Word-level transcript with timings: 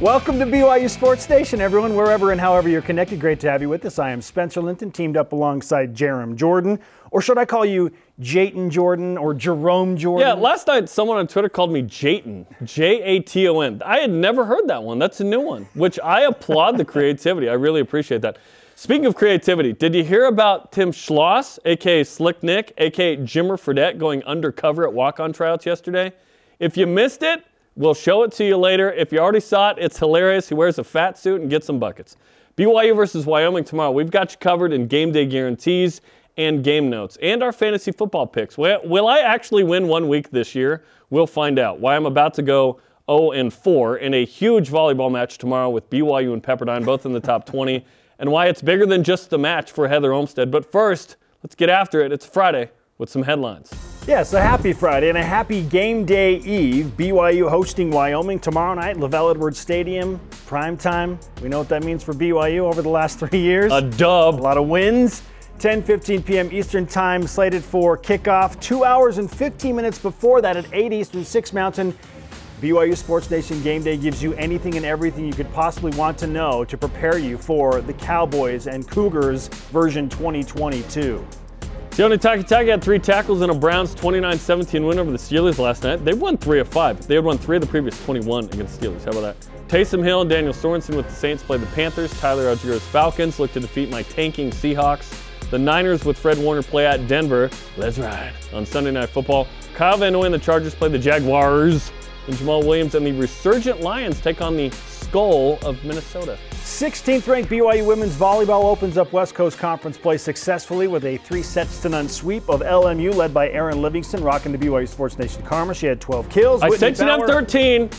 Welcome 0.00 0.38
to 0.38 0.46
BYU 0.46 0.88
Sports 0.88 1.28
Nation, 1.28 1.60
everyone, 1.60 1.94
wherever 1.94 2.32
and 2.32 2.40
however 2.40 2.70
you're 2.70 2.80
connected. 2.80 3.20
Great 3.20 3.38
to 3.40 3.50
have 3.50 3.60
you 3.60 3.68
with 3.68 3.84
us. 3.84 3.98
I 3.98 4.12
am 4.12 4.22
Spencer 4.22 4.62
Linton, 4.62 4.90
teamed 4.90 5.14
up 5.14 5.32
alongside 5.32 5.94
Jarom 5.94 6.36
Jordan, 6.36 6.78
or 7.10 7.20
should 7.20 7.36
I 7.36 7.44
call 7.44 7.66
you 7.66 7.92
Jayton 8.18 8.70
Jordan 8.70 9.18
or 9.18 9.34
Jerome 9.34 9.98
Jordan? 9.98 10.26
Yeah, 10.26 10.32
last 10.32 10.68
night 10.68 10.88
someone 10.88 11.18
on 11.18 11.26
Twitter 11.26 11.50
called 11.50 11.70
me 11.70 11.82
Jayton, 11.82 12.46
J 12.64 13.02
A 13.02 13.20
T 13.20 13.46
O 13.46 13.60
N. 13.60 13.82
I 13.84 13.98
had 13.98 14.10
never 14.10 14.46
heard 14.46 14.68
that 14.68 14.82
one. 14.82 14.98
That's 14.98 15.20
a 15.20 15.24
new 15.24 15.42
one, 15.42 15.68
which 15.74 16.00
I 16.00 16.22
applaud 16.22 16.78
the 16.78 16.84
creativity. 16.86 17.50
I 17.50 17.54
really 17.54 17.82
appreciate 17.82 18.22
that. 18.22 18.38
Speaking 18.76 19.04
of 19.04 19.14
creativity, 19.14 19.74
did 19.74 19.94
you 19.94 20.02
hear 20.02 20.28
about 20.28 20.72
Tim 20.72 20.92
Schloss, 20.92 21.58
aka 21.66 22.04
Slick 22.04 22.42
Nick, 22.42 22.72
aka 22.78 23.18
Jimmer 23.18 23.60
Fredette, 23.60 23.98
going 23.98 24.24
undercover 24.24 24.84
at 24.84 24.94
walk-on 24.94 25.34
tryouts 25.34 25.66
yesterday? 25.66 26.10
If 26.58 26.78
you 26.78 26.86
missed 26.86 27.22
it, 27.22 27.44
we'll 27.76 27.94
show 27.94 28.22
it 28.22 28.32
to 28.32 28.44
you 28.44 28.56
later. 28.56 28.92
If 28.92 29.12
you 29.12 29.18
already 29.18 29.40
saw 29.40 29.70
it, 29.70 29.78
it's 29.78 29.98
hilarious. 29.98 30.48
He 30.48 30.54
wears 30.54 30.78
a 30.78 30.84
fat 30.84 31.18
suit 31.18 31.40
and 31.40 31.50
gets 31.50 31.66
some 31.66 31.78
buckets. 31.78 32.16
BYU 32.56 32.94
versus 32.94 33.26
Wyoming 33.26 33.64
tomorrow. 33.64 33.90
We've 33.90 34.10
got 34.10 34.32
you 34.32 34.38
covered 34.38 34.72
in 34.72 34.86
game 34.86 35.12
day 35.12 35.26
guarantees 35.26 36.00
and 36.36 36.62
game 36.62 36.90
notes 36.90 37.16
and 37.22 37.42
our 37.42 37.52
fantasy 37.52 37.92
football 37.92 38.26
picks. 38.26 38.58
Will, 38.58 39.08
I 39.08 39.20
actually 39.20 39.64
win 39.64 39.88
one 39.88 40.08
week 40.08 40.30
this 40.30 40.54
year? 40.54 40.84
We'll 41.10 41.26
find 41.26 41.58
out. 41.58 41.80
Why 41.80 41.96
I'm 41.96 42.06
about 42.06 42.34
to 42.34 42.42
go 42.42 42.80
0 43.10 43.32
and 43.32 43.52
4 43.52 43.98
in 43.98 44.14
a 44.14 44.24
huge 44.24 44.70
volleyball 44.70 45.10
match 45.10 45.38
tomorrow 45.38 45.70
with 45.70 45.88
BYU 45.90 46.32
and 46.32 46.42
Pepperdine, 46.42 46.84
both 46.84 47.06
in 47.06 47.12
the 47.12 47.20
top 47.20 47.46
20 47.50 47.84
and 48.20 48.30
why 48.30 48.46
it's 48.46 48.62
bigger 48.62 48.86
than 48.86 49.02
just 49.02 49.30
the 49.30 49.38
match 49.38 49.72
for 49.72 49.88
Heather 49.88 50.12
Olmstead. 50.12 50.50
But 50.50 50.70
first, 50.70 51.16
let's 51.42 51.54
get 51.54 51.70
after 51.70 52.00
it. 52.02 52.12
It's 52.12 52.26
Friday 52.26 52.70
with 52.98 53.08
some 53.08 53.22
headlines. 53.22 53.89
Yes, 54.06 54.32
a 54.32 54.40
happy 54.40 54.72
Friday 54.72 55.10
and 55.10 55.18
a 55.18 55.22
happy 55.22 55.62
game 55.62 56.04
day 56.04 56.36
eve. 56.36 56.86
BYU 56.96 57.48
hosting 57.48 57.90
Wyoming 57.90 58.38
tomorrow 58.40 58.74
night, 58.74 58.96
LaVell 58.96 59.30
Edwards 59.30 59.58
Stadium, 59.58 60.18
prime 60.46 60.76
time. 60.76 61.18
We 61.42 61.48
know 61.48 61.58
what 61.58 61.68
that 61.68 61.84
means 61.84 62.02
for 62.02 62.14
BYU 62.14 62.60
over 62.60 62.82
the 62.82 62.88
last 62.88 63.18
three 63.20 63.40
years. 63.40 63.70
A 63.70 63.82
dub. 63.82 64.40
A 64.40 64.42
lot 64.42 64.56
of 64.56 64.66
wins. 64.68 65.22
10 65.58 65.82
15 65.82 66.22
p.m. 66.22 66.48
Eastern 66.50 66.86
Time, 66.86 67.26
slated 67.26 67.62
for 67.62 67.98
kickoff. 67.98 68.58
Two 68.60 68.82
hours 68.84 69.18
and 69.18 69.30
15 69.30 69.76
minutes 69.76 69.98
before 69.98 70.40
that 70.40 70.56
at 70.56 70.64
8 70.72 70.90
Eastern, 70.94 71.22
6 71.22 71.52
Mountain. 71.52 71.96
BYU 72.62 72.96
Sports 72.96 73.30
Nation 73.30 73.62
Game 73.62 73.82
Day 73.82 73.98
gives 73.98 74.22
you 74.22 74.32
anything 74.34 74.76
and 74.76 74.86
everything 74.86 75.26
you 75.26 75.34
could 75.34 75.52
possibly 75.52 75.94
want 75.98 76.16
to 76.18 76.26
know 76.26 76.64
to 76.64 76.78
prepare 76.78 77.18
you 77.18 77.36
for 77.36 77.82
the 77.82 77.92
Cowboys 77.92 78.66
and 78.66 78.88
Cougars 78.88 79.48
version 79.48 80.08
2022. 80.08 81.24
Sione 81.90 82.16
Takitaki 82.16 82.68
had 82.68 82.82
three 82.82 83.00
tackles 83.00 83.42
in 83.42 83.50
a 83.50 83.54
Browns 83.54 83.94
29-17 83.96 84.86
win 84.86 84.98
over 85.00 85.10
the 85.10 85.18
Steelers 85.18 85.58
last 85.58 85.82
night. 85.82 86.04
They 86.04 86.14
won 86.14 86.38
three 86.38 86.60
of 86.60 86.68
five. 86.68 87.04
They 87.06 87.16
had 87.16 87.24
won 87.24 87.36
three 87.36 87.56
of 87.56 87.62
the 87.62 87.68
previous 87.68 88.02
21 88.04 88.44
against 88.46 88.80
the 88.80 88.86
Steelers. 88.86 89.04
How 89.04 89.10
about 89.10 89.20
that? 89.20 89.68
Taysom 89.68 90.02
Hill 90.02 90.20
and 90.20 90.30
Daniel 90.30 90.52
Sorensen 90.52 90.96
with 90.96 91.08
the 91.08 91.14
Saints 91.14 91.42
played 91.42 91.60
the 91.60 91.66
Panthers. 91.66 92.18
Tyler 92.20 92.44
Allgeier's 92.44 92.82
Falcons 92.82 93.40
look 93.40 93.52
to 93.52 93.60
defeat 93.60 93.90
my 93.90 94.02
tanking 94.04 94.50
Seahawks. 94.50 95.12
The 95.50 95.58
Niners 95.58 96.04
with 96.04 96.16
Fred 96.16 96.38
Warner 96.38 96.62
play 96.62 96.86
at 96.86 97.08
Denver. 97.08 97.50
Let's 97.76 97.98
ride. 97.98 98.32
On 98.52 98.64
Sunday 98.64 98.92
Night 98.92 99.08
Football, 99.08 99.48
Kyle 99.74 99.96
Van 99.96 100.12
Noy 100.12 100.24
and 100.24 100.34
the 100.34 100.38
Chargers 100.38 100.76
play 100.76 100.88
the 100.88 100.98
Jaguars 100.98 101.90
and 102.28 102.36
Jamaal 102.36 102.64
Williams 102.64 102.94
and 102.94 103.04
the 103.04 103.12
resurgent 103.12 103.80
Lions 103.80 104.20
take 104.20 104.40
on 104.40 104.56
the 104.56 104.70
Skull 104.70 105.58
of 105.64 105.84
Minnesota. 105.84 106.38
16th 106.70 107.26
ranked 107.26 107.50
BYU 107.50 107.84
women's 107.84 108.14
volleyball 108.14 108.64
opens 108.64 108.96
up 108.96 109.12
West 109.12 109.34
Coast 109.34 109.58
Conference 109.58 109.98
play 109.98 110.16
successfully 110.16 110.86
with 110.86 111.04
a 111.04 111.16
three 111.18 111.42
sets 111.42 111.82
to 111.82 111.88
none 111.88 112.08
sweep 112.08 112.48
of 112.48 112.60
LMU 112.60 113.12
led 113.14 113.34
by 113.34 113.50
Erin 113.50 113.82
Livingston 113.82 114.22
rocking 114.22 114.52
the 114.52 114.56
BYU 114.56 114.88
Sports 114.88 115.18
Nation 115.18 115.42
Karma. 115.42 115.74
She 115.74 115.86
had 115.86 116.00
12 116.00 116.30
kills. 116.30 116.62
I 116.62 116.68
Whitney 116.68 116.94
said 116.94 116.96
she 116.96 117.02
had 117.04 117.26
13. 117.26 117.90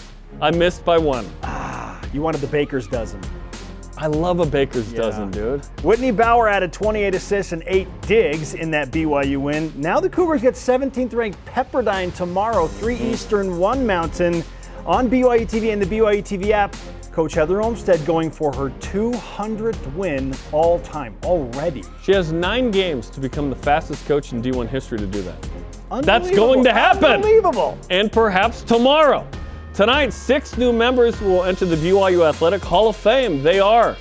I 0.41 0.51
missed 0.51 0.85
by 0.85 0.97
one. 0.97 1.29
Ah, 1.43 2.01
You 2.13 2.21
wanted 2.21 2.39
the 2.41 2.47
Baker's 2.47 2.87
dozen. 2.87 3.21
I 3.97 4.07
love 4.07 4.39
a 4.39 4.47
baker's 4.47 4.91
dozen, 4.91 5.29
dude. 5.29 5.63
Whitney 5.83 6.09
Bauer 6.09 6.47
added 6.47 6.73
28 6.73 7.13
assists 7.13 7.51
and 7.51 7.61
8 7.67 7.87
digs 8.01 8.55
in 8.55 8.71
that 8.71 8.89
BYU 8.89 9.37
win. 9.37 9.71
Now 9.75 9.99
the 9.99 10.09
Cougars 10.09 10.41
get 10.41 10.55
17th 10.55 11.13
ranked 11.13 11.45
Pepperdine 11.45 12.11
tomorrow, 12.15 12.65
3 12.65 12.95
Eastern, 12.95 13.59
1 13.59 13.85
Mountain 13.85 14.43
on 14.87 15.07
BYU 15.07 15.41
TV 15.41 15.71
and 15.71 15.79
the 15.79 15.85
BYU 15.85 16.23
TV 16.23 16.49
app. 16.49 16.75
Coach 17.11 17.33
Heather 17.33 17.61
Olmstead 17.61 18.05
going 18.05 18.31
for 18.31 18.53
her 18.53 18.69
200th 18.79 19.93
win 19.95 20.33
all 20.53 20.79
time 20.79 21.17
already. 21.23 21.83
She 22.01 22.13
has 22.13 22.31
nine 22.31 22.71
games 22.71 23.09
to 23.09 23.19
become 23.19 23.49
the 23.49 23.55
fastest 23.55 24.05
coach 24.05 24.31
in 24.31 24.41
D1 24.41 24.69
history 24.69 24.97
to 24.97 25.05
do 25.05 25.21
that. 25.23 25.49
That's 26.03 26.31
going 26.31 26.63
to 26.63 26.71
happen. 26.71 27.11
Unbelievable. 27.11 27.77
And 27.89 28.09
perhaps 28.09 28.61
tomorrow. 28.61 29.27
Tonight, 29.73 30.13
six 30.13 30.57
new 30.57 30.71
members 30.71 31.19
will 31.19 31.43
enter 31.43 31.65
the 31.65 31.75
BYU 31.75 32.27
Athletic 32.27 32.61
Hall 32.61 32.87
of 32.87 32.95
Fame. 32.95 33.43
They 33.43 33.59
are 33.59 33.97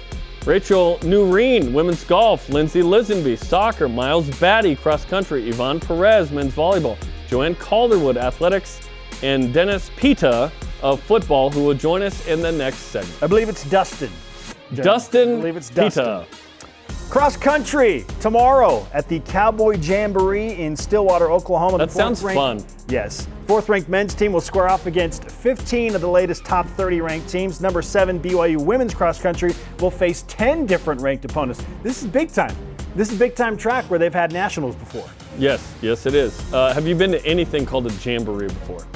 Rachel 0.46 0.98
Nureen, 1.00 1.72
women's 1.72 2.04
golf, 2.04 2.48
Lindsay 2.48 2.82
Lisenby, 2.82 3.36
soccer, 3.36 3.88
Miles 3.88 4.30
Batty, 4.38 4.76
cross 4.76 5.04
country, 5.04 5.48
Yvonne 5.48 5.80
Perez, 5.80 6.30
men's 6.30 6.54
volleyball, 6.54 6.96
Joanne 7.28 7.56
Calderwood, 7.56 8.16
athletics, 8.16 8.80
and 9.22 9.52
Dennis 9.52 9.90
Pitta 9.96 10.50
of 10.82 11.00
football, 11.02 11.50
who 11.50 11.64
will 11.64 11.74
join 11.74 12.02
us 12.02 12.26
in 12.26 12.40
the 12.40 12.52
next 12.52 12.78
segment. 12.78 13.22
I 13.22 13.26
believe 13.26 13.48
it's 13.48 13.64
Dustin. 13.68 14.10
Jen. 14.72 14.84
Dustin 14.84 15.32
I 15.34 15.36
believe 15.40 15.56
it's 15.56 15.70
Pitta. 15.70 16.26
Dustin. 16.28 16.36
Cross 17.10 17.38
country 17.38 18.04
tomorrow 18.20 18.86
at 18.94 19.08
the 19.08 19.18
Cowboy 19.20 19.76
Jamboree 19.78 20.52
in 20.54 20.76
Stillwater, 20.76 21.28
Oklahoma. 21.30 21.76
That 21.78 21.90
sounds 21.90 22.20
fourth-ranked- 22.20 22.62
fun. 22.70 22.84
Yes. 22.88 23.26
Fourth 23.48 23.68
ranked 23.68 23.88
men's 23.88 24.14
team 24.14 24.32
will 24.32 24.40
square 24.40 24.68
off 24.68 24.86
against 24.86 25.28
15 25.28 25.96
of 25.96 26.00
the 26.00 26.08
latest 26.08 26.44
top 26.44 26.66
30 26.68 27.00
ranked 27.00 27.28
teams. 27.28 27.60
Number 27.60 27.82
seven, 27.82 28.20
BYU 28.20 28.58
women's 28.58 28.94
cross 28.94 29.20
country 29.20 29.52
will 29.80 29.90
face 29.90 30.24
10 30.28 30.66
different 30.66 31.00
ranked 31.00 31.24
opponents. 31.24 31.60
This 31.82 32.00
is 32.00 32.06
big 32.08 32.30
time. 32.32 32.54
This 32.94 33.10
is 33.10 33.18
big 33.18 33.34
time 33.34 33.56
track 33.56 33.84
where 33.86 33.98
they've 33.98 34.14
had 34.14 34.32
nationals 34.32 34.76
before. 34.76 35.08
Yes, 35.36 35.74
yes, 35.82 36.06
it 36.06 36.14
is. 36.14 36.40
Uh, 36.52 36.72
have 36.72 36.86
you 36.86 36.94
been 36.94 37.10
to 37.10 37.24
anything 37.26 37.66
called 37.66 37.88
a 37.88 37.90
jamboree 37.90 38.46
before? 38.46 38.86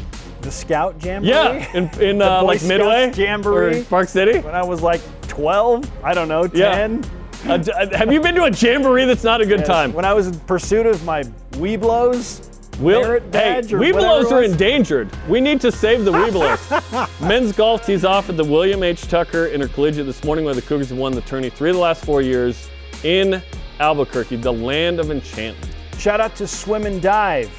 The 0.44 0.50
Scout 0.50 1.02
Jamboree? 1.02 1.30
Yeah, 1.30 1.72
in, 1.76 1.84
in 2.00 2.18
The 2.18 2.30
uh, 2.30 2.42
like 2.44 2.58
Scouts 2.58 2.68
Midway 2.68 3.12
Jamboree. 3.14 3.80
or 3.80 3.84
Park 3.84 4.08
City. 4.08 4.38
When 4.40 4.54
I 4.54 4.62
was 4.62 4.82
like 4.82 5.00
12, 5.28 5.90
I 6.04 6.12
don't 6.14 6.28
know, 6.28 6.46
10. 6.46 7.02
Yeah. 7.44 7.88
Have 7.96 8.12
you 8.12 8.20
been 8.20 8.34
to 8.36 8.44
a 8.44 8.50
jamboree 8.50 9.04
that's 9.04 9.24
not 9.24 9.40
a 9.40 9.46
good 9.46 9.60
Yes. 9.60 9.68
time? 9.68 9.92
When 9.92 10.04
I 10.04 10.12
was 10.14 10.28
in 10.28 10.38
pursuit 10.40 10.86
of 10.86 11.04
my 11.04 11.24
Webelos 11.52 12.50
Will, 12.80 13.04
hey, 13.12 13.18
badge 13.30 13.72
or 13.72 13.78
Webelos 13.78 14.24
whatever 14.24 14.34
are 14.36 14.42
endangered. 14.42 15.08
We 15.28 15.40
need 15.40 15.60
to 15.60 15.70
save 15.70 16.04
the 16.04 16.10
Webelos. 16.12 17.20
Men's 17.28 17.52
golf 17.52 17.86
tees 17.86 18.04
off 18.04 18.28
at 18.28 18.36
the 18.36 18.44
William 18.44 18.82
H. 18.82 19.02
Tucker 19.08 19.46
Intercollegiate 19.46 20.06
this 20.06 20.24
morning, 20.24 20.44
where 20.44 20.54
the 20.54 20.62
Cougars 20.62 20.88
have 20.90 20.98
won 20.98 21.12
the 21.12 21.20
tourney 21.22 21.50
three 21.50 21.70
of 21.70 21.76
the 21.76 21.82
last 21.82 22.04
four 22.04 22.20
years 22.22 22.68
in 23.04 23.42
Albuquerque, 23.78 24.36
the 24.36 24.52
land 24.52 24.98
of 24.98 25.10
enchantment. 25.10 25.74
Shout 25.98 26.20
out 26.20 26.34
to 26.36 26.46
Swim 26.48 26.84
and 26.86 27.00
Dive. 27.00 27.50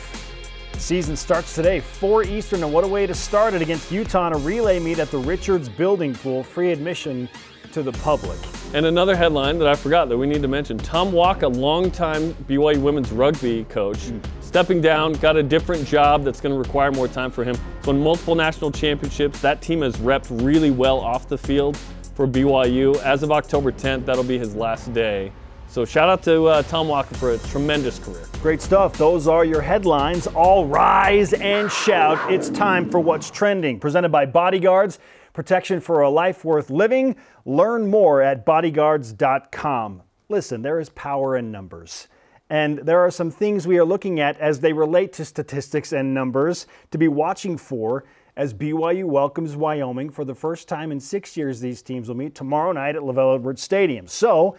Season 0.80 1.16
starts 1.16 1.56
today, 1.56 1.80
4 1.80 2.24
Eastern, 2.24 2.64
and 2.64 2.74
what 2.74 2.84
a 2.84 2.88
way 2.88 3.08
to 3.08 3.14
start 3.14 3.54
it 3.54 3.62
against 3.62 3.92
Utah 3.92 4.28
in 4.28 4.34
a 4.34 4.38
relay 4.38 4.80
meet 4.80 5.00
at 5.00 5.10
the 5.10 5.18
Richards 5.18 5.70
Building 5.70 6.14
Pool, 6.14 6.44
free 6.44 6.72
admission 6.72 7.30
to 7.72 7.84
the 7.84 7.92
public. 7.92 8.38
And 8.74 8.86
another 8.86 9.16
headline 9.16 9.58
that 9.60 9.68
I 9.68 9.76
forgot 9.76 10.10
that 10.10 10.18
we 10.18 10.28
need 10.28 10.42
to 10.42 10.48
mention 10.48 10.78
Tom 10.78 11.12
Walker, 11.12 11.48
longtime 11.48 12.34
BYU 12.48 12.82
women's 12.82 13.12
rugby 13.12 13.66
coach, 13.66 13.98
hmm. 14.08 14.20
stepping 14.42 14.82
down, 14.82 15.14
got 15.14 15.36
a 15.36 15.44
different 15.44 15.86
job 15.86 16.24
that's 16.24 16.40
going 16.40 16.54
to 16.54 16.60
require 16.60 16.92
more 16.92 17.08
time 17.08 17.32
for 17.32 17.44
him. 17.44 17.56
He's 17.78 17.88
won 17.88 18.02
multiple 18.02 18.36
national 18.36 18.72
championships. 18.72 19.42
That 19.42 19.62
team 19.62 19.82
has 19.82 19.98
repped 19.98 20.44
really 20.44 20.72
well 20.72 21.00
off 21.00 21.28
the 21.28 21.38
field 21.38 21.78
for 22.16 22.28
BYU. 22.28 22.98
As 23.02 23.24
of 23.24 23.32
October 23.32 23.72
10th, 23.72 24.06
that'll 24.06 24.24
be 24.24 24.38
his 24.38 24.56
last 24.56 24.94
day. 24.94 25.32
So 25.76 25.84
shout 25.84 26.08
out 26.08 26.24
to 26.24 26.46
uh, 26.46 26.62
Tom 26.62 26.88
Walker 26.88 27.16
for 27.16 27.32
a 27.32 27.38
tremendous 27.38 28.00
career. 28.00 28.24
Great 28.42 28.62
stuff. 28.62 28.98
Those 28.98 29.28
are 29.28 29.44
your 29.44 29.60
headlines. 29.60 30.26
All 30.26 30.66
rise 30.66 31.34
and 31.34 31.70
shout. 31.70 32.32
It's 32.32 32.50
time 32.50 32.90
for 32.90 33.02
What's 33.02 33.30
Trending, 33.30 33.82
presented 33.82 34.08
by 34.08 34.26
Bodyguards. 34.26 35.00
Protection 35.34 35.82
for 35.82 36.00
a 36.00 36.10
life 36.10 36.46
worth 36.46 36.70
living. 36.70 37.18
Learn 37.44 37.90
more 37.90 38.22
at 38.22 38.46
bodyguards.com. 38.46 40.02
Listen, 40.30 40.62
there 40.62 40.80
is 40.80 40.88
power 40.92 41.36
in 41.36 41.52
numbers. 41.52 42.08
And 42.50 42.78
there 42.78 43.02
are 43.02 43.12
some 43.12 43.30
things 43.30 43.68
we 43.68 43.78
are 43.78 43.84
looking 43.84 44.22
at 44.22 44.40
as 44.40 44.62
they 44.62 44.72
relate 44.72 45.12
to 45.12 45.26
statistics 45.26 45.92
and 45.92 46.14
numbers 46.14 46.68
to 46.92 46.98
be 46.98 47.10
watching 47.10 47.58
for 47.58 48.06
as 48.38 48.54
BYU 48.54 49.04
welcomes 49.04 49.58
Wyoming 49.58 50.10
for 50.10 50.24
the 50.24 50.36
first 50.36 50.70
time 50.70 50.94
in 50.94 51.02
six 51.02 51.36
years. 51.36 51.60
These 51.60 51.82
teams 51.82 52.08
will 52.08 52.16
meet 52.16 52.34
tomorrow 52.34 52.72
night 52.72 52.96
at 52.96 53.02
LaVell 53.02 53.36
Edwards 53.36 53.62
Stadium. 53.62 54.08
So 54.08 54.56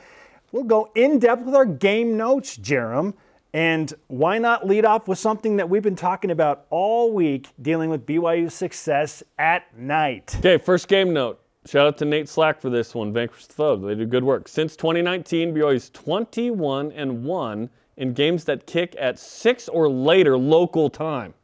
we'll 0.57 0.65
go 0.65 0.91
in 0.95 1.19
depth 1.19 1.45
with 1.45 1.55
our 1.55 1.67
game 1.67 2.17
notes, 2.17 2.57
Jarom. 2.57 3.15
And 3.53 3.93
why 4.09 4.39
not 4.39 4.67
lead 4.67 4.85
off 4.85 5.07
with 5.07 5.19
something 5.19 5.57
that 5.57 5.69
we've 5.69 5.83
been 5.83 5.97
talking 5.97 6.31
about 6.31 6.67
all 6.71 7.13
week, 7.13 7.49
dealing 7.61 7.91
with 7.91 8.05
BYU's 8.07 8.55
success 8.55 9.23
at 9.39 9.65
night? 9.79 10.35
Okay, 10.39 10.59
first 10.59 10.89
game 10.89 11.13
note. 11.13 11.41
Shout 11.65 11.87
out 11.87 11.99
to 11.99 12.05
Nate 12.05 12.29
Slack 12.29 12.61
for 12.61 12.71
this 12.71 12.95
one. 12.95 13.13
Vanquish 13.13 13.47
the 13.47 13.55
foe. 13.55 13.77
They 13.77 13.95
do 13.95 14.07
good 14.07 14.25
work. 14.25 14.49
Since 14.49 14.77
2019, 14.77 15.55
BYU's 15.55 15.91
21 15.91 16.93
and 16.93 17.25
1 17.25 17.71
in 17.97 18.13
games 18.13 18.45
that 18.45 18.67
kick 18.67 18.95
at 18.99 19.19
6 19.19 19.69
or 19.69 19.89
later 19.89 20.37
local 20.39 20.91
time. 20.91 21.35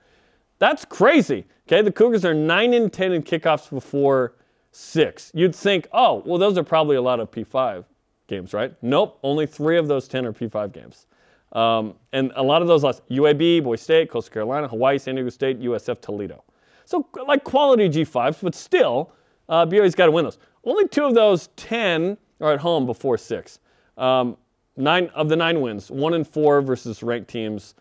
That's 0.59 0.85
crazy. 0.85 1.45
Okay, 1.67 1.83
the 1.83 1.93
Cougars 1.93 2.25
are 2.25 2.35
9 2.35 2.75
and 2.75 2.93
10 2.93 3.13
in 3.13 3.23
kickoffs 3.23 3.71
before 3.71 4.35
six. 4.71 5.31
You'd 5.35 5.55
think, 5.55 5.89
oh, 5.93 6.23
well, 6.27 6.39
those 6.39 6.57
are 6.57 6.63
probably 6.63 6.97
a 6.97 7.03
lot 7.03 7.21
of 7.21 7.31
P5 7.31 7.85
games, 8.29 8.53
right? 8.55 8.75
Nope, 8.83 9.19
only 9.23 9.47
three 9.47 9.79
of 9.79 9.89
those 9.89 10.09
10 10.09 10.27
are 10.27 10.33
P5 10.33 10.73
games. 10.73 11.07
Um, 11.53 11.95
and 12.13 12.33
a 12.37 12.43
lot 12.43 12.63
of 12.63 12.69
those 12.69 12.83
lost 12.83 13.07
UAB, 13.11 13.63
Boise 13.63 13.83
State, 13.83 14.11
Coastal 14.11 14.33
Carolina, 14.33 14.69
Hawaii, 14.69 14.99
San 14.99 15.17
Diego 15.17 15.29
State, 15.29 15.61
USF, 15.61 16.01
Toledo. 16.01 16.43
So, 16.85 17.07
like 17.27 17.45
quality 17.45 17.89
G5s, 17.89 18.43
but 18.43 18.55
still, 18.55 19.13
uh, 19.49 19.67
BYU's 19.67 19.95
got 19.95 20.07
to 20.07 20.13
win 20.13 20.25
those. 20.25 20.39
Only 20.65 20.89
two 20.89 21.05
of 21.05 21.15
those 21.15 21.49
10 21.57 22.17
are 22.41 22.53
at 22.53 22.61
home 22.61 22.87
before 22.87 23.19
six. 23.19 23.59
Um, 23.99 24.37
nine 24.77 25.09
of 25.15 25.29
the 25.29 25.37
nine 25.37 25.61
wins, 25.61 25.91
one 25.91 26.15
and 26.15 26.27
four 26.27 26.63
versus 26.63 27.03
ranked 27.03 27.29
teams 27.29 27.75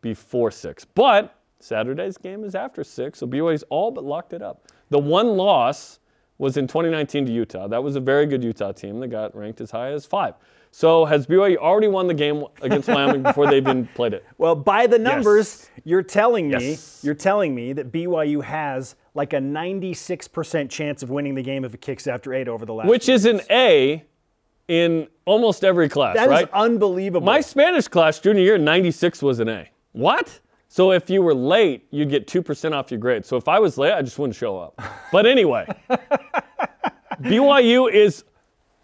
before 0.00 0.50
six. 0.50 0.84
But 0.84 1.38
Saturday's 1.60 2.16
game 2.16 2.44
is 2.44 2.54
after 2.54 2.84
six, 2.84 3.18
so 3.18 3.26
BYU's 3.26 3.64
all 3.68 3.90
but 3.90 4.04
locked 4.04 4.32
it 4.32 4.42
up. 4.42 4.68
The 4.90 4.98
one 4.98 5.36
loss 5.36 5.98
was 6.38 6.56
in 6.56 6.66
2019 6.66 7.26
to 7.26 7.32
Utah. 7.32 7.66
That 7.68 7.82
was 7.82 7.96
a 7.96 8.00
very 8.00 8.24
good 8.26 8.42
Utah 8.44 8.72
team 8.72 9.00
that 9.00 9.08
got 9.08 9.36
ranked 9.36 9.60
as 9.60 9.70
high 9.70 9.90
as 9.92 10.06
five. 10.06 10.34
So 10.70 11.04
has 11.06 11.26
BYU 11.26 11.56
already 11.56 11.88
won 11.88 12.06
the 12.06 12.14
game 12.14 12.44
against 12.62 12.88
Wyoming 12.94 13.22
before 13.22 13.46
they've 13.46 13.62
even 13.66 13.86
played 13.94 14.12
it? 14.14 14.24
Well, 14.36 14.54
by 14.54 14.86
the 14.86 14.98
numbers, 14.98 15.68
Yes. 15.76 15.82
you're 15.84 16.02
telling 16.02 16.48
me 16.50 16.70
Yes. 16.70 17.00
you're 17.02 17.14
telling 17.14 17.54
me 17.54 17.72
that 17.72 17.90
BYU 17.90 18.42
has 18.44 18.94
like 19.14 19.32
a 19.32 19.40
96% 19.40 20.70
chance 20.70 21.02
of 21.02 21.10
winning 21.10 21.34
the 21.34 21.42
game 21.42 21.64
if 21.64 21.74
it 21.74 21.80
kicks 21.80 22.06
after 22.06 22.34
eight 22.34 22.48
over 22.48 22.64
the 22.66 22.74
last. 22.74 22.88
Which 22.88 23.08
is 23.08 23.24
an 23.24 23.40
A 23.50 24.04
in 24.68 25.08
almost 25.24 25.64
every 25.64 25.88
class, 25.88 26.14
that 26.16 26.24
is 26.24 26.30
right? 26.30 26.48
unbelievable. 26.52 27.24
My 27.24 27.40
Spanish 27.40 27.88
class 27.88 28.18
junior 28.20 28.42
year, 28.42 28.58
96 28.58 29.22
was 29.22 29.40
an 29.40 29.48
A. 29.48 29.68
What? 29.92 30.38
So 30.68 30.92
if 30.92 31.08
you 31.08 31.22
were 31.22 31.34
late, 31.34 31.86
you'd 31.90 32.10
get 32.10 32.26
2% 32.26 32.72
off 32.72 32.90
your 32.90 33.00
grade. 33.00 33.24
So 33.24 33.36
if 33.36 33.48
I 33.48 33.58
was 33.58 33.78
late, 33.78 33.92
I 33.92 34.02
just 34.02 34.18
wouldn't 34.18 34.36
show 34.36 34.58
up. 34.58 34.80
But 35.10 35.24
anyway, 35.24 35.66
BYU 37.22 37.90
is 37.90 38.24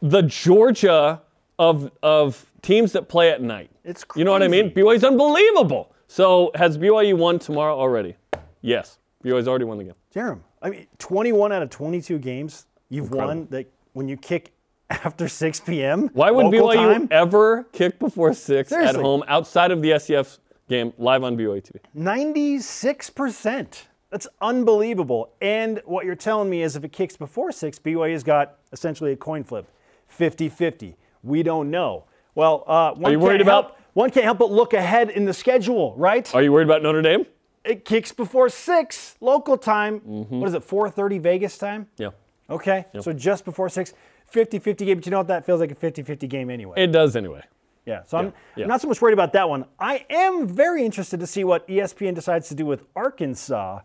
the 0.01 0.23
Georgia 0.23 1.21
of, 1.59 1.91
of 2.03 2.51
teams 2.63 2.93
that 2.93 3.09
play 3.09 3.31
at 3.31 3.43
night. 3.43 3.71
It's 3.85 4.05
You 4.17 4.25
know 4.25 4.33
what 4.33 4.43
I 4.43 4.49
mean? 4.49 4.73
crazy. 4.73 4.87
BYU's 4.87 5.05
unbelievable. 5.05 5.95
So 6.09 6.51
has 6.55 6.79
BYU 6.79 7.17
won 7.19 7.39
tomorrow 7.39 7.79
already? 7.79 8.17
Yes. 8.63 8.99
BYU's 9.23 9.47
already 9.47 9.65
won 9.67 9.79
the 9.79 9.85
game. 9.85 9.95
Jarom, 10.15 10.41
I 10.63 10.71
mean, 10.71 10.87
21 10.99 11.53
out 11.53 11.63
of 11.63 11.71
22 11.71 12.19
games 12.19 12.67
you've 12.89 13.11
won 13.11 13.47
that 13.51 13.67
when 13.93 14.09
you 14.09 14.17
kick 14.17 14.53
after 14.91 15.29
6 15.29 15.61
p.m. 15.61 16.09
Why 16.13 16.31
would 16.31 16.47
BYU 16.47 16.75
time, 16.75 17.09
ever 17.11 17.65
kick 17.73 17.99
before 17.99 18.33
six 18.33 18.69
Seriously. 18.71 18.99
at 18.99 19.03
home 19.03 19.23
outside 19.29 19.71
of 19.71 19.83
the 19.83 19.99
SEF 19.99 20.39
game 20.69 20.93
live 20.99 21.23
on 21.25 21.37
BYU 21.37 21.63
TV? 21.63 21.79
96%. 21.97 23.83
That's 24.11 24.27
unbelievable. 24.41 25.33
And 25.41 25.83
what 25.85 26.05
you're 26.07 26.15
telling 26.15 26.49
me 26.49 26.63
is 26.63 26.77
if 26.77 26.85
it 26.85 26.93
kicks 26.93 27.17
before 27.17 27.51
6, 27.53 27.79
BYU's 27.81 28.23
got 28.23 28.59
essentially 28.73 29.13
a 29.13 29.17
coin 29.17 29.43
flip 29.45 29.67
50 30.09 30.49
50. 30.49 30.97
We 31.23 31.43
don't 31.43 31.71
know. 31.71 32.05
Well, 32.35 32.65
uh, 32.67 32.93
one, 32.95 33.13
you 33.13 33.19
worried 33.19 33.39
can't 33.39 33.49
help, 33.49 33.67
about- 33.67 33.79
one 33.95 34.11
can't 34.11 34.25
help 34.25 34.39
but 34.39 34.51
look 34.51 34.73
ahead 34.73 35.11
in 35.11 35.25
the 35.25 35.33
schedule, 35.35 35.95
right? 35.97 36.33
Are 36.35 36.43
you 36.43 36.53
worried 36.53 36.67
about 36.67 36.83
Notre 36.83 37.03
Dame? 37.03 37.27
It 37.65 37.85
kicks 37.85 38.13
before 38.13 38.49
6 38.49 39.17
local 39.21 39.57
time. 39.57 40.01
Mm-hmm. 40.01 40.41
What 40.41 40.49
is 40.49 40.55
it, 40.55 40.63
4.30 40.69 41.21
Vegas 41.21 41.57
time? 41.59 41.89
Yeah. 41.97 42.11
Okay, 42.51 42.85
so 43.01 43.13
just 43.13 43.45
before 43.45 43.69
6. 43.71 43.95
50 44.27 44.59
50 44.59 44.85
game, 44.85 44.97
but 44.99 45.07
you 45.07 45.11
know 45.11 45.19
what? 45.19 45.29
That 45.29 45.47
feels 45.47 45.61
like 45.61 45.71
a 45.71 45.75
50 45.75 46.03
50 46.03 46.27
game 46.27 46.51
anyway. 46.51 46.75
It 46.77 46.89
does 46.89 47.15
anyway. 47.15 47.43
Yeah, 47.87 48.03
so 48.07 48.19
I'm, 48.19 48.33
yeah. 48.57 48.65
I'm 48.65 48.69
not 48.69 48.81
so 48.81 48.89
much 48.89 49.01
worried 49.03 49.13
about 49.13 49.33
that 49.35 49.49
one. 49.49 49.67
I 49.79 50.07
am 50.09 50.47
very 50.47 50.85
interested 50.85 51.21
to 51.21 51.27
see 51.27 51.45
what 51.45 51.67
ESPN 51.69 52.15
decides 52.15 52.49
to 52.49 52.55
do 52.55 52.65
with 52.65 52.85
Arkansas 52.97 53.81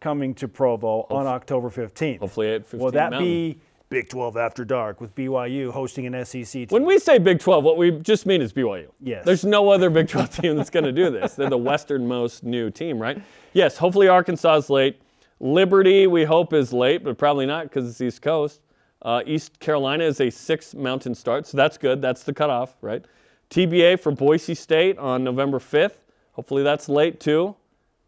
coming 0.00 0.34
to 0.34 0.48
Provo 0.48 1.06
on 1.10 1.26
October 1.26 1.70
15th. 1.70 2.20
Hopefully 2.20 2.54
at 2.54 2.62
15 2.62 2.80
Will 2.80 2.90
that 2.92 3.10
Mountain. 3.10 3.28
be 3.28 3.58
Big 3.88 4.08
12 4.08 4.36
After 4.36 4.64
Dark 4.64 5.00
with 5.00 5.14
BYU 5.14 5.70
hosting 5.70 6.06
an 6.06 6.24
SEC 6.24 6.44
team? 6.44 6.66
When 6.70 6.84
we 6.84 6.98
say 6.98 7.18
Big 7.18 7.38
12, 7.38 7.62
what 7.62 7.76
we 7.76 7.92
just 7.92 8.26
mean 8.26 8.42
is 8.42 8.52
BYU. 8.52 8.88
Yes. 9.00 9.24
There's 9.24 9.44
no 9.44 9.70
other 9.70 9.90
Big 9.90 10.08
12 10.08 10.30
team 10.30 10.56
that's 10.56 10.70
going 10.70 10.84
to 10.84 10.92
do 10.92 11.10
this. 11.10 11.34
They're 11.34 11.48
the 11.48 11.56
westernmost 11.56 12.42
new 12.42 12.70
team, 12.70 12.98
right? 12.98 13.22
Yes, 13.52 13.76
hopefully 13.76 14.08
Arkansas 14.08 14.56
is 14.56 14.70
late. 14.70 15.00
Liberty, 15.38 16.06
we 16.06 16.24
hope, 16.24 16.52
is 16.52 16.72
late, 16.72 17.04
but 17.04 17.16
probably 17.16 17.46
not 17.46 17.64
because 17.64 17.88
it's 17.88 18.00
East 18.00 18.22
Coast. 18.22 18.60
Uh, 19.02 19.22
East 19.26 19.60
Carolina 19.60 20.02
is 20.04 20.20
a 20.20 20.30
six 20.30 20.74
mountain 20.74 21.14
start, 21.14 21.46
so 21.46 21.56
that's 21.56 21.78
good. 21.78 22.00
That's 22.02 22.22
the 22.22 22.32
cutoff, 22.32 22.76
right? 22.80 23.04
TBA 23.50 24.00
for 24.00 24.12
Boise 24.12 24.54
State 24.54 24.98
on 24.98 25.24
November 25.24 25.58
5th. 25.58 25.96
Hopefully 26.32 26.62
that's 26.62 26.88
late 26.88 27.20
too. 27.20 27.56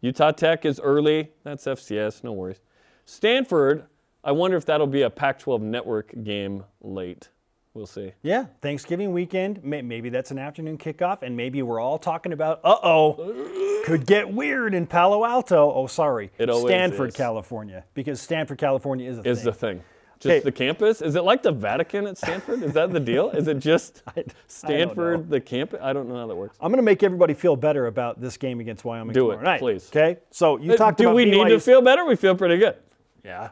Utah 0.01 0.31
Tech 0.31 0.65
is 0.65 0.79
early. 0.79 1.31
That's 1.43 1.65
FCS, 1.65 2.23
no 2.23 2.31
worries. 2.31 2.59
Stanford, 3.05 3.85
I 4.23 4.31
wonder 4.31 4.55
if 4.57 4.65
that'll 4.65 4.87
be 4.87 5.01
a 5.01 5.09
Pac 5.09 5.39
12 5.39 5.61
network 5.61 6.13
game 6.23 6.63
late. 6.81 7.29
We'll 7.73 7.85
see. 7.85 8.11
yeah, 8.23 8.47
Thanksgiving 8.61 9.13
weekend. 9.13 9.63
Maybe 9.63 10.09
that's 10.09 10.31
an 10.31 10.39
afternoon 10.39 10.77
kickoff, 10.77 11.21
and 11.21 11.37
maybe 11.37 11.61
we're 11.61 11.79
all 11.79 11.99
talking 11.99 12.33
about, 12.33 12.59
uh 12.63 12.75
oh, 12.83 13.83
could 13.85 14.05
get 14.05 14.33
weird 14.33 14.73
in 14.73 14.87
Palo 14.87 15.23
Alto. 15.23 15.71
Oh, 15.71 15.87
sorry, 15.87 16.31
Stanford, 16.35 17.09
is. 17.09 17.15
California, 17.15 17.85
because 17.93 18.19
Stanford, 18.19 18.57
California 18.57 19.09
is 19.09 19.19
a 19.19 19.21
is 19.21 19.37
thing. 19.37 19.45
the 19.45 19.53
thing. 19.53 19.83
Just 20.19 20.33
Okay. 20.33 20.39
the 20.41 20.51
campus? 20.51 21.01
Is 21.01 21.15
it 21.15 21.23
like 21.23 21.43
the 21.43 21.51
Vatican 21.51 22.05
at 22.05 22.17
Stanford? 22.17 22.61
Is 22.61 22.73
that 22.73 22.91
the 22.91 22.99
deal? 22.99 23.29
Is 23.29 23.47
it 23.47 23.59
just 23.59 24.03
Stanford, 24.47 25.29
the 25.29 25.39
campus? 25.39 25.79
I 25.81 25.93
don't 25.93 26.09
know 26.09 26.15
how 26.17 26.27
that 26.27 26.35
works. 26.35 26.57
I'm 26.59 26.71
going 26.71 26.77
to 26.79 26.83
make 26.83 27.03
everybody 27.03 27.33
feel 27.33 27.55
better 27.55 27.87
about 27.87 28.19
this 28.19 28.35
game 28.35 28.59
against 28.59 28.83
Wyoming 28.83 29.13
Do 29.13 29.31
it, 29.31 29.41
night. 29.41 29.59
please. 29.59 29.87
Okay, 29.89 30.17
so 30.31 30.57
you 30.57 30.75
talked 30.75 30.99
Uh, 30.99 31.03
Do 31.03 31.07
about 31.09 31.15
we 31.15 31.25
need 31.25 31.47
to 31.47 31.59
feel 31.59 31.81
better? 31.81 32.03
We 32.05 32.15
feel 32.17 32.35
pretty 32.35 32.57
good. 32.57 32.75
Yeah. 33.23 33.49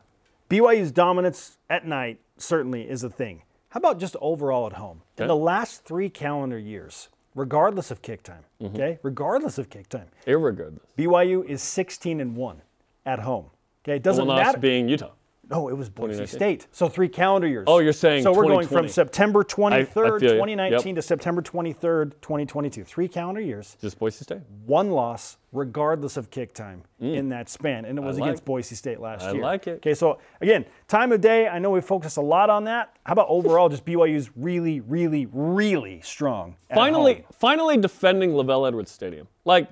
BYU's 0.50 0.92
dominance 0.92 1.58
at 1.70 1.86
night 1.88 2.20
certainly 2.38 2.82
is 2.90 3.04
a 3.04 3.10
thing. 3.10 3.44
How 3.70 3.78
about 3.80 4.00
just 4.00 4.16
overall 4.22 4.66
at 4.68 4.74
home? 4.74 5.02
In 5.18 5.28
the 5.28 5.36
last 5.36 5.84
three 5.86 6.10
calendar 6.10 6.58
years, 6.58 7.10
regardless 7.36 7.92
of 7.92 8.02
kick 8.02 8.24
time, 8.24 8.44
Mm-hmm. 8.62 8.76
okay, 8.76 9.00
regardless 9.04 9.58
of 9.58 9.70
kick 9.70 9.88
time, 9.88 10.08
Irregardless. 10.26 10.80
BYU 10.98 11.46
is 11.46 11.62
16 11.62 12.20
and 12.20 12.36
one 12.36 12.62
at 13.06 13.20
home. 13.20 13.46
Okay, 13.86 13.98
it 13.98 14.04
doesn't 14.04 14.28
matter. 14.28 14.58
being 14.58 14.90
Utah. 14.90 15.12
No, 15.50 15.70
it 15.70 15.78
was 15.78 15.90
Boise 15.90 16.26
State. 16.26 16.68
So 16.72 16.90
three 16.90 17.08
calendar 17.08 17.48
years. 17.48 17.66
Oh, 17.68 17.80
you're 17.80 17.94
saying 17.94 18.24
So 18.24 18.34
we're 18.34 18.44
going 18.48 18.68
from 18.68 18.88
September 18.90 19.44
23rd, 19.44 20.20
feel 20.20 20.24
you. 20.24 20.30
2019 20.36 20.88
Yep. 20.90 20.96
to 20.96 21.02
September 21.02 21.42
23rd, 21.42 22.12
2022. 22.22 22.84
Three 22.84 23.08
calendar 23.08 23.40
years, 23.40 23.78
Just 23.80 23.98
Boise 23.98 24.24
State. 24.24 24.42
one 24.66 24.92
loss, 24.92 25.38
regardless 25.54 26.18
of 26.18 26.30
kick 26.32 26.54
time 26.54 26.84
in 27.00 27.30
that 27.30 27.48
span, 27.48 27.86
and 27.86 27.98
it 27.98 28.02
was 28.02 28.18
Mm. 28.18 28.20
like- 28.22 28.28
against 28.30 28.46
Boise 28.46 28.76
State 28.76 29.00
last 29.00 29.24
I 29.24 29.32
year. 29.32 29.42
like 29.42 29.68
it. 29.68 29.76
Okay, 29.78 29.94
so 29.94 30.18
again, 30.42 30.66
time 30.90 31.12
of 31.14 31.22
day. 31.22 31.48
I 31.48 31.60
know 31.60 31.70
we 31.70 31.80
focus 31.82 32.18
a 32.18 32.22
lot 32.22 32.50
on 32.50 32.66
that. 32.66 32.92
How 33.06 33.14
about 33.14 33.28
overall, 33.30 33.70
just 33.70 33.86
BYU's 33.86 34.30
really, 34.36 34.82
really, 34.82 35.28
really 35.32 36.02
strong. 36.02 36.58
Finally, 36.74 37.26
finally 37.32 37.78
defending 37.78 38.32
LaVell 38.32 38.68
Edwards 38.68 38.92
Stadium. 38.92 39.28
Like, 39.46 39.70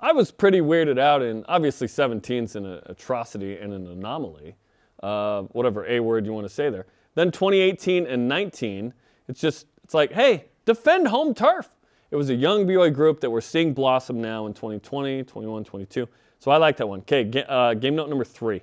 I 0.00 0.12
was 0.12 0.30
pretty 0.30 0.60
weirded 0.60 1.00
out, 1.00 1.22
and 1.22 1.44
obviously 1.48 1.88
17's 1.88 2.54
an 2.54 2.80
atrocity 2.86 3.56
and 3.56 3.72
an 3.72 3.86
anomaly. 3.88 4.54
Uh, 5.02 5.42
whatever 5.52 5.86
A 5.86 6.00
word 6.00 6.24
you 6.26 6.32
want 6.32 6.46
to 6.46 6.52
say 6.52 6.70
there. 6.70 6.86
Then 7.14 7.30
2018 7.30 8.06
and 8.06 8.28
19, 8.28 8.92
it's 9.28 9.40
just, 9.40 9.66
it's 9.84 9.94
like, 9.94 10.12
hey, 10.12 10.46
defend 10.64 11.08
home 11.08 11.34
turf. 11.34 11.70
It 12.10 12.16
was 12.16 12.30
a 12.30 12.34
young 12.34 12.66
BYU 12.66 12.92
group 12.92 13.20
that 13.20 13.30
we're 13.30 13.40
seeing 13.40 13.74
blossom 13.74 14.20
now 14.20 14.46
in 14.46 14.54
2020, 14.54 15.24
21, 15.24 15.64
22. 15.64 16.08
So 16.38 16.50
I 16.50 16.56
like 16.56 16.76
that 16.76 16.86
one. 16.86 17.00
Okay, 17.00 17.44
uh, 17.48 17.74
game 17.74 17.96
note 17.96 18.08
number 18.08 18.24
three. 18.24 18.62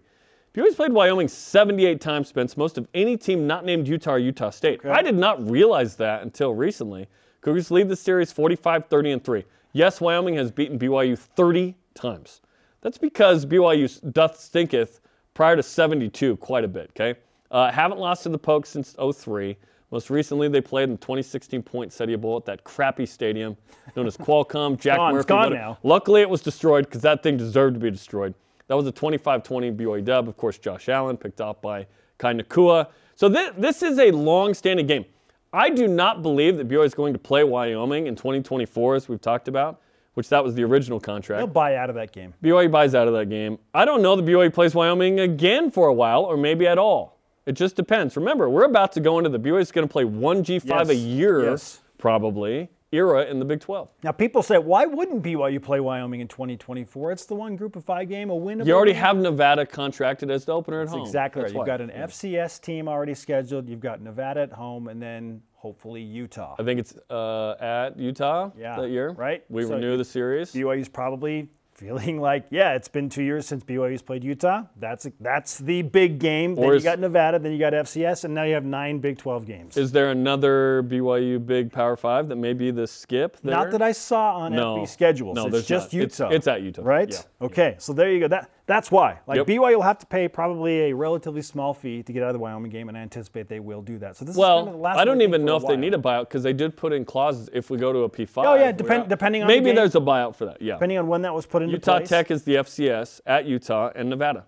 BYU's 0.53 0.75
played 0.75 0.93
Wyoming 0.93 1.27
78 1.27 1.99
times, 1.99 2.27
Spence, 2.29 2.55
most 2.55 2.77
of 2.77 2.87
any 2.93 3.17
team 3.17 3.47
not 3.47 3.65
named 3.65 3.87
Utah 3.87 4.13
or 4.13 4.19
Utah 4.19 4.51
State. 4.51 4.85
I 4.85 5.01
did 5.01 5.15
not 5.15 5.49
realize 5.49 5.95
that 5.95 6.21
until 6.21 6.53
recently. 6.53 7.07
Cougars 7.41 7.71
lead 7.71 7.89
the 7.89 7.95
series 7.95 8.31
45 8.31 8.85
30 8.85 9.11
and 9.11 9.23
3. 9.23 9.43
Yes, 9.73 9.99
Wyoming 9.99 10.35
has 10.35 10.51
beaten 10.51 10.77
BYU 10.77 11.17
30 11.17 11.75
times. 11.95 12.41
That's 12.81 12.99
because 12.99 13.45
BYU 13.45 14.13
doth 14.13 14.39
stinketh 14.39 14.99
prior 15.33 15.55
to 15.55 15.63
72 15.63 16.37
quite 16.37 16.63
a 16.63 16.67
bit, 16.67 16.91
okay? 16.91 17.19
Uh, 17.51 17.71
haven't 17.71 17.99
lost 17.99 18.23
to 18.23 18.29
the 18.29 18.37
Pokes 18.37 18.69
since 18.69 18.95
03. 19.15 19.57
Most 19.91 20.09
recently, 20.09 20.47
they 20.47 20.61
played 20.61 20.85
in 20.85 20.91
the 20.91 20.97
2016 20.97 21.61
Poinsettia 21.61 22.17
Bowl 22.17 22.35
at 22.37 22.45
that 22.45 22.63
crappy 22.63 23.05
stadium 23.05 23.55
known 23.95 24.07
as 24.07 24.17
Qualcomm. 24.17 24.79
Jack 24.79 24.97
gone. 24.97 25.11
It's 25.11 25.17
Murphy. 25.17 25.27
gone 25.27 25.53
now. 25.53 25.77
Luckily, 25.83 26.21
it 26.21 26.29
was 26.29 26.41
destroyed 26.41 26.85
because 26.85 27.01
that 27.03 27.21
thing 27.21 27.37
deserved 27.37 27.75
to 27.75 27.79
be 27.79 27.91
destroyed. 27.91 28.33
That 28.67 28.75
was 28.75 28.87
a 28.87 28.91
25-20 28.91 29.75
BYU 29.77 30.03
dub. 30.03 30.27
Of 30.27 30.35
course, 30.37 30.57
Josh 30.57 30.89
Allen 30.89 31.15
picked 31.17 31.41
off 31.41 31.61
by 31.61 31.85
Kai 32.17 32.33
Nacua. 32.33 32.87
So 33.15 33.29
thi- 33.31 33.51
this 33.57 33.83
is 33.83 33.99
a 33.99 34.09
long-standing 34.09 34.87
game. 34.87 35.05
I 35.51 35.69
do 35.69 35.87
not 35.87 36.23
believe 36.23 36.57
that 36.57 36.67
BYU 36.67 36.85
is 36.85 36.95
going 36.95 37.13
to 37.13 37.19
play 37.19 37.43
Wyoming 37.43 38.07
in 38.07 38.15
2024, 38.15 38.95
as 38.95 39.07
we've 39.07 39.21
talked 39.21 39.47
about, 39.47 39.79
which 40.13 40.29
that 40.29 40.43
was 40.43 40.53
the 40.55 40.63
original 40.63 40.99
contract. 40.99 41.39
They'll 41.39 41.47
buy 41.47 41.75
out 41.75 41.89
of 41.89 41.95
that 41.95 42.11
game. 42.11 42.33
BYU 42.43 42.71
buys 42.71 42.93
out 42.95 43.07
of 43.07 43.13
that 43.13 43.29
game. 43.29 43.57
I 43.73 43.85
don't 43.85 44.01
know 44.01 44.15
that 44.15 44.25
BYU 44.25 44.53
plays 44.53 44.75
Wyoming 44.75 45.19
again 45.19 45.71
for 45.71 45.87
a 45.87 45.93
while, 45.93 46.23
or 46.23 46.37
maybe 46.37 46.67
at 46.67 46.77
all. 46.77 47.19
It 47.45 47.53
just 47.53 47.75
depends. 47.75 48.15
Remember, 48.15 48.49
we're 48.49 48.63
about 48.65 48.91
to 48.93 48.99
go 49.01 49.17
into 49.17 49.29
the 49.29 49.39
BYU 49.39 49.59
is 49.61 49.71
going 49.71 49.87
to 49.87 49.91
play 49.91 50.05
one 50.05 50.43
G5 50.43 50.89
a 50.89 50.95
year, 50.95 51.43
Yes. 51.43 51.81
probably, 51.97 52.69
era 52.93 53.25
in 53.25 53.39
the 53.39 53.45
Big 53.45 53.59
12. 53.59 53.89
Now, 54.03 54.11
people 54.11 54.43
say, 54.43 54.59
why 54.59 54.85
wouldn't 54.85 55.23
BYU 55.23 55.59
play 55.61 55.79
Wyoming 55.79 56.21
in 56.21 56.27
2024? 56.27 57.11
It's 57.11 57.25
the 57.25 57.33
one 57.33 57.55
group 57.55 57.75
of 57.75 57.83
five 57.83 58.07
game, 58.07 58.29
a 58.29 58.35
win. 58.35 58.63
You 58.65 58.73
already 58.73 58.93
have 58.93 59.17
Nevada 59.17 59.65
contracted 59.65 60.29
as 60.29 60.45
the 60.45 60.53
opener 60.53 60.81
at 60.81 60.85
That's 60.85 60.93
home. 60.97 61.01
exactly 61.07 61.41
That's 61.41 61.53
right. 61.53 61.59
You've 61.59 61.65
got 61.65 61.81
an 61.81 61.89
FCS 61.89 62.61
team 62.61 62.87
already 62.87 63.15
scheduled. 63.15 63.67
You've 63.67 63.79
got 63.79 63.99
Nevada 63.99 64.41
at 64.41 64.51
home, 64.51 64.87
and 64.89 65.01
then 65.01 65.41
hopefully 65.63 66.01
Utah. 66.01 66.55
I 66.59 66.63
think 66.63 66.77
it's 66.81 66.93
uh, 67.09 67.55
at 67.59 67.97
Utah 67.97 68.51
Yeah, 68.59 68.81
that 68.81 68.89
year. 68.89 69.11
right? 69.11 69.45
We 69.49 69.63
So 69.63 69.75
renew 69.75 69.95
the 69.95 70.03
series. 70.03 70.51
BYU's 70.51 70.89
probably 70.89 71.47
feeling 71.73 72.19
like, 72.19 72.45
yeah, 72.51 72.73
it's 72.75 72.89
been 72.89 73.07
two 73.09 73.23
years 73.23 73.47
since 73.47 73.63
BYU's 73.63 74.01
played 74.01 74.25
Utah. 74.25 74.63
That's 74.77 75.07
that's 75.21 75.57
the 75.59 75.81
big 75.81 76.19
game. 76.19 76.53
Then 76.55 76.65
Or 76.65 76.75
you 76.75 76.81
got 76.81 76.99
Nevada, 76.99 77.39
then 77.39 77.53
you 77.53 77.59
got 77.59 77.71
FCS, 77.71 78.25
and 78.25 78.33
now 78.33 78.43
you 78.43 78.53
have 78.55 78.65
nine 78.65 78.99
Big 78.99 79.17
12 79.17 79.45
games. 79.45 79.77
Is 79.77 79.93
there 79.93 80.11
another 80.11 80.83
BYU 80.83 81.43
Big 81.43 81.71
Power 81.71 81.95
Five 81.95 82.27
that 82.27 82.35
may 82.35 82.51
be 82.51 82.69
the 82.69 82.85
skip? 82.85 83.37
There? 83.41 83.55
Not 83.55 83.71
that 83.71 83.81
I 83.81 83.93
saw 83.93 84.35
on 84.35 84.51
No. 84.53 84.75
FB 84.79 84.89
schedules. 84.89 85.35
No, 85.37 85.43
it's 85.45 85.51
there's 85.53 85.67
just 85.67 85.93
not. 85.93 86.01
Utah. 86.01 86.29
it's 86.29 86.47
at 86.47 86.61
Utah. 86.61 86.81
Right? 86.83 87.09
Yeah. 87.09 87.45
Okay. 87.47 87.75
So 87.79 87.93
there 87.93 88.11
you 88.11 88.19
go. 88.19 88.27
That 88.27 88.49
that's 88.65 88.89
why. 88.91 89.19
Like 89.27 89.37
Yep. 89.37 89.47
BYU 89.47 89.75
will 89.75 89.81
have 89.81 89.97
to 89.99 90.05
pay 90.05 90.27
probably 90.27 90.89
a 90.89 90.93
relatively 90.93 91.41
small 91.41 91.73
fee 91.73 92.01
to 92.03 92.13
get 92.13 92.23
out 92.23 92.29
of 92.29 92.33
the 92.33 92.39
Wyoming 92.39 92.71
game, 92.71 92.87
and 92.89 92.97
I 92.97 93.01
anticipate 93.01 93.47
they 93.49 93.59
will 93.59 93.81
do 93.81 93.97
that. 93.99 94.15
So 94.15 94.25
this 94.25 94.35
is 94.35 94.41
kind 94.41 94.59
of 94.59 94.65
the 94.65 94.71
Well, 94.71 94.79
last 94.81 94.97
I 94.99 95.05
don't 95.05 95.21
even 95.21 95.43
know 95.43 95.57
if 95.57 95.65
they 95.67 95.75
need 95.77 95.93
a 95.93 95.97
buyout 95.97 96.29
because 96.29 96.43
they 96.43 96.53
did 96.53 96.77
put 96.77 96.93
in 96.93 97.03
clauses 97.05 97.49
if 97.53 97.69
we 97.69 97.77
go 97.77 97.91
to 97.91 97.99
a 97.99 98.09
P5. 98.09 98.45
Oh, 98.45 98.55
yeah, 98.55 98.71
depend- 98.71 99.09
depending 99.09 99.41
on 99.41 99.47
the 99.47 99.53
Maybe 99.53 99.65
game. 99.67 99.75
there's 99.75 99.95
a 99.95 99.99
buyout 100.01 100.35
for 100.35 100.45
that. 100.45 100.61
Yeah. 100.61 100.73
Depending 100.75 100.97
on 100.97 101.07
when 101.07 101.21
that 101.23 101.33
was 101.33 101.45
put 101.45 101.61
into 101.61 101.73
Utah 101.73 101.97
place. 101.97 102.09
Tech 102.09 102.31
is 102.31 102.43
the 102.43 102.55
FCS 102.55 103.19
at 103.25 103.45
Utah 103.45 103.91
and 103.95 104.09
Nevada. 104.09 104.45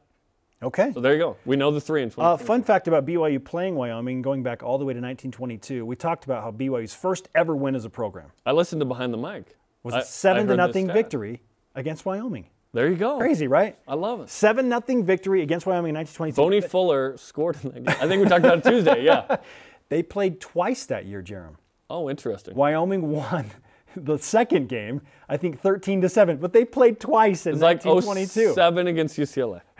Okay. 0.63 0.91
So 0.93 1.01
there 1.01 1.11
you 1.13 1.19
go. 1.19 1.35
We 1.45 1.57
know 1.57 1.69
the 1.69 1.81
three 1.81 2.01
20. 2.09 2.15
Uh, 2.17 2.37
fun 2.37 2.63
fact 2.63 2.87
about 2.87 3.05
BYU 3.05 3.43
playing 3.43 3.75
Wyoming, 3.75 4.21
going 4.21 4.41
back 4.41 4.63
all 4.63 4.77
the 4.77 4.85
way 4.85 4.93
to 4.93 4.99
1922, 5.01 5.85
we 5.85 5.95
talked 5.97 6.23
about 6.23 6.41
how 6.41 6.51
BYU's 6.51 6.95
first 6.95 7.27
ever 7.35 7.55
win 7.55 7.75
as 7.75 7.83
a 7.85 7.89
program 7.89 8.31
I 8.45 8.53
listened 8.53 8.79
to 8.79 8.85
Behind 8.85 9.13
the 9.13 9.17
Mic. 9.17 9.57
was 9.83 9.93
I- 9.93 9.99
a 9.99 10.03
seven 10.03 10.47
to 10.47 10.55
nothing 10.55 10.87
victory 10.87 11.41
against 11.75 12.05
Wyoming. 12.05 12.47
There 12.75 12.89
you 12.89 12.97
go. 12.97 13.17
Crazy, 13.17 13.47
right? 13.47 13.77
I 13.87 13.95
love 13.95 14.19
it. 14.19 14.29
Seven 14.29 14.67
nothing 14.67 15.05
victory 15.05 15.41
against 15.41 15.65
Wyoming 15.65 15.91
in 15.91 15.95
1922. 15.95 16.35
Boney 16.35 16.59
Fuller 16.59 17.15
scored 17.15 17.55
in 17.63 17.85
that 17.85 17.99
game. 17.99 18.03
I 18.03 18.07
think 18.09 18.21
we 18.21 18.27
talked 18.27 18.43
about 18.43 18.57
it 18.59 18.69
Tuesday. 18.69 19.03
Yeah. 19.03 19.37
They 19.87 20.01
played 20.01 20.41
twice 20.41 20.87
that 20.87 21.05
year, 21.05 21.21
Jarom. 21.21 21.57
Oh, 21.91 22.09
interesting. 22.09 22.55
Wyoming 22.55 23.11
won 23.11 23.51
the 23.95 24.17
second 24.17 24.67
game, 24.67 25.01
I 25.29 25.37
think 25.37 25.61
13 25.61 26.01
to 26.01 26.09
7, 26.09 26.37
but 26.37 26.53
they 26.53 26.65
played 26.65 26.99
twice 26.99 27.45
in 27.45 27.59
like 27.59 27.85
1922. 27.85 28.55
07 28.55 28.87
against 28.87 29.17
UCLA. 29.17 29.61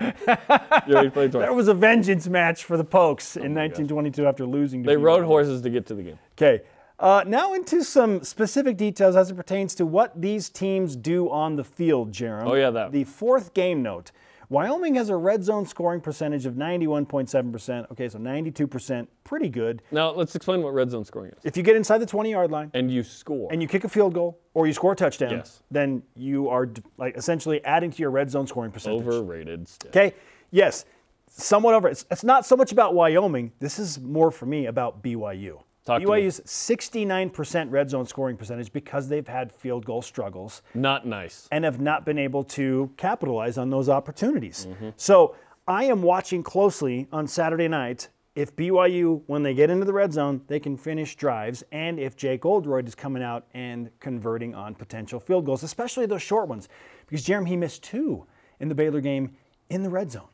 yeah, 0.88 1.04
he 1.04 1.10
played 1.10 1.32
twice. 1.32 1.42
There 1.42 1.54
was 1.54 1.68
a 1.68 1.74
vengeance 1.74 2.28
match 2.28 2.66
for 2.66 2.78
the 2.78 2.84
Pokes 2.84 3.36
oh 3.36 3.42
in 3.42 3.56
1922 3.56 4.28
after 4.28 4.46
losing 4.46 4.84
to 4.84 4.88
They 4.88 4.96
rode 4.96 5.26
horses 5.26 5.62
to 5.64 5.72
get 5.72 5.88
to 5.88 5.96
the 5.96 6.04
game. 6.04 6.20
Okay. 6.34 6.64
Uh, 7.00 7.24
now 7.28 7.54
into 7.54 7.84
some 7.84 8.24
specific 8.24 8.78
details 8.78 9.16
as 9.16 9.30
it 9.30 9.36
pertains 9.36 9.76
to 9.76 9.86
what 9.86 10.20
these 10.22 10.50
teams 10.50 10.96
do 10.96 11.30
on 11.30 11.56
the 11.58 11.64
field, 11.64 12.12
Jeremy. 12.12 12.50
Oh, 12.50 12.54
yeah, 12.56 12.70
that. 12.70 12.92
The 12.92 13.04
fourth 13.04 13.54
game 13.54 13.82
note. 13.84 14.12
Wyoming 14.48 14.94
has 14.96 15.10
a 15.10 15.16
red 15.18 15.44
zone 15.44 15.66
scoring 15.66 16.00
percentage 16.00 16.46
of 16.46 16.54
91.7%. 16.54 17.92
Okay, 17.92 18.08
so 18.08 18.20
92%, 18.20 19.08
pretty 19.24 19.50
good. 19.50 19.82
Now, 19.92 20.12
let's 20.12 20.36
explain 20.36 20.62
what 20.62 20.74
red 20.74 20.92
zone 20.92 21.04
scoring 21.04 21.32
is. 21.32 21.40
If 21.44 21.58
you 21.58 21.64
get 21.64 21.76
inside 21.76 21.98
the 21.98 22.06
20 22.06 22.30
yard 22.32 22.52
line 22.52 22.70
And 22.76 22.92
you 22.92 23.04
score. 23.04 23.52
and 23.52 23.62
you 23.62 23.68
kick 23.68 23.84
a 23.84 23.90
field 23.90 24.14
goal 24.14 24.40
or 24.54 24.68
you 24.68 24.74
score 24.74 24.92
a 24.94 24.96
touchdown, 24.96 25.32
Yes. 25.32 25.64
then 25.72 26.04
you 26.16 26.48
are 26.50 26.70
like 26.98 27.18
essentially 27.18 27.64
adding 27.66 27.90
to 27.92 27.98
your 27.98 28.12
red 28.12 28.30
zone 28.30 28.46
scoring 28.48 28.72
percentage. 28.72 29.02
Overrated. 29.08 29.68
stick. 29.68 29.90
Okay. 29.90 30.14
Yes. 30.52 30.86
Somewhat 31.28 31.74
over. 31.74 31.88
It's, 31.90 32.06
it's 32.12 32.24
not 32.24 32.46
so 32.46 32.56
much 32.56 32.72
about 32.72 32.94
Wyoming. 32.94 33.52
This 33.60 33.80
is 33.80 34.00
more 34.00 34.30
for 34.32 34.46
me 34.46 34.68
about 34.68 35.02
BYU. 35.04 35.64
Talk. 35.86 36.02
BYU's 36.02 36.42
69% 36.42 37.72
red 37.72 37.90
zone 37.92 38.08
scoring 38.08 38.38
percentage 38.38 38.74
because 38.74 39.08
they've 39.08 39.28
had 39.28 39.52
field 39.52 39.86
goal 39.86 40.02
struggles 40.02 40.64
Not 40.74 41.06
nice. 41.06 41.48
and 41.52 41.64
have 41.64 41.80
not 41.80 42.06
been 42.06 42.18
able 42.18 42.44
to 42.46 42.92
capitalize 42.98 43.58
on 43.60 43.70
those 43.70 43.88
opportunities. 43.88 44.66
Mm-hmm. 44.68 44.90
So 44.98 45.36
I 45.68 45.84
am 45.84 46.02
watching 46.02 46.42
closely 46.42 47.08
on 47.12 47.28
Saturday 47.28 47.68
night 47.68 48.10
if 48.36 48.54
BYU, 48.56 49.22
when 49.28 49.44
they 49.44 49.54
get 49.54 49.70
into 49.70 49.86
the 49.86 49.94
red 49.94 50.12
zone, 50.12 50.42
they 50.48 50.60
can 50.60 50.76
finish 50.76 51.16
drives, 51.16 51.64
and 51.72 51.98
if 51.98 52.18
Jake 52.18 52.46
Oldroyd 52.46 52.86
is 52.86 52.94
coming 52.94 53.24
out 53.24 53.48
and 53.54 53.90
converting 54.02 54.54
on 54.54 54.76
potential 54.76 55.22
field 55.22 55.46
goals, 55.46 55.64
especially 55.64 56.06
those 56.06 56.22
short 56.22 56.50
ones, 56.50 56.68
because 57.08 57.24
Jeremy 57.24 57.52
he 57.52 57.56
missed 57.56 57.84
two 57.84 58.28
in 58.60 58.68
the 58.68 58.76
Baylor 58.76 59.00
game 59.00 59.38
in 59.70 59.84
the 59.84 59.90
red 59.90 60.12
zone. 60.12 60.28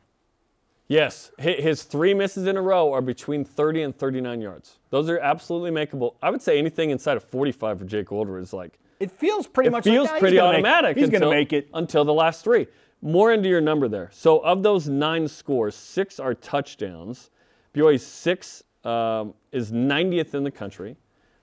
Yes, 0.92 1.30
his 1.38 1.84
three 1.84 2.12
misses 2.12 2.46
in 2.46 2.56
a 2.58 2.62
row 2.62 2.92
are 2.92 3.00
between 3.00 3.44
30 3.46 3.82
and 3.82 3.96
39 3.96 4.40
yards. 4.42 4.78
Those 4.90 5.08
are 5.08 5.18
absolutely 5.18 5.70
makeable. 5.70 6.16
I 6.22 6.28
would 6.30 6.42
say 6.42 6.58
anything 6.58 6.90
inside 6.90 7.16
of 7.16 7.24
45 7.24 7.78
for 7.78 7.84
Jake 7.86 8.12
Oldroyd 8.12 8.42
is 8.42 8.52
like 8.52 8.78
It 9.00 9.10
feels 9.10 9.46
pretty 9.46 9.68
it 9.68 9.70
much 9.70 9.84
feels 9.84 10.04
like, 10.08 10.10
"Ah, 10.10 10.14
he's 10.16 10.20
pretty 10.20 10.36
make- 10.36 10.44
automatic. 10.44 10.96
he's 10.98 11.08
going 11.08 11.22
to 11.22 11.30
make 11.30 11.54
it. 11.54 11.68
until 11.72 12.04
the 12.04 12.12
last 12.12 12.44
three. 12.44 12.66
More 13.00 13.32
into 13.32 13.48
your 13.48 13.62
number 13.62 13.88
there. 13.88 14.10
So 14.12 14.40
of 14.40 14.62
those 14.62 14.86
nine 14.86 15.26
scores, 15.28 15.74
six 15.74 16.20
are 16.20 16.34
touchdowns. 16.34 17.30
BYU's 17.74 18.06
six 18.06 18.62
um, 18.84 19.32
is 19.50 19.72
90th 19.72 20.34
in 20.34 20.44
the 20.44 20.50
country. 20.50 20.96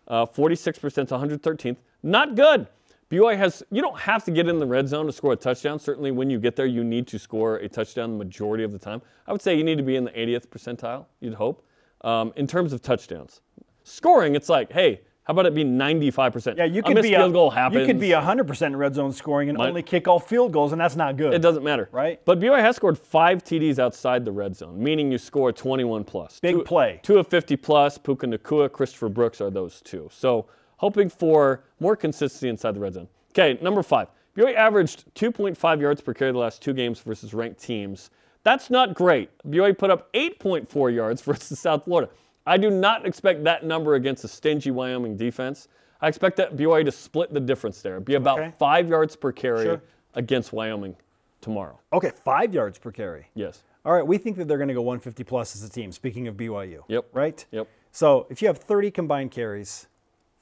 Uh, 0.08 0.26
46% 0.28 1.08
to 1.08 1.16
113th. 1.16 1.78
Not 2.04 2.36
good. 2.36 2.68
BYU 3.10 3.38
has. 3.38 3.64
You 3.72 3.82
don't 3.82 4.00
have 4.00 4.24
to 4.26 4.32
get 4.32 4.48
in 4.48 4.60
the 4.60 4.66
red 4.66 4.88
zone 4.88 5.08
to 5.08 5.12
score 5.12 5.34
a 5.34 5.36
touchdown. 5.36 5.80
Certainly, 5.80 6.12
when 6.12 6.30
you 6.30 6.40
get 6.40 6.56
there, 6.56 6.68
you 6.68 6.84
need 6.84 7.08
to 7.08 7.18
score 7.20 7.58
a 7.58 7.68
touchdown 7.68 8.12
the 8.12 8.18
majority 8.18 8.64
of 8.64 8.72
the 8.72 8.80
time. 8.80 9.02
I 9.28 9.32
would 9.32 9.42
say 9.42 9.58
you 9.58 9.64
need 9.64 9.78
to 9.78 9.84
be 9.84 9.96
in 9.96 10.04
the 10.04 10.12
80th 10.12 10.48
percentile. 10.48 11.06
You'd 11.20 11.34
hope. 11.34 11.66
Um, 12.02 12.32
in 12.36 12.48
terms 12.48 12.72
of 12.72 12.82
touchdowns, 12.82 13.42
scoring, 13.84 14.36
it's 14.36 14.48
like, 14.48 14.72
hey, 14.72 15.02
how 15.30 15.34
about 15.34 15.46
it 15.46 15.54
be 15.54 15.64
95%? 15.64 16.58
Yeah, 16.58 16.64
you 16.64 16.82
could 16.82 16.96
be 16.96 17.10
field 17.10 17.30
a, 17.30 17.34
goal 17.34 17.52
happens. 17.52 17.82
You 17.82 17.86
could 17.86 18.00
be 18.00 18.10
100% 18.10 18.62
in 18.66 18.76
red 18.76 18.96
zone 18.96 19.12
scoring 19.12 19.50
and 19.50 19.58
Might- 19.60 19.68
only 19.68 19.84
kick 19.84 20.08
all 20.08 20.20
field 20.20 20.52
goals, 20.52 20.72
and 20.72 20.82
that's 20.82 20.96
not 20.96 21.18
good. 21.18 21.34
It 21.36 21.42
doesn't 21.44 21.64
matter. 21.64 21.88
Right. 21.92 22.20
But 22.26 22.40
BYU 22.40 22.60
has 22.62 22.78
scored 22.78 22.98
five 22.98 23.44
TDs 23.44 23.78
outside 23.78 24.26
the 24.26 24.32
red 24.32 24.56
zone, 24.56 24.82
meaning 24.82 25.12
you 25.12 25.20
score 25.20 25.52
21 25.52 26.04
plus. 26.04 26.40
Big 26.40 26.56
two, 26.56 26.64
play. 26.64 27.00
Two 27.04 27.20
of 27.20 27.28
50 27.28 27.58
plus. 27.58 27.98
Puka 27.98 28.26
Nacua, 28.26 28.72
Christopher 28.72 29.10
Brooks 29.10 29.40
are 29.40 29.52
those 29.52 29.82
two. 29.82 30.10
So 30.12 30.48
hoping 30.80 31.10
for 31.10 31.64
more 31.80 31.96
consistency 31.96 32.50
inside 32.50 32.74
the 32.76 32.80
red 32.80 32.94
zone. 32.94 33.08
Okay, 33.32 33.58
number 33.62 33.84
five. 33.84 34.08
BYU 34.36 34.56
averaged 34.56 35.04
2.5 35.16 35.82
yards 35.82 36.02
per 36.02 36.14
carry 36.14 36.32
the 36.32 36.38
last 36.38 36.62
two 36.62 36.74
games 36.74 37.00
versus 37.02 37.34
ranked 37.34 37.62
teams. 37.62 38.10
That's 38.44 38.70
not 38.70 38.94
great. 38.94 39.30
BYU 39.50 39.78
put 39.78 39.90
up 39.92 40.12
8.4 40.14 40.94
yards 40.96 41.22
versus 41.30 41.60
South 41.60 41.84
Florida. 41.86 42.10
I 42.48 42.58
do 42.58 42.70
not 42.70 43.06
expect 43.06 43.44
that 43.44 43.64
number 43.66 43.96
against 43.96 44.24
a 44.24 44.28
stingy 44.28 44.72
Wyoming 44.72 45.18
defense. 45.18 45.68
I 46.02 46.08
expect 46.08 46.38
that 46.38 46.56
BYU 46.56 46.86
to 46.86 46.92
split 46.92 47.34
the 47.34 47.40
difference 47.42 47.82
there. 47.82 48.00
Be 48.00 48.16
about 48.16 48.40
Okay. 48.40 48.54
five 48.58 48.88
yards 48.88 49.16
per 49.16 49.32
carry 49.34 49.66
Sure. 49.66 49.82
against 50.16 50.54
Wyoming 50.54 50.96
tomorrow. 51.42 51.78
Okay, 51.92 52.12
five 52.24 52.54
yards 52.54 52.80
per 52.80 52.92
carry. 52.92 53.28
Yes. 53.36 53.64
All 53.86 53.92
right, 53.94 54.06
we 54.08 54.18
think 54.18 54.38
that 54.38 54.48
they're 54.48 54.58
going 54.58 54.70
to 54.70 54.74
go 54.74 54.82
150 54.82 55.24
plus 55.26 55.56
as 55.56 55.64
a 55.64 55.70
team. 55.70 55.92
Speaking 55.92 56.28
of 56.30 56.36
BYU. 56.36 56.84
Yep. 56.88 57.06
Right. 57.14 57.46
Yep. 57.52 57.68
So 57.92 58.28
if 58.30 58.42
you 58.42 58.48
have 58.48 58.58
30 58.60 58.92
combined 58.92 59.32
carries, 59.32 59.88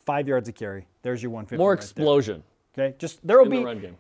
five 0.08 0.28
yards 0.28 0.50
of 0.50 0.56
carry, 0.56 0.88
there's 1.04 1.22
your 1.22 1.30
150. 1.32 1.58
More 1.62 1.72
right 1.72 1.80
there. 1.80 1.84
explosion 1.86 2.44
Okay, 2.78 2.96
just 2.98 3.26
there 3.26 3.38
will 3.42 3.50
be 3.50 3.64
the 3.64 3.94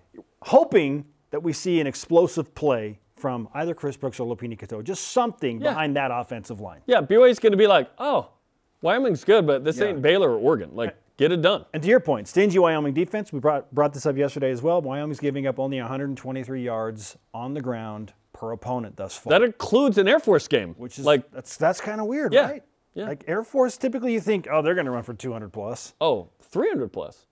hoping 0.44 1.06
that 1.32 1.42
we 1.44 1.52
see 1.54 1.80
an 1.80 1.88
explosive 1.88 2.54
play 2.56 3.00
from 3.16 3.50
either 3.56 3.74
Chris 3.74 3.98
Brooks 3.98 4.20
or 4.20 4.36
Lopini 4.36 4.58
Katoa, 4.58 4.84
just 4.84 5.10
something 5.10 5.60
Yeah. 5.60 5.70
behind 5.72 5.96
that 5.96 6.12
offensive 6.12 6.62
line. 6.62 6.82
Yeah, 6.86 7.02
BYU's 7.02 7.40
going 7.40 7.52
to 7.52 7.58
be 7.58 7.66
like, 7.68 7.90
oh, 7.98 8.30
Wyoming's 8.84 9.24
good, 9.24 9.46
but 9.48 9.64
this 9.64 9.78
Yeah. 9.80 9.88
ain't 9.88 10.02
Baylor 10.04 10.32
or 10.32 10.38
Oregon. 10.38 10.70
Like, 10.74 10.96
get 11.18 11.32
it 11.32 11.42
done. 11.42 11.66
And 11.74 11.82
to 11.82 11.90
your 11.90 12.00
point, 12.00 12.28
stingy 12.28 12.60
Wyoming 12.60 12.94
defense. 12.94 13.34
We 13.34 13.40
brought 13.40 13.74
brought 13.74 13.94
this 13.94 14.06
up 14.06 14.16
yesterday 14.16 14.52
as 14.52 14.62
well. 14.62 14.80
Wyoming's 14.82 15.20
giving 15.20 15.48
up 15.48 15.58
only 15.60 15.80
123 15.80 16.62
yards 16.64 17.18
on 17.34 17.56
the 17.56 17.62
ground 17.62 18.14
per 18.34 18.52
opponent 18.52 18.96
thus 18.98 19.18
far. 19.18 19.32
That 19.32 19.42
includes 19.42 19.98
an 19.98 20.08
Air 20.08 20.20
Force 20.20 20.48
game. 20.48 20.76
which 20.78 21.00
is 21.00 21.06
like, 21.06 21.32
that's 21.32 21.58
that's 21.58 21.82
kind 21.82 22.00
of 22.00 22.06
weird, 22.06 22.34
Yeah, 22.34 22.42
right? 22.52 22.64
Yeah. 22.98 23.06
Like 23.06 23.26
Air 23.28 23.44
Force, 23.44 23.78
typically 23.78 24.14
you 24.14 24.20
think, 24.20 24.48
oh, 24.52 24.64
they're 24.64 24.74
going 24.74 24.86
to 24.86 24.92
run 24.92 25.04
for 25.04 25.14
200 25.14 25.54
plus. 25.54 25.94
oh, 26.02 26.30
300 26.42 26.92
plus. 26.92 27.28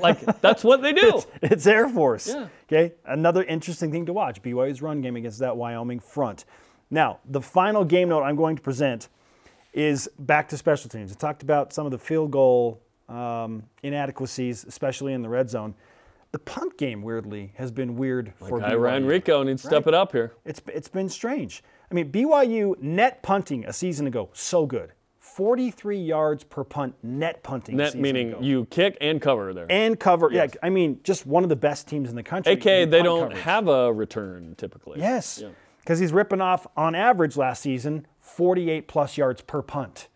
like, 0.00 0.40
that's 0.40 0.62
what 0.62 0.82
they 0.82 0.92
do. 0.92 1.20
It's 1.42 1.66
Air 1.66 1.88
Force. 1.88 2.28
Yeah. 2.28 2.46
Okay. 2.70 2.94
Another 3.04 3.42
interesting 3.42 3.90
thing 3.90 4.06
to 4.06 4.12
watch: 4.12 4.40
BYU's 4.40 4.82
run 4.82 5.00
game 5.00 5.16
against 5.16 5.40
that 5.40 5.56
Wyoming 5.56 5.98
front. 5.98 6.44
Now, 6.90 7.18
the 7.24 7.40
final 7.40 7.84
game 7.84 8.08
note 8.08 8.22
I'm 8.22 8.36
going 8.36 8.54
to 8.56 8.62
present 8.62 9.08
is 9.72 10.08
back 10.18 10.48
to 10.50 10.56
special 10.56 10.88
teams. 10.88 11.10
I 11.10 11.16
talked 11.16 11.42
about 11.42 11.72
some 11.72 11.86
of 11.86 11.92
the 11.92 11.98
field 11.98 12.30
goal 12.30 12.80
um, 13.08 13.64
inadequacies, 13.82 14.64
especially 14.64 15.12
in 15.12 15.22
the 15.22 15.28
red 15.28 15.50
zone. 15.50 15.74
The 16.30 16.38
punt 16.38 16.78
game, 16.78 17.02
weirdly, 17.02 17.52
has 17.56 17.70
been 17.72 17.96
weird 17.96 18.32
for 18.36 18.60
Guy 18.60 18.70
BYU. 18.72 18.80
Ryan 18.80 19.04
Rehkow 19.06 19.44
needs 19.44 19.62
to 19.62 19.68
step 19.68 19.86
it 19.86 19.94
up 19.94 20.12
here. 20.12 20.32
It's 20.44 20.60
it's 20.68 20.88
been 20.88 21.08
strange. 21.08 21.62
I 21.90 21.94
mean, 21.94 22.10
BYU 22.10 22.80
net 22.80 23.22
punting 23.22 23.64
a 23.66 23.72
season 23.72 24.06
ago, 24.06 24.30
so 24.32 24.66
good. 24.66 24.92
43 25.18 25.98
yards 25.98 26.44
per 26.44 26.62
punt 26.64 26.94
net 27.02 27.42
punting. 27.42 27.76
Net 27.76 27.94
meaning 27.96 28.30
ago. 28.30 28.38
you 28.40 28.66
kick 28.66 28.96
and 29.00 29.20
cover 29.20 29.52
there. 29.52 29.66
and 29.70 29.98
cover. 29.98 30.28
Yes. 30.30 30.50
Yeah, 30.54 30.60
I 30.62 30.70
mean, 30.70 31.00
just 31.02 31.26
one 31.26 31.42
of 31.42 31.48
the 31.48 31.56
best 31.56 31.88
teams 31.88 32.08
in 32.10 32.14
the 32.16 32.22
country. 32.22 32.52
AKA, 32.52 32.84
they 32.84 33.02
don't 33.02 33.22
coverage. 33.30 33.42
have 33.42 33.68
a 33.68 33.92
return 33.92 34.54
typically. 34.56 35.00
Yes, 35.00 35.40
Yeah. 35.42 35.48
because 35.80 35.98
he's 35.98 36.12
ripping 36.12 36.40
off 36.40 36.66
on 36.76 36.94
average 36.94 37.36
last 37.36 37.62
season 37.62 38.06
48 38.20 38.86
plus 38.86 39.16
yards 39.18 39.40
per 39.40 39.60
punt. 39.62 40.08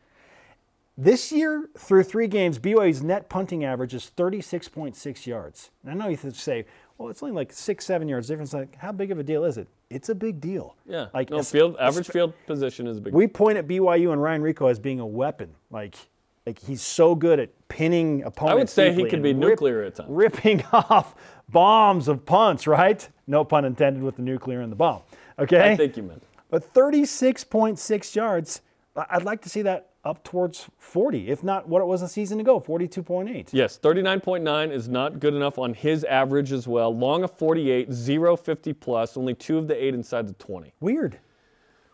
This 0.96 1.30
year, 1.30 1.68
through 1.78 2.02
three 2.04 2.26
games, 2.26 2.58
BYU's 2.58 3.02
net 3.02 3.28
punting 3.28 3.64
average 3.64 3.94
is 3.94 4.10
36.6 4.16 5.26
yards. 5.26 5.70
And 5.82 5.90
I 5.92 5.94
know 5.94 6.08
you 6.10 6.16
say, 6.32 6.66
well, 6.96 7.08
it's 7.08 7.22
only 7.22 7.34
like 7.34 7.52
six, 7.52 7.86
seven 7.86 8.08
yards 8.08 8.26
difference. 8.28 8.52
Like, 8.52 8.76
how 8.76 8.90
big 8.92 9.10
of 9.12 9.18
a 9.18 9.22
deal 9.22 9.44
is 9.44 9.58
it? 9.58 9.68
It's 9.90 10.08
a 10.08 10.14
big 10.14 10.40
deal. 10.40 10.76
Yeah. 10.86 11.06
Like, 11.14 11.30
no, 11.30 11.42
field 11.42 11.76
average 11.80 12.08
field 12.08 12.34
position 12.46 12.86
is 12.86 12.98
a 12.98 13.00
big. 13.00 13.14
we 13.14 13.26
point 13.26 13.56
at 13.56 13.66
BYU 13.66 14.12
and 14.12 14.22
Ryan 14.22 14.42
Rehkow 14.42 14.70
as 14.70 14.78
being 14.78 15.00
a 15.00 15.06
weapon. 15.06 15.54
Like, 15.70 15.96
like 16.44 16.58
he's 16.58 16.82
so 16.82 17.14
good 17.14 17.40
at 17.40 17.50
pinning 17.68 18.22
opponents. 18.22 18.52
I 18.52 18.54
would 18.54 18.68
say 18.68 18.92
he 18.92 19.08
could 19.08 19.22
be 19.22 19.32
nuclear 19.32 19.82
at 19.82 19.96
times. 19.96 20.10
Ripping 20.10 20.62
off 20.72 21.14
bombs 21.48 22.08
of 22.08 22.26
punts, 22.26 22.66
right? 22.66 23.08
No 23.26 23.44
pun 23.44 23.64
intended 23.64 24.02
with 24.02 24.16
the 24.16 24.22
nuclear 24.22 24.60
and 24.60 24.70
the 24.70 24.76
bomb. 24.76 25.02
Okay. 25.38 25.72
I 25.72 25.76
think 25.76 25.96
you 25.96 26.02
meant. 26.02 26.22
But 26.50 26.72
36.6 26.72 28.14
yards, 28.14 28.62
I'd 29.10 29.24
like 29.24 29.42
to 29.42 29.48
see 29.48 29.62
that 29.62 29.90
up 30.04 30.24
towards 30.24 30.68
40, 30.78 31.28
if 31.28 31.44
not 31.44 31.68
what 31.68 31.82
it 31.82 31.84
was 31.84 32.02
a 32.02 32.08
season 32.08 32.40
ago, 32.40 32.60
42.8. 32.60 33.48
Yes, 33.52 33.78
39.9 33.78 34.72
is 34.72 34.88
not 34.88 35.20
good 35.20 35.34
enough 35.34 35.58
on 35.58 35.74
his 35.74 36.04
average 36.04 36.52
as 36.52 36.66
well. 36.66 36.96
Long 36.96 37.24
of 37.24 37.30
48, 37.36 37.92
0 37.92 38.36
50 38.36 38.72
plus, 38.72 39.16
only 39.16 39.34
two 39.34 39.58
of 39.58 39.68
the 39.68 39.82
eight 39.82 39.94
inside 39.94 40.26
the 40.26 40.34
20. 40.34 40.72
Weird. 40.80 41.18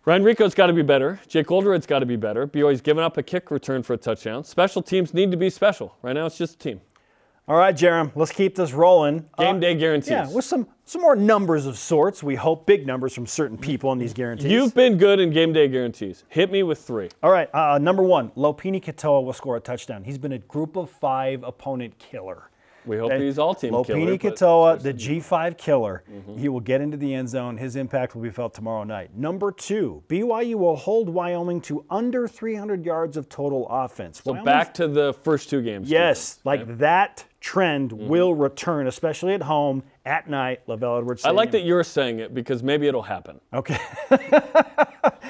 Ryan 0.04 0.22
Rehkow's 0.22 0.54
got 0.54 0.66
to 0.66 0.74
be 0.74 0.82
better. 0.82 1.18
Jake 1.28 1.46
Oldroyd's 1.46 1.86
got 1.86 2.00
to 2.00 2.06
be 2.06 2.16
better. 2.16 2.46
BYU's 2.46 2.82
given 2.82 3.02
up 3.02 3.16
a 3.16 3.22
kick 3.22 3.50
return 3.50 3.82
for 3.82 3.94
a 3.94 3.96
touchdown. 3.96 4.44
Special 4.44 4.82
teams 4.82 5.14
need 5.14 5.30
to 5.30 5.38
be 5.38 5.48
special. 5.48 5.96
Right 6.02 6.12
now, 6.12 6.26
it's 6.26 6.36
just 6.36 6.56
a 6.56 6.58
team. 6.58 6.80
All 7.46 7.56
right, 7.56 7.76
Jarom, 7.76 8.10
let's 8.14 8.32
keep 8.32 8.54
this 8.54 8.72
rolling. 8.72 9.18
Game 9.38 9.56
Uh, 9.56 9.58
day 9.58 9.74
guarantees. 9.74 10.10
Yeah, 10.10 10.30
with 10.32 10.46
some, 10.46 10.66
some 10.86 11.02
more 11.02 11.14
numbers 11.14 11.66
of 11.66 11.76
sorts. 11.76 12.22
We 12.22 12.36
hope 12.36 12.64
big 12.64 12.86
numbers 12.86 13.12
from 13.14 13.26
certain 13.26 13.58
people 13.58 13.92
in 13.92 13.98
these 13.98 14.14
guarantees. 14.14 14.50
You've 14.50 14.74
been 14.74 14.96
good 14.96 15.20
in 15.20 15.28
game 15.30 15.52
day 15.52 15.68
guarantees. 15.68 16.24
Hit 16.30 16.50
me 16.50 16.62
with 16.62 16.78
three. 16.80 17.10
All 17.22 17.30
right, 17.30 17.50
uh, 17.54 17.78
number 17.78 18.02
one, 18.02 18.30
Lopini 18.30 18.82
Katoa 18.82 19.22
will 19.22 19.34
score 19.34 19.56
a 19.56 19.60
touchdown. 19.60 20.04
He's 20.04 20.16
been 20.16 20.32
a 20.32 20.38
group 20.38 20.76
of 20.76 20.88
five 20.88 21.42
opponent 21.42 21.98
killer. 21.98 22.48
We 22.86 22.98
hope 22.98 23.12
Okay? 23.12 23.24
he's 23.24 23.38
all 23.38 23.54
team 23.54 23.70
killer. 23.84 23.98
Lopini 23.98 24.20
but- 24.20 24.34
Katoa, 24.36 24.82
the 24.82 24.92
G5 24.94 25.56
killer. 25.58 26.02
Mm-hmm. 26.10 26.36
He 26.38 26.48
will 26.50 26.60
get 26.60 26.80
into 26.82 26.96
the 26.98 27.14
end 27.14 27.28
zone. 27.30 27.56
His 27.56 27.76
impact 27.76 28.14
will 28.14 28.20
be 28.22 28.28
felt 28.30 28.52
tomorrow 28.52 28.84
night. 28.84 29.14
Number 29.16 29.50
two, 29.52 30.02
BYU 30.08 30.56
will 30.56 30.76
hold 30.76 31.08
Wyoming 31.10 31.62
to 31.62 31.84
under 31.90 32.26
300 32.28 32.84
yards 32.84 33.16
of 33.16 33.28
total 33.30 33.66
offense. 33.70 34.20
So 34.22 34.32
Wyoming's- 34.32 34.44
back 34.46 34.74
to 34.74 34.88
the 34.88 35.12
first 35.14 35.48
two 35.50 35.62
games. 35.62 35.90
Yes, 35.90 36.40
like 36.44 36.76
that 36.78 37.24
trend 37.44 37.90
Mm-hmm. 37.90 38.08
will 38.08 38.34
return, 38.34 38.86
especially 38.86 39.34
at 39.34 39.42
home 39.42 39.82
at 40.06 40.28
night. 40.30 40.66
LaVell 40.66 40.98
Edwards. 41.00 41.24
I 41.26 41.30
like 41.30 41.50
that 41.50 41.60
you're 41.64 41.84
saying 41.84 42.18
it 42.20 42.32
because 42.32 42.62
maybe 42.62 42.86
it'll 42.88 43.02
happen. 43.02 43.38
Okay, 43.52 43.76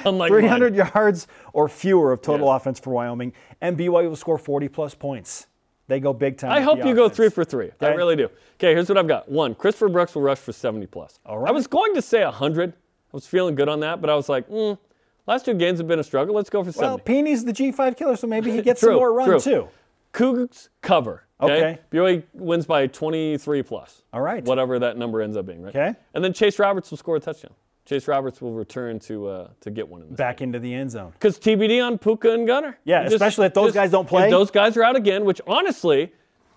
Unlike 0.07 0.31
300 0.31 0.77
mine. 0.77 0.91
yards 0.95 1.27
or 1.53 1.69
fewer 1.69 2.13
of 2.13 2.23
total 2.23 2.51
offense 2.53 2.79
for 2.79 2.91
Wyoming, 2.91 3.33
and 3.61 3.77
BYU 3.77 4.09
will 4.09 4.17
score 4.17 4.39
40 4.39 4.69
plus 4.69 4.95
points. 4.95 5.49
They 5.89 5.99
go 6.01 6.13
big 6.13 6.39
time. 6.39 6.53
I 6.53 6.61
hope 6.61 6.85
you 6.85 6.95
go 6.95 7.09
three 7.09 7.29
for 7.29 7.45
three. 7.45 7.71
I 7.81 7.89
really 7.89 8.17
do. 8.17 8.25
Okay, 8.59 8.73
here's 8.73 8.89
what 8.89 8.97
I've 8.97 9.09
got. 9.09 9.29
One, 9.29 9.55
Christopher 9.55 9.89
Brooks 9.89 10.15
will 10.15 10.23
rush 10.23 10.39
for 10.39 10.53
70 10.53 10.87
plus. 10.87 11.19
All 11.27 11.39
right. 11.39 11.49
I 11.49 11.53
was 11.53 11.67
going 11.67 11.95
to 11.95 12.01
say 12.03 12.25
100. 12.25 12.71
I 12.73 12.75
was 13.13 13.27
feeling 13.27 13.55
good 13.57 13.69
on 13.69 13.81
that, 13.81 14.01
but 14.01 14.09
I 14.09 14.15
was 14.15 14.29
like, 14.29 14.49
mm, 14.49 14.79
last 15.27 15.45
two 15.45 15.55
games 15.55 15.79
have 15.81 15.89
been 15.89 15.99
a 15.99 16.05
struggle. 16.05 16.35
Let's 16.35 16.49
go 16.49 16.63
for 16.65 16.73
70. 16.73 16.87
Well, 16.87 16.99
70. 17.05 17.13
Peeney's 17.33 17.45
the 17.45 17.53
G5 17.53 17.97
killer, 17.97 18.17
so 18.17 18.27
maybe 18.27 18.51
he 18.53 18.63
gets 18.69 18.81
True, 18.81 18.91
some 18.91 18.97
more 18.97 19.13
run 19.13 19.29
true. 19.29 19.41
too. 19.41 19.69
Cougs 20.15 20.69
cover. 20.81 21.25
Okay. 21.45 21.55
Okay. 21.55 21.79
BYU 21.91 22.23
wins 22.35 22.67
by 22.67 22.87
23 22.87 23.63
plus. 23.63 24.03
All 24.13 24.21
right. 24.21 24.45
Whatever 24.45 24.79
that 24.81 24.97
number 24.97 25.23
ends 25.23 25.37
up 25.37 25.47
being, 25.47 25.63
right? 25.63 25.75
Okay. 25.75 25.95
And 26.15 26.23
then 26.25 26.33
Chase 26.33 26.59
Roberts 26.59 26.91
will 26.91 26.99
score 26.99 27.17
a 27.17 27.21
touchdown. 27.21 27.53
Chase 27.85 28.09
Roberts 28.09 28.41
will 28.41 28.53
return 28.53 28.99
to 29.01 29.29
uh, 29.29 29.49
to 29.61 29.71
get 29.71 29.87
one 29.87 30.01
in 30.03 30.09
this. 30.09 30.17
Back 30.17 30.41
into 30.41 30.59
the 30.59 30.73
end 30.73 30.91
zone. 30.91 31.13
Because 31.13 31.39
TBD 31.39 31.85
on 31.87 31.99
Puka 31.99 32.33
and 32.33 32.47
Gunner. 32.47 32.79
Yeah, 32.85 33.03
Just- 33.03 33.15
especially 33.17 33.47
if 33.47 33.55
those 33.55 33.67
just- 33.69 33.75
guys 33.75 33.91
don't 33.91 34.09
play. 34.09 34.25
If 34.25 34.31
those 34.31 34.51
guys 34.51 34.77
are 34.79 34.83
out 34.83 34.97
again, 34.97 35.25
which 35.27 35.41
honestly, 35.47 36.13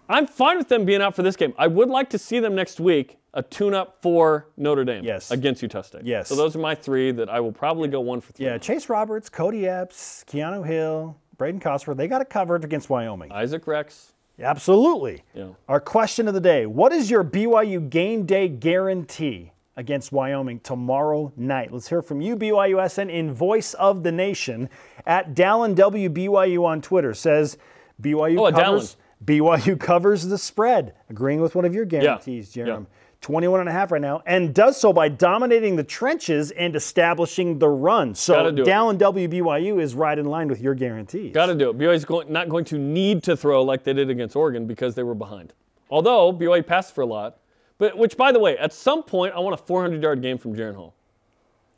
I'm 0.08 0.26
fine 0.26 0.58
with 0.58 0.70
them 0.70 0.86
being 0.86 1.02
out 1.02 1.16
for 1.16 1.24
this 1.24 1.36
game. 1.36 1.54
I 1.58 1.68
would 1.68 1.90
like 1.90 2.10
to 2.12 2.18
see 2.18 2.40
them 2.40 2.56
next 2.56 2.80
week, 2.80 3.18
a 3.34 3.44
tune-up 3.44 3.98
for 4.02 4.48
Notre 4.56 4.86
Dame 4.86 5.04
Yes. 5.04 5.30
against 5.32 5.62
Utah 5.62 5.82
State. 5.82 6.04
Yes. 6.06 6.30
So 6.30 6.36
those 6.38 6.56
are 6.56 6.60
my 6.60 6.76
three 6.76 7.12
that 7.12 7.28
I 7.30 7.42
will 7.42 7.52
probably 7.52 7.90
go 7.90 8.00
one 8.00 8.22
for 8.22 8.32
three. 8.32 8.46
Yeah, 8.46 8.58
Chase 8.58 8.88
Roberts, 8.88 9.28
Cody 9.30 9.68
Epps, 9.68 10.24
Keanu 10.30 10.66
Hill, 10.66 11.18
Braden 11.38 11.60
Cosper, 11.60 11.94
they 11.96 12.08
got 12.08 12.22
it 12.22 12.30
covered 12.30 12.64
against 12.64 12.90
Wyoming. 12.90 13.34
Isaac 13.34 13.68
Rex. 13.68 14.14
Absolutely. 14.40 15.24
Yeah. 15.34 15.50
Our 15.68 15.80
question 15.80 16.28
of 16.28 16.34
the 16.34 16.42
day 16.42 16.66
What 16.66 16.92
is 16.94 17.10
your 17.10 17.24
BYU 17.24 17.90
game 17.90 18.26
day 18.26 18.48
guarantee 18.48 19.52
against 19.76 20.12
Wyoming 20.12 20.60
tomorrow 20.60 21.32
night? 21.36 21.72
Let's 21.74 21.90
hear 21.90 22.02
from 22.02 22.22
you, 22.22 22.36
BYUSN, 22.36 23.10
in 23.12 23.34
Voice 23.34 23.74
of 23.76 24.04
the 24.04 24.12
Nation 24.12 24.70
at 25.06 25.34
Dallin 25.36 25.76
WBYU 25.76 26.64
on 26.66 26.82
Twitter. 26.82 27.14
Says 27.14 27.58
BYU 28.02 28.40
Oh, 28.48 28.52
covers. 28.52 28.98
BYU 29.26 29.80
covers 29.80 30.28
the 30.28 30.38
spread, 30.38 30.94
agreeing 31.10 31.42
with 31.42 31.56
one 31.56 31.66
of 31.66 31.74
your 31.74 31.86
guarantees, 31.86 32.56
Yeah. 32.56 32.66
Jarom. 32.66 32.86
21 33.22 33.60
and 33.62 33.70
a 33.70 33.72
half 33.72 33.92
right 33.92 34.02
now, 34.02 34.22
and 34.26 34.54
does 34.54 34.80
so 34.80 34.94
by 34.94 35.10
dominating 35.10 35.76
the 35.76 35.84
trenches 35.84 36.52
and 36.52 36.76
establishing 36.76 37.60
the 37.60 37.68
run. 37.68 38.14
So. 38.16 38.52
Dallin 38.52 38.98
WBYU 38.98 39.82
is 39.82 39.96
right 39.96 40.18
in 40.18 40.26
line 40.26 40.48
with 40.48 40.62
your 40.62 40.76
guarantees. 40.76 41.34
Got 41.34 41.48
to 41.48 41.56
do 41.56 41.70
it. 41.72 41.78
BYU's 41.78 42.06
going, 42.06 42.32
not 42.32 42.48
going 42.50 42.66
to 42.66 42.78
need 42.78 43.24
to 43.24 43.36
throw 43.36 43.64
like 43.64 43.84
they 43.84 43.94
did 43.94 44.10
against 44.10 44.36
Oregon 44.36 44.68
because 44.68 44.96
they 44.96 45.04
were 45.04 45.16
behind. 45.16 45.54
Although 45.90 46.32
BYU 46.34 46.66
passed 46.66 46.94
for 46.94 47.02
a 47.02 47.06
lot, 47.06 47.40
but 47.78 47.98
which 47.98 48.18
by 48.18 48.32
the 48.32 48.40
way, 48.40 48.58
at 48.58 48.74
some 48.74 49.04
point 49.04 49.34
I 49.36 49.40
want 49.40 49.60
a 49.60 49.64
400-yard 49.64 50.22
game 50.22 50.38
from 50.38 50.56
Jaren 50.56 50.76
Hall. 50.76 50.94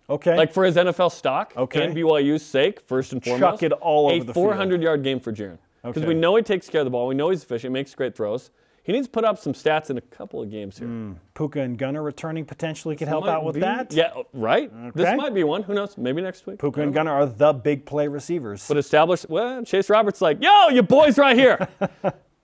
Okay. 0.09 0.35
Like 0.35 0.51
for 0.53 0.65
his 0.65 0.75
NFL 0.75 1.11
stock 1.11 1.53
Okay. 1.55 1.85
and 1.85 1.95
BYU's 1.95 2.43
sake, 2.43 2.81
first 2.81 3.13
and 3.13 3.23
foremost. 3.23 3.61
Chuck 3.61 3.63
it 3.63 3.71
all 3.73 4.07
over 4.07 4.15
a 4.15 4.19
the 4.19 4.33
field. 4.33 4.45
400 4.47 4.81
yard 4.81 5.03
game 5.03 5.19
for 5.19 5.31
Jaren. 5.31 5.59
Because 5.83 6.01
Okay. 6.01 6.07
we 6.09 6.15
know 6.15 6.35
he 6.35 6.41
takes 6.41 6.67
care 6.67 6.81
of 6.81 6.85
the 6.85 6.91
ball. 6.91 7.07
We 7.07 7.15
know 7.15 7.29
he's 7.29 7.43
efficient, 7.43 7.71
makes 7.71 7.93
great 7.95 8.15
throws. 8.15 8.49
He 8.89 8.93
needs 8.93 9.05
to 9.05 9.11
put 9.11 9.23
up 9.23 9.37
some 9.37 9.53
stats 9.53 9.91
in 9.91 9.99
a 9.99 10.01
couple 10.01 10.41
of 10.41 10.49
games 10.49 10.79
here. 10.79 11.13
Puka 11.35 11.61
and 11.61 11.77
Gunner 11.77 12.01
returning 12.01 12.43
potentially 12.43 12.95
could 12.95 13.07
help 13.07 13.27
out 13.27 13.43
with 13.43 13.53
be- 13.53 13.61
that. 13.61 13.93
Yeah, 13.93 14.13
right? 14.33 14.71
Okay. 14.73 14.91
This 14.95 15.15
might 15.15 15.35
be 15.35 15.43
one. 15.43 15.61
Who 15.61 15.75
knows? 15.75 15.95
Maybe 15.95 16.23
next 16.23 16.47
week. 16.47 16.57
Puka 16.57 16.81
and 16.81 16.91
Gunner 16.91 17.11
are 17.11 17.27
the 17.27 17.53
big 17.53 17.85
play 17.85 18.07
receivers. 18.07 18.67
But 18.67 18.77
established, 18.77 19.29
well, 19.29 19.63
Chase 19.63 19.91
Roberts 19.91 20.21
like, 20.21 20.41
yo, 20.41 20.69
your 20.69 20.81
boys 20.81 21.19
right 21.19 21.37
here. 21.37 21.67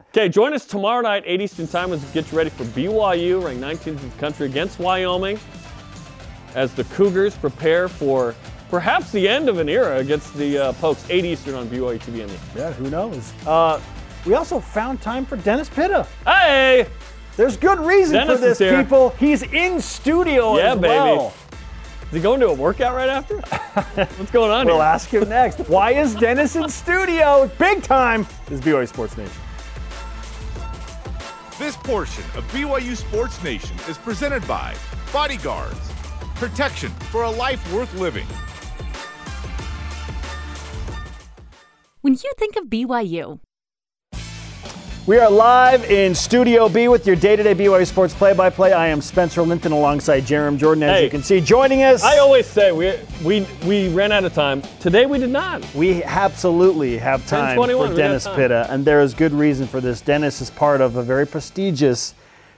okay, 0.09 0.29
join 0.29 0.53
us 0.53 0.67
tomorrow 0.67 1.01
night, 1.01 1.23
8 1.25 1.41
Eastern 1.41 1.67
Time, 1.67 1.91
as 1.91 2.05
we 2.05 2.11
get 2.11 2.31
you 2.31 2.37
ready 2.37 2.51
for 2.51 2.65
BYU, 2.65 3.43
ranked 3.43 3.63
19th 3.63 3.99
in 4.03 4.09
the 4.11 4.17
country, 4.17 4.45
against 4.45 4.77
Wyoming, 4.77 5.39
as 6.53 6.75
the 6.75 6.83
Cougars 6.83 7.35
prepare 7.35 7.87
for 7.87 8.35
perhaps 8.69 9.11
the 9.11 9.27
end 9.27 9.49
of 9.49 9.57
an 9.57 9.67
era 9.67 9.97
against 9.97 10.35
the 10.35 10.59
uh, 10.59 10.73
Pokes, 10.73 11.09
8 11.09 11.25
Eastern 11.25 11.55
on 11.55 11.67
BYU 11.69 11.97
TV. 11.97 12.29
yeah, 12.55 12.71
who 12.73 12.91
knows? 12.91 13.33
Uh, 13.47 13.81
we 14.25 14.33
also 14.33 14.59
found 14.59 15.01
time 15.01 15.25
for 15.25 15.35
Dennis 15.37 15.69
Pitta. 15.69 16.07
Hey! 16.25 16.87
There's 17.37 17.57
good 17.57 17.79
reason 17.79 18.13
Dennis 18.15 18.39
for 18.39 18.45
this, 18.45 18.57
people. 18.59 19.09
He's 19.11 19.43
in 19.43 19.81
studio 19.81 20.57
Yeah, 20.57 20.73
as 20.73 20.79
baby. 20.79 21.21
Is 22.07 22.11
he 22.11 22.19
going 22.21 22.39
to 22.39 22.47
a 22.47 22.53
workout 22.53 22.95
right 22.95 23.09
after? 23.09 23.37
What's 24.17 24.31
going 24.31 24.51
on 24.51 24.65
We'll 24.67 24.75
here? 24.75 24.83
ask 24.85 25.09
him 25.09 25.27
next. 25.27 25.59
Why 25.67 25.91
is 25.91 26.15
Dennis 26.15 26.55
in 26.55 26.69
studio? 26.69 27.51
Big 27.59 27.83
time. 27.83 28.25
This 28.47 28.59
is 28.59 28.65
BYU 28.65 28.87
Sports 28.87 29.17
Nation. 29.17 29.33
This 31.59 31.75
portion 31.77 32.23
of 32.37 32.43
BYU 32.51 32.95
Sports 32.95 33.43
Nation 33.43 33.75
is 33.89 33.97
presented 33.97 34.47
by 34.47 34.75
Bodyguards. 35.11 35.79
Protection 36.35 36.89
for 37.11 37.23
a 37.23 37.31
life 37.31 37.73
worth 37.73 37.93
living. 37.99 38.27
When 42.01 42.13
you 42.13 42.31
think 42.37 42.55
of 42.55 42.65
BYU, 42.65 43.39
We 45.07 45.19
are 45.19 45.29
live 45.29 45.83
in 45.91 46.15
Studio 46.15 46.67
B 46.67 46.87
with 46.87 47.05
your 47.05 47.15
day-to-day 47.15 47.53
BYU 47.53 47.85
Sports 47.85 48.15
play-by-play. 48.15 48.73
I 48.73 48.87
am 48.87 49.01
Spencer 49.01 49.43
Linton 49.43 49.71
alongside 49.71 50.23
Jarom 50.23 50.57
Jordan. 50.57 50.81
As 50.81 50.97
Hey. 50.97 51.03
you 51.03 51.09
can 51.11 51.21
see, 51.21 51.39
joining 51.41 51.83
us. 51.83 52.03
I 52.03 52.17
always 52.17 52.47
say 52.47 52.71
we, 52.71 52.95
we, 53.23 53.45
we 53.67 53.89
ran 53.89 54.11
out 54.11 54.23
of 54.23 54.33
time. 54.33 54.63
Today 54.79 55.05
we 55.05 55.19
did 55.19 55.29
not. 55.29 55.63
We 55.75 56.03
absolutely 56.03 56.97
have 56.97 57.23
time 57.27 57.55
for 57.55 57.93
Dennis 57.93 58.23
time. 58.23 58.35
Pitta, 58.35 58.65
and 58.71 58.83
there 58.83 58.99
is 59.01 59.13
good 59.13 59.31
reason 59.31 59.67
for 59.67 59.79
this. 59.79 60.01
Dennis 60.01 60.41
is 60.41 60.49
part 60.49 60.81
of 60.81 60.95
a 60.95 61.03
very 61.03 61.27
prestigious 61.27 62.15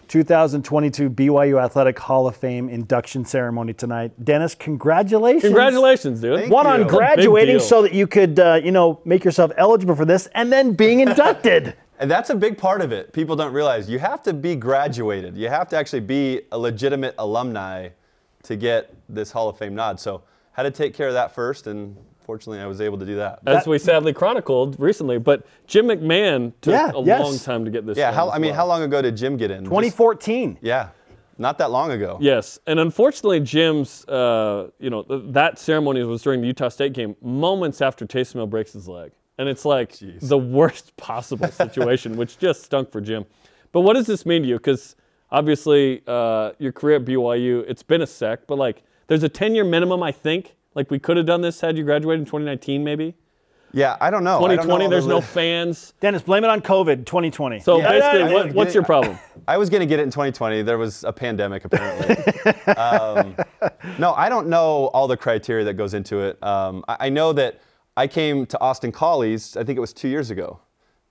2022 0.07 1.09
BYU 1.09 1.61
Athletic 1.63 1.99
Hall 1.99 2.27
of 2.27 2.35
Fame 2.35 2.69
induction 2.69 3.25
ceremony 3.25 3.73
tonight. 3.73 4.11
Dennis, 4.23 4.55
congratulations! 4.55 5.43
Congratulations, 5.43 6.21
dude. 6.21 6.49
One 6.49 6.65
on 6.65 6.79
you. 6.79 6.85
It's 6.85 6.93
a 6.93 6.97
big 6.97 6.97
graduating 6.97 7.59
so 7.59 7.81
that 7.81 7.93
you 7.93 8.07
could, 8.07 8.39
uh, 8.39 8.59
you 8.63 8.71
know, 8.71 9.01
make 9.05 9.23
yourself 9.23 9.51
eligible 9.57 9.95
for 9.95 10.05
this, 10.05 10.27
and 10.33 10.51
then 10.51 10.73
being 10.73 10.99
inducted. 11.01 11.75
And 11.99 12.11
that's 12.11 12.29
a 12.29 12.35
big 12.35 12.59
part 12.59 12.81
of 12.81 12.91
it. 12.91 13.11
People 13.11 13.35
don't 13.35 13.51
realize 13.51 13.89
you 13.89 13.97
have 13.97 14.21
to 14.21 14.33
be 14.33 14.55
graduated. 14.55 15.35
You 15.35 15.49
have 15.49 15.67
to 15.69 15.77
actually 15.77 16.01
be 16.01 16.41
a 16.51 16.57
legitimate 16.57 17.15
alumni 17.17 17.89
to 18.43 18.55
get 18.55 18.93
this 19.09 19.31
Hall 19.31 19.49
of 19.49 19.57
Fame 19.57 19.73
nod. 19.73 19.99
So 19.99 20.21
had 20.51 20.63
to 20.63 20.71
take 20.71 20.93
care 20.93 21.07
of 21.07 21.15
that 21.15 21.33
first, 21.33 21.65
and 21.65 21.97
fortunately, 22.27 22.59
I 22.61 22.67
was 22.67 22.79
able 22.81 22.99
to 22.99 23.05
do 23.05 23.15
that. 23.15 23.39
as 23.47 23.65
we 23.65 23.79
sadly 23.79 24.13
chronicled 24.13 24.79
recently. 24.79 25.17
But 25.17 25.47
Jim 25.65 25.87
McMahon 25.87 26.51
took 26.61 26.73
Yeah, 26.73 26.91
a 26.93 27.01
yes. 27.03 27.21
long 27.23 27.39
time 27.39 27.65
to 27.65 27.71
get 27.71 27.85
this. 27.87 27.97
yeah, 27.97 28.07
done 28.11 28.13
how, 28.15 28.27
as 28.29 28.35
I 28.35 28.37
mean, 28.37 28.49
well. 28.51 28.57
how 28.57 28.67
long 28.67 28.83
ago 28.83 29.01
did 29.01 29.17
Jim 29.17 29.37
get 29.37 29.49
in? 29.49 29.61
Just- 29.63 29.69
2014. 29.71 30.59
yeah, 30.61 30.89
not 31.39 31.57
that 31.57 31.71
long 31.71 31.89
ago. 31.91 32.17
Yes, 32.21 32.59
and 32.67 32.79
unfortunately, 32.79 33.39
Jim's, 33.39 34.05
uh, 34.07 34.69
you 34.79 34.89
know, 34.89 35.03
th- 35.03 35.21
that 35.29 35.57
ceremony 35.57 36.03
was 36.03 36.21
during 36.21 36.41
the 36.41 36.47
Utah 36.47 36.69
State 36.69 36.93
game, 36.93 37.15
moments 37.21 37.81
after 37.81 38.05
Taysom 38.05 38.33
Hill 38.33 38.47
breaks 38.47 38.73
his 38.73 38.87
leg. 38.87 39.11
and 39.39 39.47
it's 39.47 39.63
like 39.65 39.93
the 40.21 40.37
worst 40.37 40.97
possible 40.97 41.47
situation, 41.47 42.17
which 42.17 42.37
just 42.39 42.63
stunk 42.63 42.91
for 42.91 42.99
Jim. 42.99 43.23
But 43.71 43.81
what 43.81 43.93
does 43.93 44.07
this 44.07 44.25
mean 44.25 44.41
to 44.41 44.47
you? 44.47 44.55
Because 44.57 44.95
obviously, 45.31 46.01
uh, 46.07 46.51
your 46.57 46.71
career 46.71 46.95
at 46.97 47.05
BYU, 47.05 47.63
it's 47.69 47.83
been 47.83 48.01
a 48.01 48.07
sec, 48.07 48.47
but 48.47 48.57
like 48.57 48.83
there's 49.07 49.23
a 49.23 49.29
10 49.29 49.53
year 49.55 49.63
minimum, 49.63 50.01
I 50.03 50.11
think. 50.11 50.55
Like 50.77 50.91
we 50.91 50.99
could 50.99 51.17
have 51.17 51.25
done 51.25 51.41
this 51.41 51.59
had 51.59 51.75
you 51.75 51.83
graduated 51.83 52.19
in 52.19 52.25
2019, 52.25 52.83
maybe. 52.83 53.15
Yeah, 53.73 53.97
I 53.99 54.11
don't 54.11 54.23
know. 54.23 54.37
I 54.37 54.55
don't 54.55 54.57
2020, 54.57 54.83
know 54.85 54.89
there's 54.91 55.05
the 55.05 55.09
no 55.09 55.21
fans. 55.21 55.93
Dennis, 55.99 56.21
blame 56.21 56.43
it 56.43 56.51
on 56.51 56.61
COVID 56.61 57.03
2020. 57.03 57.61
So 57.61 57.79
Yeah, 57.79 57.89
basically, 57.89 58.19
yeah, 58.19 58.27
yeah, 58.27 58.33
what, 58.33 58.53
what's 58.53 58.75
your 58.75 58.83
problem? 58.83 59.17
I 59.47 59.57
was 59.57 59.71
going 59.71 59.81
to 59.81 59.87
get 59.87 59.99
it 59.99 60.03
in 60.03 60.11
2020. 60.11 60.61
There 60.61 60.77
was 60.77 61.03
a 61.03 61.11
pandemic, 61.11 61.65
apparently. 61.65 62.15
um, 62.75 63.35
no, 63.97 64.13
I 64.13 64.29
don't 64.29 64.49
know 64.49 64.91
all 64.93 65.07
the 65.07 65.17
criteria 65.17 65.65
that 65.65 65.73
goes 65.73 65.95
into 65.95 66.19
it. 66.19 66.41
Um, 66.43 66.85
I, 66.87 66.97
I 66.99 67.09
know 67.09 67.33
that 67.33 67.59
I 67.97 68.05
came 68.05 68.45
to 68.45 68.61
Austin 68.61 68.91
Collie's, 68.91 69.57
I 69.57 69.63
think 69.63 69.77
it 69.77 69.81
was 69.81 69.93
two 69.93 70.09
years 70.09 70.29
ago, 70.29 70.59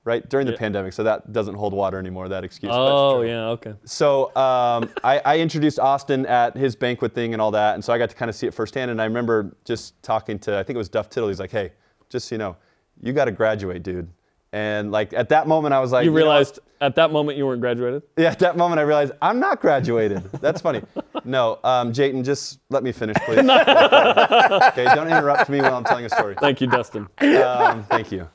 right? 0.07 0.27
During 0.31 0.47
the 0.47 0.53
Yeah. 0.53 0.59
pandemic. 0.59 0.95
So 0.95 1.03
that 1.03 1.33
doesn't 1.33 1.57
hold 1.57 1.75
water 1.75 1.99
anymore, 1.99 2.29
that 2.31 2.45
excuse. 2.45 2.73
Oh, 2.75 3.21
yeah, 3.23 3.49
okay. 3.49 3.75
So 3.85 4.35
um, 4.37 4.88
I, 5.05 5.21
I 5.25 5.38
introduced 5.40 5.79
Austin 5.79 6.25
at 6.25 6.57
his 6.57 6.75
banquet 6.75 7.12
thing 7.14 7.35
and 7.35 7.42
all 7.42 7.51
that, 7.51 7.75
and 7.75 7.85
so 7.85 7.92
I 7.92 7.99
got 7.99 8.09
to 8.09 8.16
kind 8.16 8.29
of 8.31 8.35
see 8.35 8.47
it 8.47 8.55
firsthand. 8.55 8.90
And 8.90 9.03
I 9.03 9.05
remember 9.05 9.55
just 9.66 10.03
talking 10.03 10.38
to, 10.40 10.57
I 10.57 10.62
think 10.62 10.77
it 10.77 10.79
was 10.79 10.88
Duff 10.88 11.11
Tittle. 11.11 11.29
He's 11.29 11.40
like, 11.40 11.51
"Hey, 11.51 11.73
just 12.09 12.29
so 12.29 12.35
you 12.37 12.38
know, 12.38 12.57
you 13.03 13.12
got 13.12 13.27
to 13.27 13.33
graduate, 13.33 13.83
dude." 13.83 14.09
And 14.53 14.90
like 14.92 15.12
at 15.12 15.29
that 15.31 15.47
moment, 15.49 15.75
I 15.75 15.81
was 15.81 15.92
like, 15.92 16.05
You 16.05 16.11
know 16.11 16.14
what? 16.14 16.19
realized 16.23 16.61
at 16.81 16.95
that 16.95 17.11
moment 17.11 17.37
you 17.37 17.45
weren't 17.45 17.61
graduated? 17.61 18.03
Yeah, 18.16 18.31
at 18.31 18.38
that 18.38 18.57
moment 18.57 18.79
I 18.79 18.85
realized 18.85 19.12
I'm 19.21 19.38
not 19.40 19.61
graduated. 19.61 20.23
That's 20.40 20.61
funny. 20.62 20.83
No, 21.25 21.59
um, 21.64 21.92
Jayton, 21.92 22.23
just 22.23 22.61
let 22.71 22.85
me 22.85 22.92
finish, 22.92 23.16
please. 23.25 23.38
okay, 23.40 24.85
don't 24.95 25.09
interrupt 25.09 25.49
me 25.51 25.61
while 25.61 25.75
I'm 25.75 25.83
telling 25.83 26.05
a 26.05 26.09
story. 26.09 26.37
Thank 26.38 26.61
you, 26.61 26.69
Dustin. 26.69 27.09
Um, 27.21 27.83
thank 27.90 28.12
you. 28.12 28.29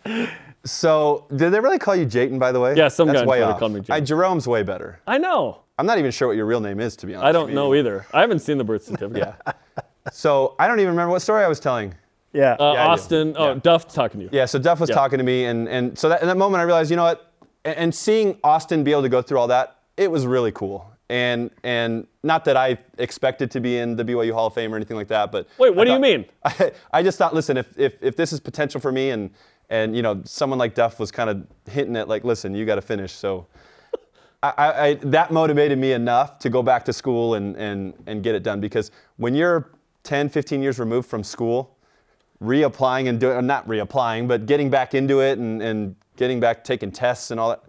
So, 0.63 1.25
did 1.35 1.51
they 1.51 1.59
really 1.59 1.79
call 1.79 1.95
you 1.95 2.05
Jayton, 2.05 2.37
by 2.37 2.51
the 2.51 2.59
way? 2.59 2.75
Yeah, 2.75 2.87
some 2.87 3.07
That's 3.07 3.17
guy 3.19 3.21
on 3.23 3.27
way 3.27 3.37
Twitter 3.39 3.51
off. 3.53 3.59
called 3.59 3.73
me 3.73 3.79
Jayton. 3.81 3.91
I, 3.95 3.99
Jerome's 4.01 4.47
way 4.47 4.61
better. 4.63 4.99
I 5.07 5.17
know. 5.17 5.61
I'm 5.79 5.85
not 5.87 5.97
even 5.97 6.11
sure 6.11 6.27
what 6.27 6.37
your 6.37 6.45
real 6.45 6.59
name 6.59 6.79
is, 6.79 6.95
to 6.97 7.07
be 7.07 7.15
honest. 7.15 7.25
I 7.25 7.31
don't 7.31 7.47
with 7.47 7.55
know 7.55 7.73
either. 7.73 8.05
I 8.13 8.21
haven't 8.21 8.39
seen 8.39 8.57
the 8.59 8.63
birth 8.63 8.83
certificate. 8.83 9.33
Yeah. 9.45 9.53
So 10.11 10.55
I 10.59 10.67
don't 10.67 10.79
even 10.79 10.91
remember 10.91 11.11
what 11.11 11.21
story 11.21 11.43
I 11.43 11.47
was 11.47 11.59
telling. 11.59 11.95
yeah. 12.33 12.53
Uh, 12.59 12.73
Yeah, 12.73 12.83
I 12.83 12.85
do. 12.85 12.91
Austin, 12.91 13.35
oh, 13.37 13.47
Yeah. 13.53 13.59
Duff's 13.61 13.93
talking 13.93 14.19
to 14.19 14.25
you. 14.25 14.29
Yeah, 14.31 14.45
so 14.45 14.59
Duff 14.59 14.79
was 14.79 14.89
Yeah. 14.89 14.95
talking 14.95 15.17
to 15.17 15.23
me, 15.23 15.45
and, 15.45 15.67
and 15.67 15.97
so 15.97 16.09
that, 16.09 16.21
in 16.21 16.27
that 16.27 16.37
moment 16.37 16.61
I 16.61 16.63
realized, 16.63 16.91
you 16.91 16.97
know 16.97 17.03
what, 17.03 17.31
and, 17.65 17.77
and 17.77 17.95
seeing 17.95 18.37
Austin 18.43 18.83
be 18.83 18.91
able 18.91 19.01
to 19.03 19.09
go 19.09 19.21
through 19.23 19.39
all 19.39 19.47
that, 19.47 19.77
it 19.97 20.11
was 20.11 20.25
really 20.27 20.51
cool. 20.51 20.87
And 21.09 21.51
and 21.63 22.07
not 22.23 22.45
that 22.45 22.55
I 22.55 22.77
expected 22.97 23.51
to 23.51 23.59
be 23.59 23.77
in 23.77 23.97
the 23.97 24.05
BYU 24.05 24.31
Hall 24.31 24.47
of 24.47 24.53
Fame 24.53 24.73
or 24.73 24.77
anything 24.77 24.95
like 24.95 25.09
that, 25.09 25.29
but 25.29 25.45
Wait, 25.57 25.75
what 25.75 25.85
I 25.87 25.89
do 25.89 25.93
you 25.95 25.99
mean? 25.99 26.25
I, 26.45 26.71
I 26.93 27.03
just 27.03 27.17
thought, 27.17 27.33
listen, 27.35 27.57
if, 27.57 27.77
if 27.77 28.01
if 28.01 28.15
this 28.15 28.31
is 28.31 28.39
potential 28.39 28.79
for 28.79 28.93
me, 28.93 29.09
and 29.09 29.29
and 29.71 29.95
you 29.95 30.03
know 30.03 30.21
someone 30.25 30.59
like 30.59 30.75
Duff 30.75 30.99
was 30.99 31.11
kind 31.11 31.29
of 31.29 31.47
hinting 31.67 31.95
at 31.95 32.07
like, 32.07 32.23
listen, 32.23 32.53
you 32.53 32.65
got 32.65 32.75
to 32.75 32.81
finish. 32.81 33.13
So 33.13 33.47
I, 34.43 34.53
I, 34.57 34.93
that 35.03 35.31
motivated 35.31 35.77
me 35.77 35.93
enough 35.93 36.39
to 36.39 36.49
go 36.49 36.61
back 36.63 36.83
to 36.85 36.93
school 36.93 37.35
and, 37.35 37.55
and, 37.57 37.93
and 38.07 38.23
get 38.23 38.33
it 38.33 38.41
done 38.41 38.59
because 38.59 38.89
when 39.17 39.35
you're 39.35 39.69
10, 40.03 40.29
15 40.29 40.63
years 40.63 40.79
removed 40.79 41.07
from 41.07 41.23
school, 41.23 41.77
reapplying 42.43 43.07
and 43.07 43.19
doing, 43.19 43.45
not 43.45 43.67
reapplying, 43.67 44.27
but 44.27 44.47
getting 44.47 44.69
back 44.71 44.95
into 44.95 45.19
it 45.21 45.37
and, 45.37 45.61
and 45.61 45.95
getting 46.17 46.39
back, 46.39 46.63
taking 46.63 46.91
tests 46.91 47.29
and 47.29 47.39
all 47.39 47.49
that, 47.49 47.63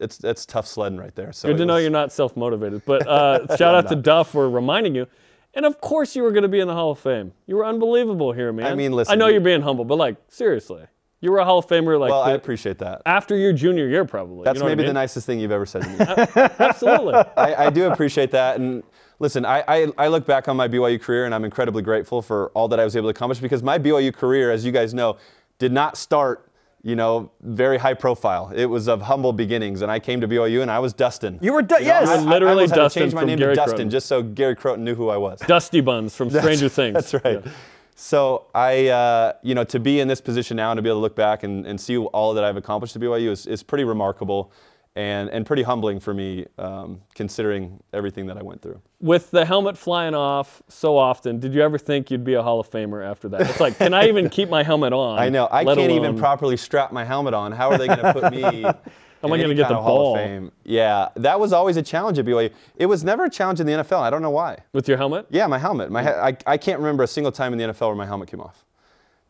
it's, 0.00 0.18
that's 0.18 0.44
tough 0.44 0.66
sledding 0.66 0.98
right 0.98 1.14
there. 1.14 1.32
So 1.32 1.48
Good 1.48 1.56
to 1.58 1.64
know 1.66 1.74
was- 1.74 1.82
you're 1.82 1.90
not 1.90 2.12
self 2.12 2.36
motivated. 2.36 2.82
But 2.84 3.08
uh, 3.08 3.56
shout 3.56 3.74
out 3.74 3.88
to 3.88 3.96
Duff 3.96 4.30
for 4.30 4.48
reminding 4.50 4.94
you. 4.94 5.06
And 5.54 5.64
of 5.64 5.80
course, 5.80 6.14
you 6.14 6.22
were 6.22 6.30
going 6.30 6.42
to 6.42 6.48
be 6.48 6.60
in 6.60 6.68
the 6.68 6.74
Hall 6.74 6.90
of 6.90 6.98
Fame. 6.98 7.32
You 7.46 7.56
were 7.56 7.64
unbelievable 7.64 8.32
here, 8.32 8.52
man. 8.52 8.66
I 8.70 8.74
mean, 8.74 8.92
listen, 8.92 9.12
I 9.12 9.16
know 9.16 9.26
you- 9.26 9.32
you're 9.32 9.40
being 9.40 9.62
humble, 9.62 9.86
but 9.86 9.96
like, 9.96 10.16
seriously. 10.28 10.84
You 11.20 11.32
were 11.32 11.38
a 11.38 11.44
Hall 11.44 11.58
of 11.58 11.66
Famer 11.66 11.98
like 11.98 12.10
Well, 12.10 12.22
I 12.22 12.32
appreciate 12.32 12.78
that. 12.78 13.02
after 13.04 13.36
your 13.36 13.52
junior 13.52 13.88
year, 13.88 14.04
probably. 14.04 14.44
That's 14.44 14.56
you 14.56 14.60
know 14.60 14.66
what 14.66 14.72
I 14.72 14.74
maybe 14.76 14.86
the 14.86 14.92
nicest 14.92 15.26
thing 15.26 15.40
you've 15.40 15.50
ever 15.50 15.66
said 15.66 15.82
to 15.82 15.88
me. 15.88 15.96
Absolutely. 16.60 17.14
I, 17.36 17.66
I 17.66 17.70
do 17.70 17.90
appreciate 17.90 18.30
that. 18.30 18.60
And 18.60 18.84
listen, 19.18 19.44
I, 19.44 19.64
I, 19.66 19.86
I 19.98 20.08
look 20.08 20.26
back 20.26 20.46
on 20.48 20.56
my 20.56 20.68
BYU 20.68 21.00
career 21.00 21.24
and 21.24 21.34
I'm 21.34 21.44
incredibly 21.44 21.82
grateful 21.82 22.22
for 22.22 22.50
all 22.50 22.68
that 22.68 22.78
I 22.78 22.84
was 22.84 22.94
able 22.94 23.06
to 23.08 23.10
accomplish 23.10 23.40
because 23.40 23.62
my 23.64 23.78
BYU 23.80 24.14
career, 24.14 24.52
as 24.52 24.64
you 24.64 24.70
guys 24.70 24.94
know, 24.94 25.16
did 25.58 25.72
not 25.72 25.96
start, 25.96 26.48
you 26.84 26.94
know, 26.94 27.32
very 27.40 27.78
high 27.78 27.94
profile. 27.94 28.52
It 28.54 28.66
was 28.66 28.86
of 28.86 29.02
humble 29.02 29.32
beginnings. 29.32 29.82
And 29.82 29.90
I 29.90 29.98
came 29.98 30.20
to 30.20 30.28
BYU 30.28 30.62
and 30.62 30.70
I 30.70 30.78
was 30.78 30.92
Dustin. 30.92 31.40
You 31.42 31.52
were 31.52 31.62
Du- 31.62 31.74
know, 31.74 31.80
yes. 31.80 32.08
I- 32.08 32.14
You 32.14 32.20
were 32.22 32.28
I 32.28 32.30
literally 32.32 32.52
almost 32.62 32.70
had 32.70 32.76
to 32.76 32.82
Dustin 32.82 33.02
change 33.02 33.14
my 33.14 33.24
name 33.24 33.38
Gary 33.40 33.54
to 33.54 33.56
Dustin 33.56 33.88
Crowton. 33.88 33.90
just 33.90 34.06
so 34.06 34.22
Gary 34.22 34.54
Crowton 34.54 34.78
knew 34.80 34.94
who 34.94 35.08
I 35.08 35.16
was. 35.16 35.40
Dusty 35.40 35.80
Buns 35.80 36.14
from 36.14 36.30
Stranger 36.30 36.68
Things. 36.68 36.94
That's 36.94 37.12
right. 37.14 37.44
Yeah. 37.44 37.52
So 38.00 38.46
I, 38.54 38.86
uh, 38.90 39.32
you 39.42 39.56
know, 39.56 39.64
to 39.64 39.80
be 39.80 39.98
in 39.98 40.06
this 40.06 40.20
position 40.20 40.56
now 40.56 40.70
and 40.70 40.78
to 40.78 40.82
be 40.82 40.88
able 40.88 40.98
to 40.98 41.02
look 41.02 41.16
back 41.16 41.42
and, 41.42 41.66
and 41.66 41.80
see 41.80 41.96
all 41.96 42.32
that 42.32 42.44
I've 42.44 42.56
accomplished 42.56 42.94
at 42.94 43.02
BYU 43.02 43.30
is, 43.30 43.44
is 43.44 43.64
pretty 43.64 43.82
remarkable 43.82 44.52
and, 44.94 45.28
and 45.30 45.44
pretty 45.44 45.64
humbling 45.64 45.98
for 45.98 46.14
me, 46.14 46.46
um, 46.58 47.00
considering 47.16 47.82
everything 47.92 48.26
that 48.26 48.38
I 48.38 48.42
went 48.42 48.62
through. 48.62 48.80
With 49.00 49.32
the 49.32 49.44
helmet 49.44 49.76
flying 49.76 50.14
off 50.14 50.62
so 50.68 50.96
often, 50.96 51.40
did 51.40 51.52
you 51.52 51.60
ever 51.60 51.76
think 51.76 52.08
you'd 52.08 52.22
be 52.22 52.34
a 52.34 52.42
Hall 52.42 52.60
of 52.60 52.70
Famer 52.70 53.04
after 53.04 53.28
that? 53.30 53.40
It's 53.40 53.58
like, 53.58 53.76
can 53.78 53.92
I 53.92 54.06
even 54.06 54.28
keep 54.30 54.48
my 54.48 54.62
helmet 54.62 54.92
on? 54.92 55.18
I 55.18 55.28
know. 55.28 55.48
I 55.50 55.64
can't 55.64 55.90
even 55.90 56.16
properly 56.16 56.56
strap 56.56 56.92
my 56.92 57.04
helmet 57.04 57.34
on. 57.34 57.50
How 57.50 57.68
are 57.68 57.78
they 57.78 57.88
going 57.88 57.98
to 57.98 58.12
put 58.12 58.32
me? 58.32 58.64
Am 59.22 59.32
I 59.32 59.38
gonna 59.38 59.54
get 59.54 59.68
the 59.68 59.76
of 59.76 59.82
Hall 59.84 59.96
ball? 59.96 60.16
of 60.16 60.20
Fame? 60.20 60.52
Yeah, 60.64 61.08
that 61.16 61.40
was 61.40 61.52
always 61.52 61.76
a 61.76 61.82
challenge 61.82 62.18
at 62.18 62.24
BYU. 62.24 62.50
It 62.76 62.86
was 62.86 63.02
never 63.02 63.24
a 63.24 63.30
challenge 63.30 63.60
in 63.60 63.66
the 63.66 63.72
NFL. 63.72 64.00
I 64.00 64.10
don't 64.10 64.22
know 64.22 64.30
why. 64.30 64.58
With 64.72 64.88
your 64.88 64.96
helmet? 64.96 65.26
Yeah, 65.30 65.46
my 65.46 65.58
helmet. 65.58 65.90
My 65.90 66.12
I, 66.12 66.36
I 66.46 66.56
can't 66.56 66.78
remember 66.78 67.02
a 67.02 67.08
single 67.08 67.32
time 67.32 67.52
in 67.52 67.58
the 67.58 67.64
NFL 67.72 67.88
where 67.88 67.96
my 67.96 68.06
helmet 68.06 68.28
came 68.28 68.40
off. 68.40 68.64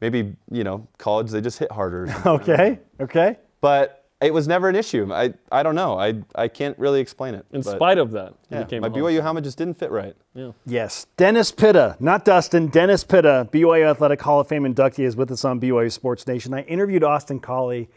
Maybe 0.00 0.36
you 0.50 0.64
know, 0.64 0.86
college 0.98 1.30
they 1.30 1.40
just 1.40 1.58
hit 1.58 1.72
harder. 1.72 2.06
Okay. 2.26 2.78
Okay. 3.00 3.36
but 3.60 3.98
it 4.20 4.34
was 4.34 4.48
never 4.48 4.68
an 4.68 4.74
issue. 4.74 5.12
I, 5.12 5.32
I 5.52 5.62
don't 5.62 5.76
know. 5.76 5.98
I, 5.98 6.22
I 6.34 6.48
can't 6.48 6.76
really 6.78 7.00
explain 7.00 7.34
it. 7.34 7.46
In 7.52 7.62
spite 7.62 7.98
of 7.98 8.10
that, 8.12 8.34
yeah, 8.50 8.64
became 8.64 8.80
my 8.82 8.88
a 8.88 8.90
Hall 8.90 9.06
of 9.06 9.14
BYU 9.14 9.22
helmet 9.22 9.44
just 9.44 9.58
didn't 9.58 9.78
fit 9.78 9.92
right. 9.92 10.16
Yeah. 10.34 10.52
Yes. 10.66 11.06
Dennis 11.16 11.52
Pitta, 11.52 11.96
not 12.00 12.24
Dustin, 12.24 12.66
Dennis 12.66 13.04
Pitta, 13.04 13.48
BYU 13.52 13.88
Athletic 13.88 14.20
Hall 14.20 14.40
of 14.40 14.48
Fame 14.48 14.64
inductee, 14.64 15.04
is 15.04 15.14
with 15.14 15.30
us 15.30 15.44
on 15.44 15.60
BYU 15.60 15.92
Sports 15.92 16.26
Nation. 16.26 16.52
I 16.52 16.62
interviewed 16.62 17.04
Austin 17.04 17.38
Collie, 17.38 17.88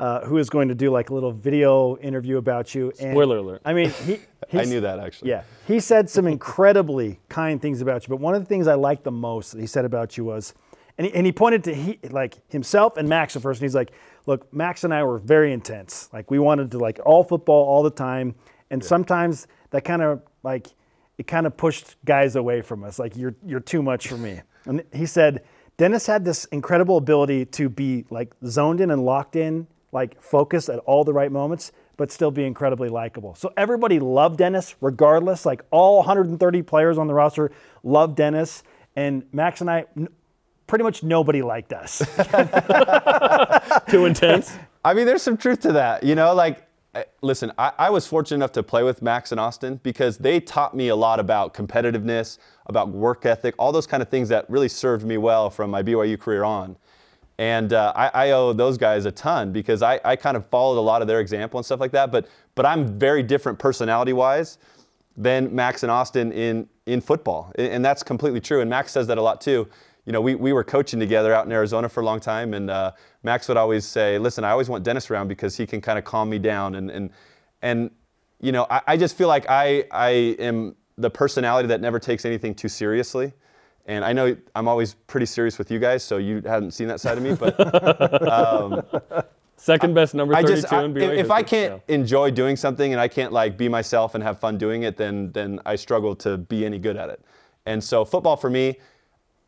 uh, 0.00 0.24
who 0.24 0.38
is 0.38 0.50
going 0.50 0.68
to 0.68 0.74
do 0.74 0.90
like 0.90 1.10
a 1.10 1.14
little 1.14 1.32
video 1.32 1.96
interview 1.98 2.36
about 2.36 2.74
you. 2.74 2.92
And, 3.00 3.12
Spoiler 3.12 3.38
alert. 3.38 3.62
I 3.64 3.72
mean, 3.72 3.90
he, 3.90 4.18
I 4.52 4.64
knew 4.64 4.80
that 4.80 4.98
actually. 4.98 5.30
Yeah. 5.30 5.42
He 5.66 5.80
said 5.80 6.10
some 6.10 6.26
incredibly 6.26 7.20
kind 7.28 7.60
things 7.60 7.80
about 7.80 8.02
you, 8.02 8.08
but 8.08 8.20
one 8.20 8.34
of 8.34 8.42
the 8.42 8.46
things 8.46 8.66
I 8.66 8.74
liked 8.74 9.04
the 9.04 9.12
most 9.12 9.52
that 9.52 9.60
he 9.60 9.66
said 9.66 9.84
about 9.84 10.16
you 10.16 10.24
was, 10.24 10.54
and 10.98 11.06
he, 11.06 11.14
and 11.14 11.26
he 11.26 11.32
pointed 11.32 11.64
to 11.64 11.74
he, 11.74 11.98
like 12.10 12.38
himself 12.50 12.96
and 12.96 13.08
Max 13.08 13.36
at 13.36 13.42
first, 13.42 13.60
and 13.60 13.64
he's 13.64 13.74
like, 13.74 13.92
look, 14.26 14.52
Max 14.52 14.84
and 14.84 14.92
I 14.92 15.02
were 15.04 15.18
very 15.18 15.52
intense. 15.52 16.08
Like 16.12 16.30
we 16.30 16.38
wanted 16.38 16.70
to 16.72 16.78
like 16.78 16.98
all 17.04 17.24
football 17.24 17.64
all 17.64 17.82
the 17.82 17.90
time, 17.90 18.34
and 18.70 18.82
sometimes 18.82 19.46
that 19.70 19.84
kind 19.84 20.02
of 20.02 20.22
like 20.42 20.68
it 21.18 21.26
kind 21.26 21.46
of 21.46 21.56
pushed 21.56 21.96
guys 22.04 22.36
away 22.36 22.62
from 22.62 22.84
us. 22.84 22.98
Like 22.98 23.16
you're 23.16 23.34
you're 23.44 23.60
too 23.60 23.82
much 23.82 24.08
for 24.08 24.16
me. 24.16 24.40
And 24.66 24.82
he 24.92 25.06
said 25.06 25.44
Dennis 25.76 26.06
had 26.06 26.24
this 26.24 26.44
incredible 26.46 26.96
ability 26.96 27.46
to 27.46 27.68
be 27.68 28.04
like 28.10 28.32
zoned 28.46 28.80
in 28.80 28.90
and 28.90 29.04
locked 29.04 29.36
in, 29.36 29.66
like 29.94 30.20
focused 30.20 30.68
at 30.68 30.80
all 30.80 31.04
the 31.04 31.12
right 31.14 31.32
moments, 31.32 31.72
but 31.96 32.12
still 32.12 32.30
be 32.30 32.44
incredibly 32.44 32.88
likable. 32.90 33.34
So 33.36 33.52
everybody 33.56 33.98
loved 34.00 34.36
Dennis 34.38 34.74
regardless. 34.82 35.46
Like 35.46 35.62
all 35.70 35.96
130 35.98 36.62
players 36.62 36.98
on 36.98 37.06
the 37.06 37.14
roster 37.14 37.50
loved 37.82 38.16
Dennis, 38.16 38.62
and 38.96 39.22
Max 39.32 39.62
and 39.62 39.70
I. 39.70 39.86
n- 39.96 40.08
Pretty 40.66 40.82
much 40.82 41.02
nobody 41.02 41.42
liked 41.42 41.74
us. 41.74 41.98
Too 43.88 44.06
intense. 44.06 44.56
I 44.82 44.94
mean, 44.94 45.04
there's 45.04 45.22
some 45.22 45.36
truth 45.36 45.60
to 45.60 45.72
that. 45.72 46.02
You 46.02 46.14
know, 46.14 46.34
like, 46.34 46.66
listen, 47.20 47.52
I, 47.58 47.72
I 47.78 47.90
was 47.90 48.06
fortunate 48.06 48.36
enough 48.36 48.52
to 48.52 48.62
play 48.62 48.82
with 48.82 49.02
Max 49.02 49.30
and 49.30 49.38
Austin 49.38 49.78
because 49.82 50.16
they 50.16 50.40
taught 50.40 50.74
me 50.74 50.88
a 50.88 50.96
lot 50.96 51.20
about 51.20 51.52
competitiveness, 51.52 52.38
about 52.66 52.88
work 52.88 53.26
ethic, 53.26 53.54
all 53.58 53.72
those 53.72 53.86
kind 53.86 54.02
of 54.02 54.08
things 54.08 54.30
that 54.30 54.48
really 54.48 54.68
served 54.68 55.04
me 55.04 55.18
well 55.18 55.50
from 55.50 55.70
my 55.70 55.82
BYU 55.82 56.18
career 56.18 56.44
on. 56.44 56.76
And 57.38 57.72
uh, 57.72 57.92
I, 57.96 58.10
I 58.14 58.30
owe 58.30 58.52
those 58.52 58.78
guys 58.78 59.06
a 59.06 59.12
ton 59.12 59.52
because 59.52 59.82
I, 59.82 60.00
I 60.04 60.14
kind 60.16 60.36
of 60.36 60.46
followed 60.46 60.78
a 60.78 60.82
lot 60.82 61.02
of 61.02 61.08
their 61.08 61.20
example 61.20 61.58
and 61.58 61.66
stuff 61.66 61.80
like 61.80 61.92
that. 61.92 62.12
But 62.12 62.28
but 62.54 62.64
I'm 62.64 62.98
very 62.98 63.22
different 63.22 63.58
personality-wise 63.58 64.58
than 65.16 65.54
Max 65.54 65.82
and 65.82 65.90
Austin 65.90 66.32
in 66.32 66.68
in 66.86 67.00
football, 67.00 67.52
and 67.56 67.68
and 67.68 67.84
that's 67.84 68.02
completely 68.02 68.40
true. 68.40 68.60
And 68.60 68.70
Max 68.70 68.92
says 68.92 69.06
that 69.08 69.18
a 69.18 69.22
lot 69.22 69.40
too. 69.40 69.68
You 70.06 70.12
know, 70.12 70.20
we, 70.20 70.34
we 70.34 70.52
were 70.52 70.64
coaching 70.64 71.00
together 71.00 71.32
out 71.32 71.46
in 71.46 71.52
Arizona 71.52 71.88
for 71.88 72.02
a 72.02 72.04
long 72.04 72.20
time, 72.20 72.52
and 72.52 72.68
uh, 72.70 72.92
Max 73.22 73.48
would 73.48 73.56
always 73.56 73.86
say, 73.86 74.18
"Listen, 74.18 74.44
I 74.44 74.50
always 74.50 74.68
want 74.68 74.84
Dennis 74.84 75.10
around 75.10 75.28
because 75.28 75.56
he 75.56 75.66
can 75.66 75.80
kind 75.80 75.98
of 75.98 76.04
calm 76.04 76.28
me 76.28 76.38
down." 76.38 76.74
And 76.74 76.90
and 76.90 77.10
and 77.62 77.90
you 78.40 78.52
know, 78.52 78.66
I, 78.68 78.82
I 78.86 78.96
just 78.96 79.16
feel 79.16 79.28
like 79.28 79.46
I 79.48 79.86
I 79.90 80.10
am 80.38 80.76
the 80.98 81.10
personality 81.10 81.68
that 81.68 81.80
never 81.80 81.98
takes 81.98 82.24
anything 82.24 82.54
too 82.54 82.68
seriously. 82.68 83.32
And 83.86 84.04
I 84.04 84.12
know 84.12 84.36
I'm 84.54 84.68
always 84.68 84.94
pretty 84.94 85.26
serious 85.26 85.58
with 85.58 85.70
you 85.70 85.78
guys, 85.78 86.02
so 86.02 86.16
you 86.16 86.42
hadn't 86.46 86.70
seen 86.70 86.88
that 86.88 87.00
side 87.00 87.18
of 87.18 87.24
me. 87.24 87.34
But 87.34 87.56
Second 89.56 89.94
best 89.94 90.14
number 90.14 90.34
I 90.34 90.42
32 90.42 90.60
just, 90.60 90.72
I, 90.72 90.84
in 90.84 90.96
if, 90.96 91.10
BYU 91.10 91.16
if 91.16 91.30
I 91.30 91.42
can't 91.42 91.82
enjoy 91.88 92.30
doing 92.30 92.56
something 92.56 92.92
and 92.92 93.00
I 93.00 93.08
can't 93.08 93.32
like 93.32 93.56
be 93.56 93.68
myself 93.68 94.14
and 94.14 94.22
have 94.22 94.40
fun 94.40 94.58
doing 94.58 94.82
it, 94.82 94.96
then 94.96 95.32
then 95.32 95.60
I 95.64 95.76
struggle 95.76 96.14
to 96.16 96.36
be 96.36 96.66
any 96.66 96.78
good 96.78 96.96
at 96.96 97.08
it. 97.08 97.24
And 97.66 97.82
so 97.82 98.04
football 98.04 98.36
for 98.36 98.50
me, 98.50 98.78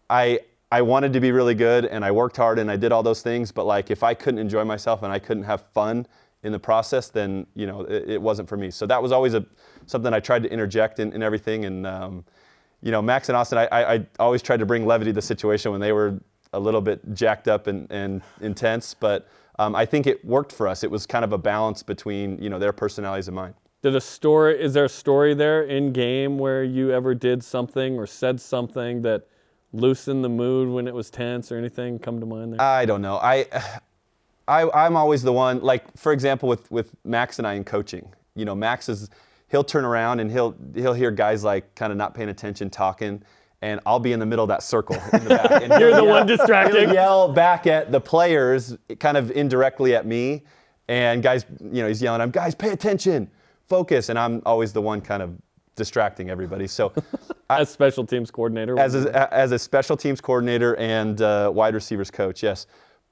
I 0.09 0.41
I 0.71 0.83
wanted 0.83 1.13
to 1.13 1.21
be 1.21 1.33
really 1.33 1.55
good 1.55 1.87
and 1.87 2.05
I 2.05 2.13
worked 2.13 2.37
hard 2.37 2.59
and 2.59 2.71
I 2.71 2.77
did 2.77 2.93
all 2.93 3.03
those 3.03 3.23
things, 3.23 3.53
but 3.53 3.67
like 3.67 3.91
if 3.91 4.03
I 4.03 4.15
couldn't 4.15 4.41
enjoy 4.41 4.65
myself 4.65 5.03
and 5.03 5.13
I 5.13 5.19
couldn't 5.19 5.45
have 5.45 5.65
fun 5.75 6.07
in 6.43 6.53
the 6.53 6.59
process, 6.59 7.09
then 7.09 7.47
you 7.55 7.67
know 7.67 7.83
it, 7.83 8.11
it 8.11 8.23
wasn't 8.23 8.49
for 8.49 8.57
me. 8.57 8.71
So 8.71 8.87
that 8.87 9.03
was 9.03 9.13
always 9.13 9.35
a 9.35 9.45
something 9.87 10.15
I 10.15 10.21
tried 10.21 10.45
to 10.45 10.51
interject 10.51 10.99
in, 10.99 11.13
in 11.13 11.23
everything. 11.23 11.65
And 11.65 11.87
um, 11.87 12.25
you 12.83 12.91
know, 12.91 13.03
Max 13.03 13.29
and 13.29 13.37
Austin, 13.37 13.59
I, 13.59 13.67
I, 13.67 13.95
I 13.95 14.07
always 14.19 14.43
tried 14.43 14.59
to 14.59 14.67
bring 14.67 14.87
levity 14.87 15.11
to 15.11 15.15
the 15.15 15.23
situation 15.23 15.73
when 15.73 15.81
they 15.81 15.93
were 15.93 16.21
a 16.53 16.61
little 16.61 16.81
bit 16.81 17.01
jacked 17.15 17.49
up 17.49 17.67
and, 17.67 17.91
and 17.91 18.23
intense, 18.41 18.95
but 18.95 19.29
um, 19.59 19.75
I 19.75 19.87
think 19.87 20.07
it 20.07 20.25
worked 20.25 20.53
for 20.53 20.69
us. 20.69 20.85
It 20.85 20.91
was 20.91 21.07
kind 21.07 21.25
of 21.25 21.33
a 21.33 21.39
balance 21.39 21.83
between 21.83 22.41
you 22.43 22.51
know 22.51 22.59
their 22.59 22.73
personalities 22.73 23.29
and 23.29 23.35
mine. 23.35 23.55
Did 23.83 23.95
a 23.95 24.01
story? 24.01 24.61
Is 24.61 24.75
there 24.75 24.85
a 24.85 24.89
story 24.89 25.35
there 25.35 25.63
in 25.63 25.93
game 25.93 26.39
where 26.39 26.65
you 26.65 26.93
ever 26.93 27.15
did 27.15 27.43
something 27.43 27.97
or 27.99 28.07
said 28.07 28.41
something 28.41 29.03
that 29.03 29.27
loosened 29.73 30.25
the 30.25 30.29
mood 30.29 30.69
when 30.69 30.89
it 30.89 30.95
was 30.95 31.11
tense 31.11 31.53
or 31.53 31.57
anything 31.57 31.99
come 31.99 32.21
to 32.21 32.27
mind 32.27 32.53
there? 32.53 32.61
I 32.61 32.85
don't 32.85 33.03
know. 33.03 33.17
I, 33.17 33.47
I 34.49 34.69
I'm 34.71 34.97
always 34.97 35.23
the 35.23 35.33
one. 35.33 35.61
Like 35.61 35.97
for 35.97 36.13
example, 36.13 36.49
with 36.49 36.71
with 36.71 36.93
Max 37.05 37.39
and 37.39 37.47
I 37.47 37.55
in 37.55 37.65
coaching. 37.65 38.13
You 38.35 38.45
know, 38.45 38.55
Max 38.55 38.89
is 38.89 39.09
he'll 39.49 39.65
turn 39.65 39.85
around 39.85 40.21
and 40.21 40.31
he'll 40.31 40.55
he'll 40.75 40.93
hear 40.95 41.11
guys 41.11 41.45
like 41.45 41.75
kind 41.75 41.93
of 41.93 41.99
not 41.99 42.15
paying 42.15 42.29
attention 42.29 42.71
talking. 42.71 43.23
And 43.63 43.81
I'll 43.87 43.99
be 44.01 44.13
in 44.13 44.21
the 44.21 44.27
middle 44.27 44.45
of 44.45 44.49
that 44.49 44.63
circle 44.63 44.97
in 45.15 45.25
the 45.25 45.31
back. 45.31 45.51
And 45.63 45.81
You're 45.81 45.91
the 45.93 46.03
yell- 46.03 46.07
one 46.09 46.27
distracting. 46.27 46.83
He'll 46.89 46.93
yell 46.95 47.33
back 47.33 47.67
at 47.67 47.91
the 47.91 48.01
players, 48.01 48.77
kind 49.01 49.17
of 49.17 49.31
indirectly 49.31 49.95
at 49.95 50.05
me. 50.07 50.43
And 50.89 51.23
guys, 51.23 51.47
you 51.61 51.83
know, 51.83 51.89
he's 51.89 52.01
yelling, 52.03 52.21
"I'm 52.21 52.31
guys, 52.31 52.55
pay 52.55 52.71
attention, 52.71 53.31
focus." 53.67 54.09
And 54.11 54.19
I'm 54.19 54.43
always 54.47 54.73
the 54.73 54.83
one 54.83 55.01
kind 55.01 55.23
of 55.23 55.35
distracting 55.75 56.31
everybody. 56.31 56.67
So 56.67 56.93
As 57.51 57.69
special 57.71 58.05
teams 58.05 58.31
coordinator. 58.31 58.79
as 58.79 58.95
a, 58.95 59.33
as 59.35 59.53
a 59.53 59.59
special 59.59 59.97
teams 59.97 60.21
coordinator 60.21 60.75
and 60.77 61.21
uh, 61.23 61.51
wide 61.55 61.75
receivers 61.75 62.11
coach, 62.11 62.43
yes. 62.43 62.67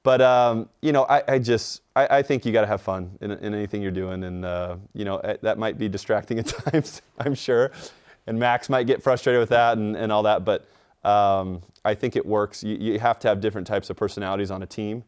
But 0.05 0.21
um, 0.21 0.69
you 0.81 0.91
know, 0.91 1.03
I, 1.09 1.23
I 1.27 1.39
just 1.39 1.81
I, 1.95 2.19
I 2.19 2.21
think 2.21 2.45
you 2.45 2.51
got 2.51 2.61
to 2.61 2.67
have 2.67 2.79
fun 2.79 3.17
in, 3.21 3.31
in 3.31 3.55
anything 3.55 3.81
you're 3.81 3.89
doing, 3.89 4.23
and 4.23 4.45
uh, 4.45 4.77
you 4.93 5.03
know 5.03 5.17
eh, 5.17 5.37
that 5.41 5.57
might 5.57 5.79
be 5.79 5.89
distracting 5.89 6.37
at 6.43 6.45
times, 6.45 7.01
I'm 7.17 7.33
sure. 7.33 7.71
And 8.27 8.37
Max 8.37 8.69
might 8.69 8.85
get 8.85 9.01
frustrated 9.01 9.39
with 9.39 9.49
that 9.49 9.79
and, 9.79 9.95
and 9.95 10.11
all 10.11 10.21
that, 10.23 10.45
but 10.45 10.67
um, 11.03 11.61
I 11.83 11.95
think 11.95 12.15
it 12.15 12.23
works. 12.23 12.63
You, 12.63 12.75
you 12.75 12.99
have 12.99 13.17
to 13.19 13.27
have 13.27 13.41
different 13.41 13.65
types 13.65 13.89
of 13.89 13.97
personalities 13.97 14.51
on 14.51 14.61
a 14.61 14.67
team. 14.67 15.03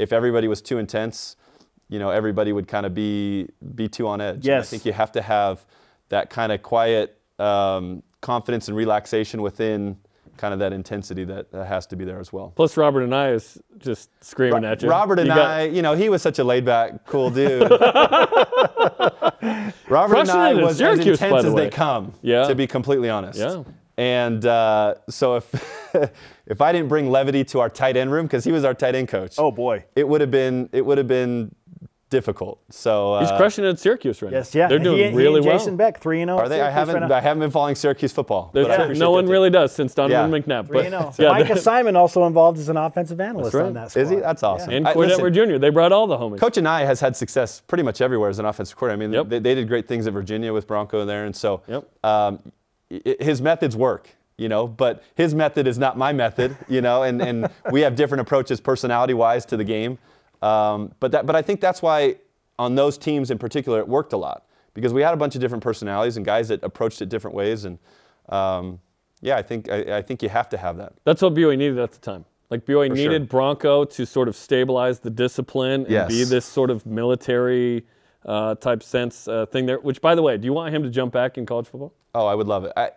If 0.00 0.12
everybody 0.12 0.48
was 0.48 0.60
too 0.60 0.78
intense, 0.78 1.36
you 1.88 2.00
know, 2.00 2.10
everybody 2.10 2.52
would 2.52 2.66
kind 2.66 2.86
of 2.86 2.92
be 2.92 3.48
be 3.76 3.86
too 3.86 4.08
on 4.08 4.20
edge. 4.20 4.46
And 4.46 4.54
I 4.56 4.62
think 4.66 4.84
you 4.84 4.92
have 4.92 5.12
to 5.12 5.22
have 5.22 5.64
that 6.08 6.28
kind 6.28 6.50
of 6.50 6.60
quiet 6.60 7.16
um, 7.38 8.02
confidence 8.20 8.66
and 8.66 8.76
relaxation 8.76 9.42
within 9.42 9.96
kind 10.40 10.54
of 10.54 10.60
that 10.60 10.72
intensity 10.72 11.24
that, 11.24 11.52
that 11.52 11.66
has 11.66 11.86
to 11.88 11.96
be 11.96 12.04
there 12.06 12.18
as 12.18 12.32
well. 12.32 12.50
Plus, 12.56 12.76
Robert 12.78 13.06
Anae 13.06 13.34
is 13.34 13.60
just 13.78 14.08
screaming 14.24 14.64
at 14.64 14.80
you. 14.82 14.88
Robert 14.88 15.18
and 15.18 15.28
You 15.28 15.34
got- 15.34 15.50
I, 15.50 15.64
you 15.64 15.82
know, 15.82 15.94
he 15.94 16.08
was 16.08 16.22
such 16.22 16.38
a 16.38 16.44
laid 16.44 16.64
back, 16.64 17.04
cool 17.06 17.28
dude. 17.30 17.70
Robert 17.70 17.82
Anae 20.26 20.62
was 20.62 20.78
Syracuse, 20.78 21.20
as 21.20 21.22
intense 21.22 21.42
the 21.42 21.48
as 21.48 21.54
they 21.54 21.68
come, 21.68 22.14
Yeah. 22.22 22.48
to 22.48 22.54
be 22.54 22.66
completely 22.66 23.10
honest. 23.10 23.38
Yeah. 23.38 23.64
And 23.98 24.46
uh, 24.46 24.94
so 25.10 25.36
if 25.36 25.92
if 26.46 26.62
I 26.62 26.72
didn't 26.72 26.88
bring 26.88 27.10
levity 27.10 27.44
to 27.44 27.60
our 27.60 27.68
tight 27.68 27.98
end 27.98 28.10
room, 28.10 28.24
because 28.24 28.42
he 28.44 28.52
was 28.52 28.64
our 28.64 28.72
tight 28.72 28.94
end 28.94 29.08
coach, 29.08 29.34
Oh 29.36 29.50
boy. 29.50 29.84
it 29.94 30.08
would 30.08 30.22
have 30.22 30.30
been 30.30 30.70
it 30.72 30.86
would 30.86 30.96
have 30.96 31.08
been 31.08 31.54
difficult. 32.10 32.60
So 32.70 33.14
uh, 33.14 33.20
He's 33.20 33.30
crushing 33.38 33.64
it 33.64 33.68
at 33.68 33.78
Syracuse 33.78 34.20
right 34.20 34.32
Yes, 34.32 34.54
now. 34.54 34.58
yeah. 34.62 34.68
They're 34.68 34.78
doing 34.78 35.00
and- 35.00 35.12
he 35.12 35.16
really 35.16 35.38
and 35.38 35.46
well. 35.46 35.58
Jason 35.58 35.76
Beck, 35.76 35.98
three 36.00 36.20
and 36.20 36.28
zero. 36.28 36.38
Are 36.38 36.48
they? 36.48 36.60
I 36.60 36.68
haven't. 36.70 37.10
I 37.10 37.20
haven't 37.20 37.40
been 37.40 37.50
following 37.50 37.74
Syracuse 37.74 38.12
football. 38.12 38.50
There's- 38.52 38.68
but 38.68 38.80
I 38.90 38.92
no 38.92 39.10
one 39.12 39.24
the 39.24 39.32
really 39.32 39.48
does 39.50 39.72
since 39.72 39.94
Donovan 39.94 40.30
Yeah. 40.32 40.38
McNabb. 40.38 40.66
Three 40.66 40.76
But 40.82 40.86
and 40.92 41.14
zero. 41.14 41.30
yeah, 41.32 41.38
Micah 41.38 41.56
Simon 41.58 41.96
also 41.96 42.26
involved 42.26 42.58
as 42.58 42.68
an 42.68 42.76
offensive 42.76 43.20
analyst 43.20 43.54
right. 43.54 43.64
on 43.66 43.72
that 43.74 43.90
squad. 43.92 44.02
Is 44.02 44.10
he? 44.10 44.16
That's 44.16 44.42
awesome. 44.42 44.70
and 44.70 44.86
I- 44.86 44.90
Edward 44.92 45.32
Jr. 45.32 45.56
They 45.56 45.70
brought 45.70 45.92
all 45.92 46.06
the 46.06 46.18
homies. 46.18 46.38
Coach 46.38 46.56
Anae 46.56 46.84
has 46.84 47.00
had 47.00 47.16
success 47.16 47.60
pretty 47.66 47.82
much 47.84 48.00
everywhere 48.00 48.28
as 48.28 48.38
an 48.38 48.44
offensive 48.44 48.76
coordinator. 48.76 49.04
I 49.04 49.06
mean, 49.06 49.14
Yep. 49.14 49.28
they, 49.28 49.38
they 49.38 49.54
did 49.54 49.68
great 49.68 49.88
things 49.88 50.06
at 50.06 50.12
Virginia 50.12 50.52
with 50.52 50.66
Bronco 50.66 51.04
there, 51.04 51.24
and 51.24 51.34
so 51.34 51.62
Yep. 51.68 51.84
um, 52.04 52.38
i- 52.92 53.16
his 53.20 53.40
methods 53.40 53.76
work, 53.76 54.10
you 54.36 54.48
know. 54.48 54.66
But 54.66 55.02
his 55.14 55.34
method 55.34 55.66
is 55.66 55.78
not 55.78 55.96
my 55.96 56.12
method, 56.12 56.56
you 56.68 56.80
know, 56.80 57.02
and, 57.04 57.22
and 57.22 57.48
we 57.70 57.82
have 57.82 57.94
different 57.94 58.20
approaches 58.22 58.60
personality-wise 58.60 59.44
to 59.46 59.56
the 59.56 59.64
game. 59.64 59.98
Um, 60.42 60.92
but 61.00 61.12
that, 61.12 61.26
but 61.26 61.36
I 61.36 61.42
think 61.42 61.60
that's 61.60 61.82
why 61.82 62.16
on 62.58 62.74
those 62.74 62.96
teams 62.98 63.30
in 63.30 63.38
particular 63.38 63.78
it 63.80 63.88
worked 63.88 64.12
a 64.12 64.16
lot 64.16 64.46
because 64.74 64.92
we 64.92 65.02
had 65.02 65.12
a 65.14 65.16
bunch 65.16 65.34
of 65.34 65.40
different 65.40 65.62
personalities 65.62 66.16
and 66.16 66.24
guys 66.24 66.48
that 66.48 66.62
approached 66.62 67.02
it 67.02 67.08
different 67.08 67.36
ways, 67.36 67.64
and 67.64 67.78
um, 68.28 68.78
yeah, 69.20 69.36
I 69.36 69.42
think 69.42 69.70
I, 69.70 69.98
I 69.98 70.02
think 70.02 70.22
you 70.22 70.28
have 70.28 70.48
to 70.50 70.56
have 70.56 70.76
that. 70.78 70.94
That's 71.04 71.20
what 71.22 71.34
BYU 71.34 71.58
needed 71.58 71.78
at 71.78 71.92
the 71.92 71.98
time. 71.98 72.24
Like 72.48 72.64
BYU 72.66 72.88
For 72.88 72.94
needed 72.94 73.22
sure. 73.22 73.26
Bronco 73.26 73.84
to 73.84 74.04
sort 74.06 74.26
of 74.28 74.34
stabilize 74.34 74.98
the 74.98 75.10
discipline 75.10 75.82
and 75.82 75.90
Yes. 75.90 76.08
be 76.08 76.24
this 76.24 76.44
sort 76.44 76.70
of 76.70 76.84
military 76.86 77.84
uh, 78.24 78.54
type 78.56 78.82
sense 78.82 79.28
uh, 79.28 79.46
thing 79.46 79.66
there. 79.66 79.78
Which, 79.78 80.00
by 80.00 80.14
the 80.14 80.22
way, 80.22 80.36
do 80.36 80.46
you 80.46 80.52
want 80.52 80.74
him 80.74 80.82
to 80.82 80.90
jump 80.90 81.12
back 81.12 81.38
in 81.38 81.46
college 81.46 81.66
football? 81.68 81.92
Oh, 82.14 82.26
I 82.26 82.34
would 82.34 82.48
love 82.48 82.64
it. 82.64 82.72
I, 82.76 82.90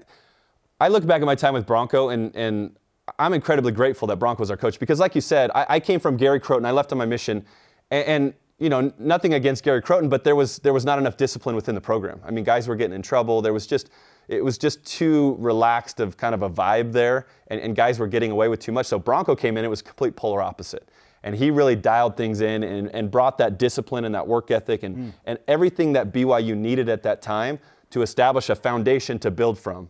I 0.81 0.87
look 0.87 1.05
back 1.05 1.21
at 1.21 1.25
my 1.25 1.35
time 1.35 1.53
with 1.53 1.67
Bronco, 1.67 2.09
and, 2.09 2.35
and 2.35 2.75
I'm 3.19 3.33
incredibly 3.33 3.71
grateful 3.71 4.07
that 4.07 4.17
Bronco 4.17 4.41
was 4.41 4.51
our 4.51 4.57
coach 4.57 4.79
because, 4.79 4.99
like 4.99 5.15
you 5.15 5.21
said, 5.21 5.51
I, 5.53 5.65
I 5.69 5.79
came 5.79 5.99
from 5.99 6.17
Gary 6.17 6.39
Crowton. 6.39 6.65
I 6.65 6.71
left 6.71 6.91
on 6.91 6.97
my 6.97 7.05
mission, 7.05 7.45
and, 7.91 8.07
and 8.07 8.33
you 8.59 8.69
know, 8.69 8.93
nothing 8.97 9.33
against 9.33 9.63
Gary 9.63 9.81
Crowton, 9.81 10.09
but 10.09 10.23
there 10.23 10.35
was 10.35 10.59
there 10.59 10.73
was 10.73 10.85
not 10.85 10.99
enough 10.99 11.17
discipline 11.17 11.55
within 11.55 11.75
the 11.75 11.81
program. 11.81 12.21
I 12.25 12.31
mean, 12.31 12.43
guys 12.43 12.67
were 12.67 12.75
getting 12.75 12.95
in 12.95 13.01
trouble. 13.01 13.41
There 13.41 13.53
was 13.53 13.67
just 13.67 13.89
it 14.27 14.43
was 14.43 14.57
just 14.57 14.85
too 14.85 15.35
relaxed 15.39 15.99
of 15.99 16.15
kind 16.15 16.33
of 16.33 16.43
a 16.43 16.49
vibe 16.49 16.93
there, 16.93 17.27
and, 17.47 17.59
and 17.59 17.75
guys 17.75 17.99
were 17.99 18.07
getting 18.07 18.31
away 18.31 18.47
with 18.47 18.59
too 18.59 18.71
much. 18.71 18.85
So 18.85 18.97
Bronco 18.97 19.35
came 19.35 19.57
in, 19.57 19.65
it 19.65 19.69
was 19.69 19.81
complete 19.81 20.15
polar 20.15 20.41
opposite. 20.41 20.87
And 21.25 21.35
he 21.35 21.51
really 21.51 21.77
dialed 21.77 22.17
things 22.17 22.41
in 22.41 22.63
and, 22.63 22.93
and 22.93 23.09
brought 23.09 23.37
that 23.37 23.57
discipline 23.57 24.03
and 24.03 24.13
that 24.13 24.27
work 24.27 24.51
ethic 24.51 24.83
and, 24.83 24.95
hmm. 24.95 25.09
and 25.25 25.39
everything 25.47 25.93
that 25.93 26.11
BYU 26.11 26.55
needed 26.55 26.89
at 26.89 27.01
that 27.03 27.21
time 27.21 27.59
to 27.91 28.01
establish 28.01 28.49
a 28.49 28.55
foundation 28.55 29.19
to 29.19 29.31
build 29.31 29.57
from. 29.57 29.89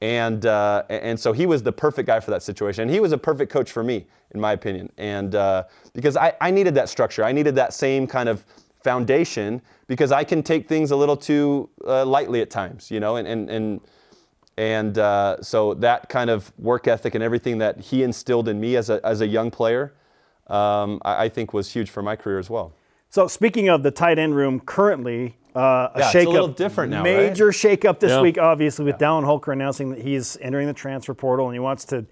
And, 0.00 0.46
uh, 0.46 0.84
and 0.88 1.20
so 1.20 1.32
he 1.32 1.46
was 1.46 1.62
the 1.62 1.72
perfect 1.72 2.06
guy 2.06 2.20
for 2.20 2.30
that 2.30 2.42
situation. 2.42 2.82
And 2.82 2.90
he 2.90 3.00
was 3.00 3.12
a 3.12 3.18
perfect 3.18 3.52
coach 3.52 3.70
for 3.70 3.82
me, 3.82 4.06
in 4.34 4.40
my 4.40 4.52
opinion. 4.52 4.90
And 4.96 5.34
uh, 5.34 5.64
because 5.92 6.16
I, 6.16 6.32
I 6.40 6.50
needed 6.50 6.74
that 6.76 6.88
structure, 6.88 7.22
I 7.22 7.32
needed 7.32 7.54
that 7.56 7.74
same 7.74 8.06
kind 8.06 8.28
of 8.28 8.44
foundation 8.82 9.60
because 9.88 10.10
I 10.10 10.24
can 10.24 10.42
take 10.42 10.68
things 10.68 10.90
a 10.90 10.96
little 10.96 11.16
too 11.16 11.68
uh, 11.86 12.06
lightly 12.06 12.40
at 12.40 12.48
times, 12.48 12.90
you 12.90 12.98
know, 12.98 13.16
and, 13.16 13.28
and, 13.28 13.50
and, 13.50 13.80
and 14.56 14.98
uh, 14.98 15.42
so 15.42 15.74
that 15.74 16.08
kind 16.08 16.30
of 16.30 16.50
work 16.58 16.88
ethic 16.88 17.14
and 17.14 17.22
everything 17.22 17.58
that 17.58 17.80
he 17.80 18.02
instilled 18.02 18.48
in 18.48 18.58
me 18.58 18.76
as 18.76 18.88
a, 18.88 19.04
as 19.04 19.20
a 19.20 19.26
young 19.26 19.50
player, 19.50 19.92
um, 20.46 21.00
I, 21.04 21.24
I 21.24 21.28
think 21.28 21.52
was 21.52 21.72
huge 21.72 21.90
for 21.90 22.02
my 22.02 22.16
career 22.16 22.38
as 22.38 22.48
well. 22.48 22.72
So 23.10 23.26
speaking 23.26 23.68
of 23.68 23.82
the 23.82 23.90
tight 23.90 24.18
end 24.18 24.36
room, 24.36 24.60
currently 24.60 25.36
uh, 25.54 25.58
a 25.94 25.98
Yeah, 25.98 26.06
it's 26.06 26.14
a 26.14 26.18
shakeup, 26.18 26.32
little 26.32 26.48
different 26.48 26.90
now, 26.90 27.02
right? 27.02 27.28
Major 27.28 27.48
shakeup 27.48 28.00
this 28.00 28.10
Yeah. 28.10 28.22
week, 28.22 28.38
obviously, 28.38 28.84
with 28.84 28.98
Dallin 28.98 29.24
Holker 29.24 29.52
announcing 29.52 29.90
that 29.90 30.00
he's 30.00 30.36
entering 30.40 30.66
the 30.66 30.72
transfer 30.72 31.14
portal 31.14 31.46
and 31.46 31.54
he 31.54 31.60
wants 31.60 31.84
to 31.86 32.06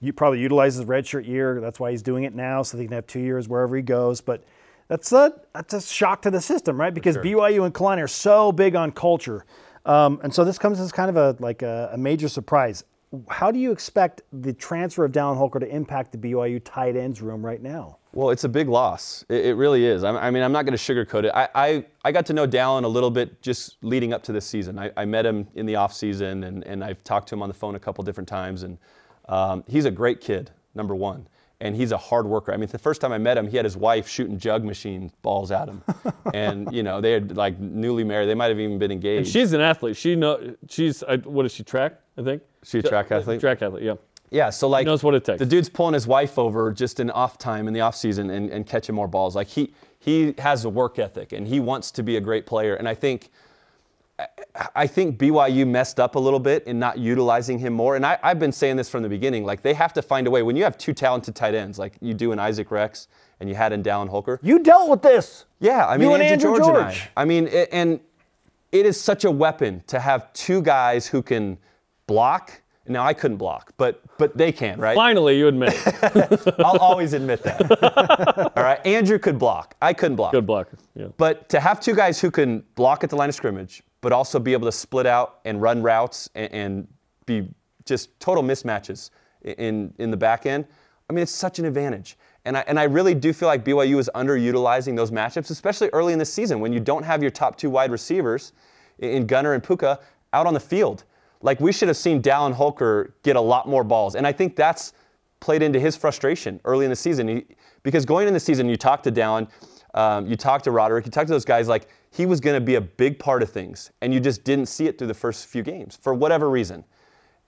you 0.00 0.12
probably 0.12 0.40
utilize 0.40 0.76
his 0.76 0.86
redshirt 0.86 1.26
year. 1.26 1.60
That's 1.60 1.78
why 1.78 1.90
he's 1.90 2.02
doing 2.02 2.24
it 2.24 2.34
now, 2.34 2.62
so 2.62 2.78
he 2.78 2.84
can 2.84 2.94
have 2.94 3.06
two 3.06 3.20
years 3.20 3.48
wherever 3.48 3.76
he 3.76 3.82
goes. 3.82 4.20
But 4.20 4.42
that's 4.88 5.12
a 5.12 5.32
that's 5.54 5.74
a 5.74 5.80
shock 5.80 6.22
to 6.22 6.30
the 6.30 6.40
system, 6.40 6.80
right? 6.80 6.92
Because 6.92 7.16
BYU 7.18 7.64
and 7.64 7.74
Kalani 7.74 8.02
are 8.02 8.08
so 8.08 8.50
big 8.50 8.74
on 8.74 8.92
culture, 8.92 9.44
um, 9.84 10.18
and 10.22 10.34
so 10.34 10.44
this 10.44 10.58
comes 10.58 10.80
as 10.80 10.90
kind 10.90 11.10
of 11.10 11.16
a 11.16 11.36
like 11.42 11.62
a, 11.62 11.90
a 11.92 11.98
major 11.98 12.28
surprise. 12.28 12.84
How 13.28 13.50
do 13.50 13.58
you 13.58 13.72
expect 13.72 14.22
the 14.32 14.52
transfer 14.52 15.04
of 15.04 15.12
Dallin 15.12 15.36
Holker 15.36 15.58
to 15.58 15.68
impact 15.68 16.12
the 16.12 16.18
BYU 16.18 16.60
tight 16.64 16.96
ends 16.96 17.20
room 17.20 17.44
right 17.44 17.60
now? 17.60 17.98
Well, 18.12 18.30
it's 18.30 18.44
a 18.44 18.48
big 18.48 18.68
loss. 18.68 19.24
It, 19.28 19.46
it 19.46 19.54
really 19.54 19.86
is. 19.86 20.02
I, 20.02 20.10
I 20.10 20.30
mean, 20.30 20.42
I'm 20.42 20.52
not 20.52 20.64
going 20.64 20.76
to 20.76 20.82
sugarcoat 20.82 21.24
it. 21.24 21.32
I, 21.34 21.48
I, 21.54 21.84
I 22.04 22.12
got 22.12 22.26
to 22.26 22.32
know 22.32 22.46
Dallin 22.46 22.84
a 22.84 22.88
little 22.88 23.10
bit 23.10 23.40
just 23.40 23.76
leading 23.82 24.12
up 24.12 24.22
to 24.24 24.32
this 24.32 24.46
season. 24.46 24.78
I, 24.78 24.90
I 24.96 25.04
met 25.04 25.24
him 25.24 25.46
in 25.54 25.66
the 25.66 25.74
offseason, 25.74 26.46
and, 26.46 26.64
and 26.64 26.82
I've 26.82 27.02
talked 27.04 27.28
to 27.28 27.34
him 27.34 27.42
on 27.42 27.48
the 27.48 27.54
phone 27.54 27.76
a 27.76 27.78
couple 27.78 28.02
different 28.02 28.28
times. 28.28 28.64
And 28.64 28.78
um, 29.28 29.64
he's 29.68 29.84
a 29.84 29.90
great 29.90 30.20
kid, 30.20 30.50
number 30.74 30.94
one. 30.94 31.28
And 31.62 31.76
he's 31.76 31.92
a 31.92 31.98
hard 31.98 32.26
worker. 32.26 32.54
I 32.54 32.56
mean, 32.56 32.70
the 32.70 32.78
first 32.78 33.02
time 33.02 33.12
I 33.12 33.18
met 33.18 33.36
him, 33.36 33.46
he 33.46 33.56
had 33.56 33.66
his 33.66 33.76
wife 33.76 34.08
shooting 34.08 34.38
jug 34.38 34.64
machine 34.64 35.12
balls 35.20 35.52
at 35.52 35.68
him. 35.68 35.82
and, 36.34 36.72
you 36.72 36.82
know, 36.82 37.02
they 37.02 37.12
had 37.12 37.36
like 37.36 37.60
newly 37.60 38.02
married. 38.02 38.30
They 38.30 38.34
might 38.34 38.48
have 38.48 38.58
even 38.58 38.78
been 38.78 38.90
engaged. 38.90 39.18
And 39.18 39.28
she's 39.28 39.52
an 39.52 39.60
athlete. 39.60 39.94
She 39.94 40.16
know 40.16 40.56
she's 40.70 41.02
uh, 41.02 41.18
what 41.24 41.44
is 41.44 41.52
she 41.52 41.62
track? 41.62 42.00
I 42.16 42.22
think 42.22 42.42
She's 42.62 42.84
a 42.84 42.88
track 42.88 43.10
athlete? 43.10 43.40
Track 43.40 43.62
athlete. 43.62 43.82
Yeah. 43.82 43.94
Yeah, 44.30 44.50
so 44.50 44.68
like 44.68 44.86
knows 44.86 45.02
what 45.02 45.14
it 45.14 45.24
takes. 45.24 45.38
The 45.40 45.46
dude's 45.46 45.68
pulling 45.68 45.94
his 45.94 46.06
wife 46.06 46.38
over 46.38 46.70
just 46.72 47.00
in 47.00 47.10
off 47.10 47.36
time 47.38 47.66
in 47.68 47.74
the 47.74 47.80
off 47.80 47.96
season 47.96 48.30
and, 48.30 48.48
and 48.50 48.64
catching 48.66 48.94
more 48.94 49.08
balls. 49.08 49.34
Like 49.36 49.48
he 49.48 49.72
he 49.98 50.34
has 50.38 50.64
a 50.64 50.68
work 50.68 50.98
ethic 50.98 51.32
and 51.32 51.46
he 51.46 51.60
wants 51.60 51.90
to 51.92 52.02
be 52.02 52.16
a 52.16 52.20
great 52.20 52.46
player. 52.46 52.74
And 52.76 52.88
I 52.88 52.94
think 52.94 53.30
I- 54.18 54.26
I 54.76 54.86
think 54.86 55.18
BYU 55.18 55.66
messed 55.66 55.98
up 55.98 56.14
a 56.14 56.18
little 56.18 56.38
bit 56.40 56.64
in 56.66 56.78
not 56.78 56.98
utilizing 56.98 57.58
him 57.58 57.72
more. 57.72 57.96
And 57.96 58.04
I, 58.04 58.18
I've 58.22 58.38
been 58.38 58.52
saying 58.52 58.76
this 58.76 58.88
from 58.90 59.02
the 59.02 59.08
beginning. 59.08 59.44
Like 59.44 59.62
they 59.62 59.72
have 59.74 59.92
to 59.94 60.02
find 60.02 60.26
a 60.26 60.30
way. 60.30 60.42
When 60.42 60.56
you 60.56 60.64
have 60.64 60.76
two 60.76 60.92
talented 60.92 61.34
tight 61.34 61.54
ends, 61.54 61.78
like 61.78 61.94
you 62.02 62.12
do 62.14 62.32
in 62.32 62.38
Isaac 62.38 62.70
Rex 62.70 63.08
and 63.40 63.48
you 63.48 63.54
had 63.54 63.72
in 63.72 63.82
Dallin 63.82 64.08
Holker, 64.08 64.38
You 64.42 64.58
dealt 64.58 64.90
with 64.90 65.00
this. 65.02 65.46
yeah, 65.60 65.86
I 65.86 65.96
mean 65.96 66.08
You 66.08 66.14
and 66.14 66.22
Andrew 66.22 66.54
and 66.54 66.64
I. 66.64 66.66
George. 66.92 67.08
I 67.16 67.24
mean, 67.24 67.46
it, 67.48 67.68
and 67.72 67.98
it 68.72 68.84
is 68.86 69.00
such 69.00 69.24
a 69.24 69.30
weapon 69.30 69.82
to 69.88 69.98
have 69.98 70.30
two 70.34 70.60
guys 70.62 71.06
who 71.06 71.22
can 71.22 71.56
block 72.06 72.59
Now 72.90 73.04
I 73.04 73.14
couldn't 73.14 73.36
block, 73.36 73.72
but 73.76 74.02
but 74.18 74.36
they 74.36 74.52
can, 74.52 74.78
right? 74.80 74.94
Finally, 74.94 75.38
you 75.38 75.46
admit. 75.46 75.74
I'll 76.58 76.78
always 76.78 77.12
admit 77.12 77.42
that. 77.44 78.52
All 78.56 78.62
right, 78.62 78.84
Andrew 78.86 79.18
could 79.18 79.38
block. 79.38 79.76
I 79.80 79.92
couldn't 79.92 80.16
block. 80.16 80.32
Good 80.32 80.46
blocker. 80.46 80.76
Yeah. 80.94 81.06
But 81.16 81.48
to 81.50 81.60
have 81.60 81.80
two 81.80 81.94
guys 81.94 82.20
who 82.20 82.30
can 82.30 82.64
block 82.74 83.04
at 83.04 83.10
the 83.10 83.16
line 83.16 83.28
of 83.28 83.34
scrimmage, 83.34 83.82
but 84.00 84.12
also 84.12 84.38
be 84.38 84.52
able 84.52 84.66
to 84.66 84.72
split 84.72 85.06
out 85.06 85.38
and 85.44 85.62
run 85.62 85.82
routes 85.82 86.28
and, 86.34 86.52
and 86.52 86.88
be 87.26 87.48
just 87.86 88.18
total 88.20 88.42
mismatches 88.42 89.10
in 89.42 89.94
in 89.98 90.10
the 90.10 90.16
back 90.16 90.44
end, 90.44 90.66
I 91.08 91.12
mean, 91.12 91.22
it's 91.22 91.32
such 91.32 91.58
an 91.58 91.64
advantage. 91.64 92.16
And 92.44 92.56
I, 92.56 92.64
and 92.66 92.80
I 92.80 92.84
really 92.84 93.14
do 93.14 93.32
feel 93.32 93.48
like 93.48 93.64
BYU 93.64 93.98
is 93.98 94.10
underutilizing 94.14 94.96
those 94.96 95.10
matchups, 95.10 95.50
especially 95.50 95.90
early 95.92 96.12
in 96.12 96.18
the 96.18 96.24
season 96.24 96.60
when 96.60 96.72
you 96.72 96.80
don't 96.80 97.02
have 97.02 97.20
your 97.22 97.30
top 97.30 97.56
two 97.56 97.68
wide 97.68 97.90
receivers 97.90 98.52
in 98.98 99.26
Gunner 99.26 99.52
and 99.52 99.62
Puka 99.62 100.00
out 100.32 100.46
on 100.46 100.54
the 100.54 100.60
field. 100.60 101.04
Like 101.42 101.60
we 101.60 101.72
should 101.72 101.88
have 101.88 101.96
seen 101.96 102.20
Dallin 102.20 102.52
Holker 102.52 103.14
get 103.22 103.36
a 103.36 103.40
lot 103.40 103.68
more 103.68 103.84
balls. 103.84 104.14
And 104.14 104.26
I 104.26 104.32
think 104.32 104.56
that's 104.56 104.92
played 105.40 105.62
into 105.62 105.80
his 105.80 105.96
frustration 105.96 106.60
early 106.64 106.84
in 106.84 106.90
the 106.90 106.96
season. 106.96 107.28
He, 107.28 107.46
because 107.82 108.04
going 108.04 108.28
in 108.28 108.34
the 108.34 108.40
season, 108.40 108.68
you 108.68 108.76
talk 108.76 109.02
to 109.04 109.12
Dallin, 109.12 109.48
um, 109.94 110.26
you 110.26 110.36
talk 110.36 110.62
to 110.62 110.70
Roderick, 110.70 111.06
you 111.06 111.10
talk 111.10 111.26
to 111.26 111.32
those 111.32 111.46
guys 111.46 111.66
like 111.66 111.88
he 112.10 112.26
was 112.26 112.40
going 112.40 112.54
to 112.54 112.60
be 112.60 112.74
a 112.74 112.80
big 112.80 113.18
part 113.18 113.42
of 113.42 113.50
things, 113.50 113.90
and 114.02 114.12
you 114.12 114.20
just 114.20 114.44
didn't 114.44 114.66
see 114.66 114.86
it 114.86 114.98
through 114.98 115.06
the 115.06 115.14
first 115.14 115.46
few 115.46 115.62
games 115.62 115.98
for 116.00 116.12
whatever 116.12 116.50
reason. 116.50 116.84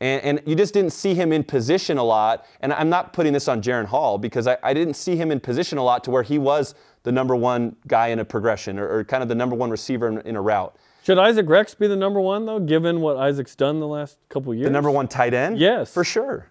And, 0.00 0.38
and 0.38 0.48
you 0.48 0.56
just 0.56 0.74
didn't 0.74 0.92
see 0.92 1.14
him 1.14 1.32
in 1.32 1.44
position 1.44 1.96
a 1.96 2.02
lot. 2.02 2.44
And 2.60 2.72
I'm 2.72 2.88
not 2.88 3.12
putting 3.12 3.32
this 3.32 3.46
on 3.46 3.62
Jaren 3.62 3.84
Hall 3.84 4.18
because 4.18 4.48
I, 4.48 4.56
I 4.62 4.74
didn't 4.74 4.94
see 4.94 5.14
him 5.14 5.30
in 5.30 5.38
position 5.38 5.78
a 5.78 5.84
lot 5.84 6.02
to 6.04 6.10
where 6.10 6.24
he 6.24 6.38
was 6.38 6.74
the 7.04 7.12
number 7.12 7.36
one 7.36 7.76
guy 7.86 8.08
in 8.08 8.18
a 8.18 8.24
progression 8.24 8.80
or, 8.80 8.88
or 8.88 9.04
kind 9.04 9.22
of 9.22 9.28
the 9.28 9.36
number 9.36 9.54
one 9.54 9.70
receiver 9.70 10.08
in, 10.08 10.18
in 10.22 10.34
a 10.34 10.42
route. 10.42 10.76
Should 11.02 11.18
Isaac 11.18 11.48
Rex 11.48 11.74
be 11.74 11.86
the 11.86 11.96
number 11.96 12.20
one 12.20 12.46
though, 12.46 12.60
given 12.60 13.00
what 13.00 13.16
Isaac's 13.16 13.54
done 13.56 13.80
the 13.80 13.88
last 13.88 14.18
couple 14.28 14.54
years? 14.54 14.66
The 14.66 14.70
number 14.72 14.90
one 14.90 15.08
tight 15.08 15.34
end? 15.34 15.58
Yes. 15.58 15.92
For 15.92 16.04
sure. 16.04 16.48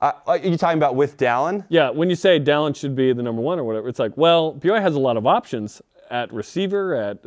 Uh, 0.00 0.12
are 0.26 0.38
you 0.38 0.56
talking 0.56 0.78
about 0.78 0.94
with 0.96 1.18
Dallin? 1.18 1.66
Yeah, 1.68 1.90
when 1.90 2.08
you 2.08 2.16
say 2.16 2.40
Dallin 2.40 2.74
should 2.74 2.96
be 2.96 3.12
the 3.12 3.22
number 3.22 3.42
one 3.42 3.58
or 3.58 3.64
whatever, 3.64 3.86
it's 3.88 3.98
like, 3.98 4.16
well, 4.16 4.54
BYU 4.54 4.80
has 4.80 4.94
a 4.94 4.98
lot 4.98 5.18
of 5.18 5.26
options 5.26 5.82
at 6.10 6.32
receiver. 6.32 6.94
At 6.94 7.18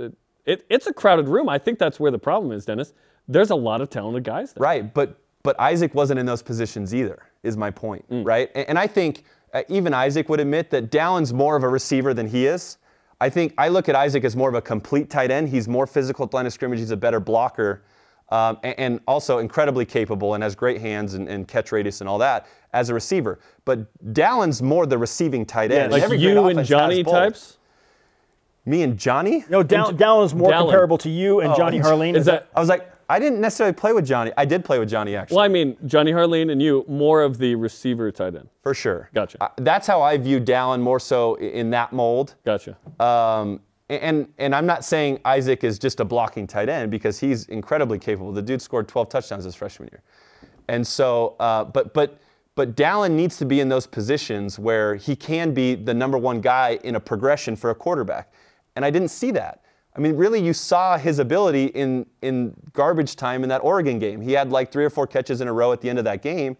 it, 0.46 0.66
it's 0.70 0.88
a 0.88 0.94
crowded 0.94 1.28
room. 1.28 1.48
I 1.50 1.60
think 1.60 1.78
that's 1.78 2.00
where 2.00 2.10
the 2.10 2.18
problem 2.18 2.52
is, 2.52 2.66
Dennis. 2.66 2.94
There's 3.28 3.52
a 3.52 3.56
lot 3.56 3.82
of 3.82 3.92
talented 3.92 4.24
guys 4.24 4.54
there. 4.54 4.62
Right, 4.64 4.92
but 4.94 5.20
but 5.44 5.60
Isaac 5.60 5.94
wasn't 5.94 6.20
in 6.20 6.26
those 6.26 6.42
positions 6.42 6.96
either. 6.96 7.20
Is 7.44 7.56
my 7.58 7.70
point, 7.70 8.10
Mm. 8.10 8.26
right? 8.26 8.50
And, 8.56 8.70
and 8.70 8.80
I 8.80 8.88
think 8.88 9.24
uh, 9.54 9.62
even 9.70 9.94
Isaac 9.94 10.28
would 10.30 10.40
admit 10.40 10.72
that 10.72 10.90
Dallin's 10.90 11.32
more 11.32 11.56
of 11.56 11.62
a 11.64 11.70
receiver 11.70 12.14
than 12.16 12.26
he 12.28 12.48
is. 12.48 12.78
I 13.24 13.30
think 13.30 13.54
I 13.58 13.70
look 13.70 13.88
at 13.88 13.96
Isaac 13.96 14.26
as 14.26 14.36
more 14.36 14.50
of 14.50 14.56
a 14.56 14.62
complete 14.62 15.10
tight 15.10 15.32
end. 15.32 15.48
He's 15.48 15.66
more 15.70 15.88
physical 15.88 16.26
at 16.26 16.32
the 16.32 16.36
line 16.36 16.46
of 16.46 16.52
scrimmage. 16.52 16.80
He's 16.80 16.92
a 16.92 16.98
better 16.98 17.22
blocker. 17.22 17.82
Um, 18.28 18.58
and, 18.64 18.80
and 18.80 19.00
also 19.08 19.38
incredibly 19.38 19.86
capable 19.86 20.34
and 20.34 20.44
has 20.44 20.56
great 20.56 20.82
hands 20.82 21.14
and, 21.14 21.30
and 21.30 21.48
catch 21.48 21.72
radius 21.72 22.02
and 22.02 22.10
all 22.10 22.18
that 22.18 22.48
as 22.74 22.90
a 22.90 22.94
receiver. 22.94 23.40
But 23.64 23.88
Dallin's 24.14 24.62
more 24.62 24.86
the 24.86 24.98
receiving 24.98 25.46
tight 25.46 25.72
end. 25.72 25.94
Like 25.94 26.04
Every 26.04 26.18
you 26.18 26.48
and 26.48 26.66
Johnny 26.66 27.02
types. 27.02 27.60
Me 28.66 28.82
and 28.82 28.98
Johnny? 28.98 29.46
No, 29.50 29.64
Dallin, 29.64 29.98
Dallin 29.98 30.26
is 30.26 30.36
more 30.36 30.52
Dallin. 30.52 30.60
comparable 30.64 30.98
to 30.98 31.10
you 31.10 31.40
and 31.40 31.56
Johnny 31.56 31.80
Harline. 31.80 32.18
Is 32.18 32.26
that 32.26 32.50
I 32.54 32.60
was 32.60 32.68
like, 32.68 32.90
I 33.14 33.20
didn't 33.20 33.42
necessarily 33.42 33.74
play 33.74 33.94
with 33.94 34.08
Johnny. 34.08 34.32
I 34.38 34.46
did 34.46 34.66
play 34.66 34.80
with 34.80 34.90
Johnny 34.90 35.16
actually. 35.16 35.36
well? 35.36 35.46
I 35.46 35.48
mean, 35.48 35.78
Johnny 35.86 36.12
Harline 36.12 36.52
and 36.52 36.60
you 36.60 36.84
more 36.88 37.22
of 37.22 37.38
the 37.38 37.54
receiver 37.54 38.12
tight 38.12 38.34
end. 38.34 38.50
for 38.64 38.74
sure. 38.74 39.12
Gotcha. 39.14 39.38
Uh, 39.40 39.50
that's 39.58 39.86
how 39.86 40.02
I 40.02 40.18
view 40.18 40.40
Dallin 40.40 40.82
more 40.82 41.00
so 41.00 41.36
in 41.36 41.70
that 41.70 41.94
mold. 41.94 42.34
Gotcha. 42.44 42.76
Um, 43.00 43.60
and 43.90 44.28
and 44.40 44.56
I'm 44.56 44.66
not 44.66 44.84
saying 44.84 45.20
Isaac 45.26 45.64
is 45.64 45.78
just 45.78 46.00
a 46.00 46.06
blocking 46.06 46.48
tight 46.48 46.70
end 46.70 46.90
because 46.90 47.20
he's 47.20 47.46
incredibly 47.50 48.00
capable. 48.00 48.32
The 48.32 48.42
dude 48.42 48.64
scored 48.64 48.88
12 48.88 49.10
touchdowns 49.10 49.44
his 49.44 49.54
freshman 49.54 49.90
year, 49.92 50.02
and 50.68 50.86
so 50.86 51.36
uh, 51.40 51.66
but 51.66 51.94
but 51.94 52.20
but 52.56 52.76
Dallin 52.76 53.12
needs 53.12 53.38
to 53.38 53.46
be 53.46 53.60
in 53.60 53.70
those 53.70 53.86
positions 53.86 54.58
where 54.58 54.96
he 54.96 55.16
can 55.16 55.54
be 55.54 55.76
the 55.76 55.94
number 55.94 56.18
one 56.18 56.42
guy 56.42 56.80
in 56.84 56.96
a 56.96 57.00
progression 57.00 57.56
for 57.56 57.70
a 57.70 57.76
quarterback, 57.76 58.34
and 58.76 58.84
I 58.84 58.90
didn't 58.90 59.10
see 59.10 59.30
that. 59.32 59.63
I 59.96 60.00
mean, 60.00 60.16
really, 60.16 60.44
you 60.44 60.54
saw 60.54 60.98
his 60.98 61.20
ability 61.20 61.66
in 61.68 62.06
in 62.22 62.56
garbage 62.74 63.16
time 63.16 63.44
in 63.44 63.50
that 63.50 63.64
Oregon 63.64 64.00
game. 64.00 64.22
He 64.22 64.32
had 64.32 64.52
like 64.52 64.72
three 64.72 64.86
or 64.86 64.90
four 64.90 65.06
catches 65.06 65.40
in 65.40 65.48
a 65.48 65.54
row 65.54 65.72
at 65.72 65.82
the 65.82 65.90
end 65.90 66.00
of 66.00 66.06
that 66.06 66.22
game, 66.22 66.58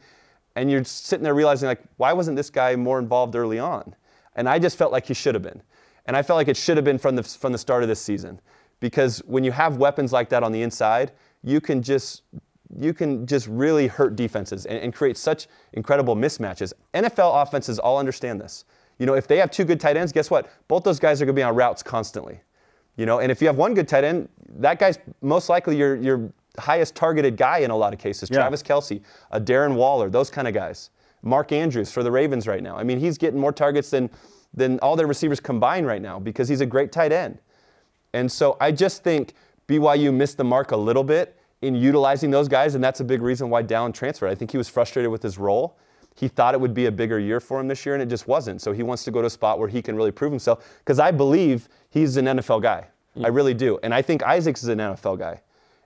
and 0.56 0.70
you're 0.70 0.84
sitting 0.84 1.24
there 1.24 1.34
realizing 1.34 1.68
like, 1.68 1.82
why 1.98 2.14
wasn't 2.14 2.38
this 2.38 2.50
guy 2.50 2.76
more 2.76 3.00
involved 3.00 3.36
early 3.36 3.60
on? 3.60 3.96
And 4.36 4.48
I 4.48 4.60
just 4.60 4.78
felt 4.78 4.92
like 4.92 5.08
he 5.08 5.14
should 5.14 5.36
have 5.36 5.42
been. 5.42 5.62
And 6.06 6.18
I 6.18 6.22
felt 6.22 6.38
like 6.38 6.48
it 6.48 6.58
should 6.58 6.78
have 6.78 6.84
been 6.84 6.98
from 6.98 7.16
the, 7.16 7.24
from 7.24 7.52
the 7.52 7.58
start 7.58 7.84
of 7.84 7.90
this 7.90 8.02
season. 8.02 8.42
Because 8.80 9.20
when 9.20 9.44
you 9.44 9.52
have 9.52 9.78
weapons 9.78 10.12
like 10.12 10.30
that 10.30 10.44
on 10.44 10.52
the 10.52 10.62
inside, 10.62 11.12
you 11.44 11.62
can 11.62 11.82
just 11.82 12.24
you 12.76 12.94
can 12.94 13.28
just 13.28 13.48
really 13.48 13.86
hurt 13.86 14.16
defenses 14.16 14.66
and, 14.66 14.80
and 14.80 14.96
create 14.96 15.16
such 15.16 15.48
incredible 15.74 16.16
mismatches. 16.16 16.74
NFL 16.94 17.44
offenses 17.44 17.78
all 17.78 18.00
understand 18.00 18.42
this. 18.42 18.66
You 18.98 19.06
know, 19.06 19.14
if 19.14 19.28
they 19.28 19.38
have 19.38 19.52
two 19.52 19.64
good 19.64 19.80
tight 19.80 19.96
ends, 19.96 20.12
guess 20.12 20.32
what? 20.32 20.50
Both 20.68 20.84
those 20.84 21.00
guys 21.00 21.22
are 21.22 21.26
going 21.26 21.36
to 21.36 21.40
be 21.40 21.44
on 21.44 21.56
routes 21.56 21.84
constantly. 21.84 22.42
You 22.96 23.06
know, 23.06 23.20
and 23.20 23.32
if 23.32 23.42
you 23.42 23.48
have 23.48 23.58
one 23.58 23.74
good 23.74 23.88
tight 23.88 24.04
end, 24.04 24.30
that 24.58 24.80
guy's 24.80 25.00
most 25.22 25.50
likely 25.50 25.78
your 25.78 25.96
your 25.96 26.32
highest 26.60 26.96
targeted 26.96 27.38
guy 27.38 27.60
in 27.60 27.72
a 27.72 27.78
lot 27.78 27.94
of 27.94 28.00
cases. 28.00 28.30
Yeah. 28.30 28.38
Travis 28.38 28.62
Kelce, 28.62 29.02
a 29.32 29.42
Darren 29.42 29.76
Waller, 29.76 30.10
those 30.10 30.30
kind 30.30 30.48
of 30.48 30.54
guys. 30.54 30.92
Mark 31.24 31.52
Andrews 31.52 31.92
for 31.92 32.04
the 32.04 32.12
Ravens 32.12 32.48
right 32.48 32.62
now. 32.62 32.78
I 32.78 32.84
mean, 32.84 33.00
he's 33.00 33.18
getting 33.18 33.40
more 33.40 33.52
targets 33.54 33.90
than 33.90 34.10
than 34.54 34.78
all 34.80 34.96
their 34.96 35.08
receivers 35.08 35.40
combined 35.40 35.88
right 35.88 36.02
now 36.02 36.20
because 36.20 36.48
he's 36.48 36.62
a 36.62 36.66
great 36.66 36.92
tight 36.92 37.12
end. 37.12 37.40
And 38.14 38.32
so 38.32 38.56
I 38.62 38.72
just 38.72 39.04
think 39.04 39.34
BYU 39.68 40.14
missed 40.14 40.38
the 40.38 40.44
mark 40.44 40.72
a 40.72 40.78
little 40.78 41.04
bit 41.04 41.40
in 41.64 41.74
utilizing 41.74 42.30
those 42.30 42.48
guys, 42.48 42.76
and 42.76 42.84
that's 42.84 43.00
a 43.00 43.04
big 43.04 43.22
reason 43.22 43.50
why 43.50 43.64
Dallin 43.64 43.94
transferred. 43.94 44.30
I 44.30 44.36
think 44.36 44.52
he 44.52 44.58
was 44.58 44.70
frustrated 44.70 45.10
with 45.10 45.24
his 45.24 45.38
role. 45.38 45.78
He 46.16 46.28
thought 46.28 46.54
it 46.54 46.62
would 46.62 46.74
be 46.74 46.86
a 46.86 46.92
bigger 46.92 47.20
year 47.20 47.40
for 47.40 47.60
him 47.60 47.68
this 47.68 47.86
year, 47.86 47.96
and 47.96 48.02
it 48.04 48.08
just 48.08 48.28
wasn't. 48.28 48.62
So 48.62 48.72
he 48.72 48.84
wants 48.84 49.04
to 49.06 49.12
go 49.12 49.22
to 49.22 49.28
a 49.28 49.30
spot 49.30 49.60
where 49.60 49.68
he 49.68 49.82
can 49.82 49.96
really 49.96 50.12
prove 50.12 50.32
himself 50.32 50.66
because 50.80 51.00
I 51.00 51.12
believe 51.12 51.68
he's 51.90 52.18
an 52.18 52.26
NFL 52.26 52.62
guy. 52.62 52.88
I 53.24 53.28
really 53.28 53.54
do. 53.54 53.80
And 53.84 53.94
I 53.94 54.02
think 54.02 54.24
Isaacs 54.24 54.64
is 54.64 54.70
an 54.70 54.80
NFL 54.80 55.20
guy. 55.20 55.42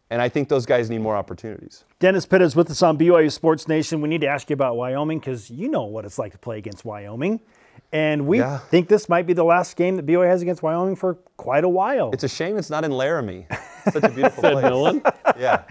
And 0.09 0.21
I 0.21 0.29
think 0.29 0.47
those 0.47 0.65
guys 0.65 0.89
need 0.89 0.99
more 0.99 1.17
opportunities. 1.17 1.83
Dennis 1.99 2.25
Pitta 2.25 2.45
is 2.45 2.55
with 2.55 2.71
us 2.71 2.81
on 2.81 2.97
BYU 2.97 3.29
Sports 3.29 3.67
Nation. 3.67 3.99
We 3.99 4.07
need 4.07 4.21
to 4.21 4.27
ask 4.27 4.49
you 4.49 4.53
about 4.53 4.77
Wyoming 4.77 5.19
because 5.19 5.49
you 5.51 5.67
know 5.67 5.83
what 5.83 6.05
it's 6.05 6.17
like 6.17 6.31
to 6.31 6.37
play 6.37 6.57
against 6.57 6.85
Wyoming. 6.85 7.41
And 7.91 8.25
we 8.27 8.39
Yeah. 8.39 8.57
think 8.59 8.87
this 8.87 9.09
might 9.09 9.25
be 9.27 9.33
the 9.33 9.43
last 9.43 9.75
game 9.75 9.97
that 9.97 10.05
BYU 10.05 10.25
has 10.29 10.41
against 10.41 10.63
Wyoming 10.63 10.95
for 10.95 11.15
quite 11.35 11.65
a 11.65 11.69
while. 11.69 12.11
It's 12.13 12.23
a 12.23 12.29
shame 12.29 12.57
it's 12.57 12.69
not 12.69 12.85
in 12.85 12.91
Laramie. 12.91 13.47
Such 13.91 14.03
a 14.03 14.09
beautiful 14.09 14.41
place. 14.43 14.63
no. 14.63 15.01
Yeah. 15.37 15.63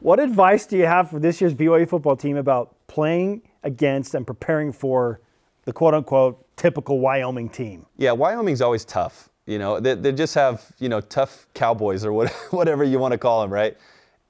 what 0.00 0.18
advice 0.20 0.64
do 0.66 0.78
you 0.78 0.86
have 0.86 1.10
for 1.10 1.18
this 1.18 1.42
year's 1.42 1.52
BYU 1.54 1.86
football 1.86 2.16
team 2.16 2.38
about 2.38 2.74
playing 2.86 3.42
against 3.62 4.14
and 4.14 4.26
preparing 4.26 4.72
for 4.72 5.20
the 5.64 5.72
quote 5.72 5.94
unquote 5.94 6.44
typical 6.56 7.00
Wyoming 7.00 7.48
team? 7.48 7.86
Yeah, 7.96 8.12
Wyoming's 8.12 8.60
always 8.60 8.84
tough. 8.84 9.28
You 9.46 9.58
know, 9.58 9.80
they, 9.80 9.94
they 9.94 10.12
just 10.12 10.34
have 10.34 10.64
you 10.78 10.88
know 10.88 11.00
tough 11.00 11.46
cowboys 11.54 12.04
or 12.04 12.12
what, 12.14 12.30
whatever 12.50 12.84
you 12.84 12.98
want 12.98 13.12
to 13.12 13.18
call 13.18 13.42
them, 13.42 13.52
right? 13.52 13.76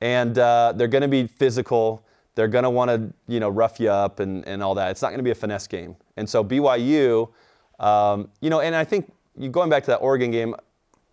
And 0.00 0.36
uh, 0.38 0.72
they're 0.74 0.88
going 0.88 1.02
to 1.02 1.08
be 1.08 1.26
physical. 1.26 2.04
They're 2.34 2.48
going 2.48 2.64
to 2.64 2.70
want 2.70 2.90
to 2.90 3.12
you 3.32 3.40
know 3.40 3.48
rough 3.48 3.78
you 3.78 3.90
up 3.90 4.20
and, 4.20 4.46
and 4.46 4.62
all 4.62 4.74
that. 4.74 4.90
It's 4.90 5.02
not 5.02 5.08
going 5.08 5.18
to 5.18 5.24
be 5.24 5.30
a 5.30 5.34
finesse 5.34 5.66
game. 5.66 5.96
And 6.16 6.28
so 6.28 6.42
BYU, 6.42 7.30
um, 7.78 8.28
you 8.40 8.50
know, 8.50 8.60
and 8.60 8.74
I 8.74 8.84
think 8.84 9.12
you 9.36 9.48
going 9.48 9.70
back 9.70 9.84
to 9.84 9.90
that 9.92 9.98
Oregon 9.98 10.30
game. 10.30 10.54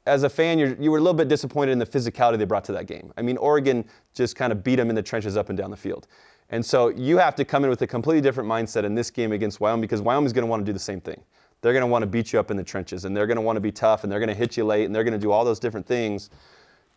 As 0.05 0.23
a 0.23 0.29
fan, 0.29 0.57
you're, 0.57 0.75
you 0.79 0.89
were 0.89 0.97
a 0.97 1.01
little 1.01 1.13
bit 1.13 1.27
disappointed 1.27 1.71
in 1.71 1.77
the 1.77 1.85
physicality 1.85 2.39
they 2.39 2.45
brought 2.45 2.63
to 2.63 2.71
that 2.71 2.87
game. 2.87 3.13
I 3.15 3.21
mean, 3.21 3.37
Oregon 3.37 3.85
just 4.15 4.35
kind 4.35 4.51
of 4.51 4.63
beat 4.63 4.77
them 4.77 4.89
in 4.89 4.95
the 4.95 5.03
trenches 5.03 5.37
up 5.37 5.49
and 5.49 5.57
down 5.57 5.69
the 5.69 5.77
field. 5.77 6.07
And 6.51 6.65
so 6.65 6.89
you 6.89 7.17
have 7.17 7.35
to 7.35 7.45
come 7.45 7.63
in 7.63 7.69
with 7.69 7.81
a 7.81 7.87
completely 7.87 8.21
different 8.21 8.49
mindset 8.49 8.83
in 8.83 8.95
this 8.95 9.11
game 9.11 9.31
against 9.31 9.59
Wyoming 9.59 9.81
because 9.81 10.01
Wyoming's 10.01 10.33
going 10.33 10.43
to 10.43 10.49
want 10.49 10.65
to 10.65 10.65
do 10.65 10.73
the 10.73 10.79
same 10.79 10.99
thing. 10.99 11.21
They're 11.61 11.73
going 11.73 11.81
to 11.81 11.87
want 11.87 12.03
to 12.03 12.07
beat 12.07 12.33
you 12.33 12.39
up 12.39 12.51
in 12.51 12.57
the 12.57 12.63
trenches 12.63 13.05
and 13.05 13.15
they're 13.15 13.27
going 13.27 13.35
to 13.35 13.41
want 13.41 13.57
to 13.57 13.61
be 13.61 13.71
tough 13.71 14.03
and 14.03 14.11
they're 14.11 14.19
going 14.19 14.29
to 14.29 14.35
hit 14.35 14.57
you 14.57 14.65
late 14.65 14.85
and 14.85 14.95
they're 14.95 15.03
going 15.03 15.13
to 15.13 15.19
do 15.19 15.31
all 15.31 15.45
those 15.45 15.59
different 15.59 15.85
things 15.85 16.29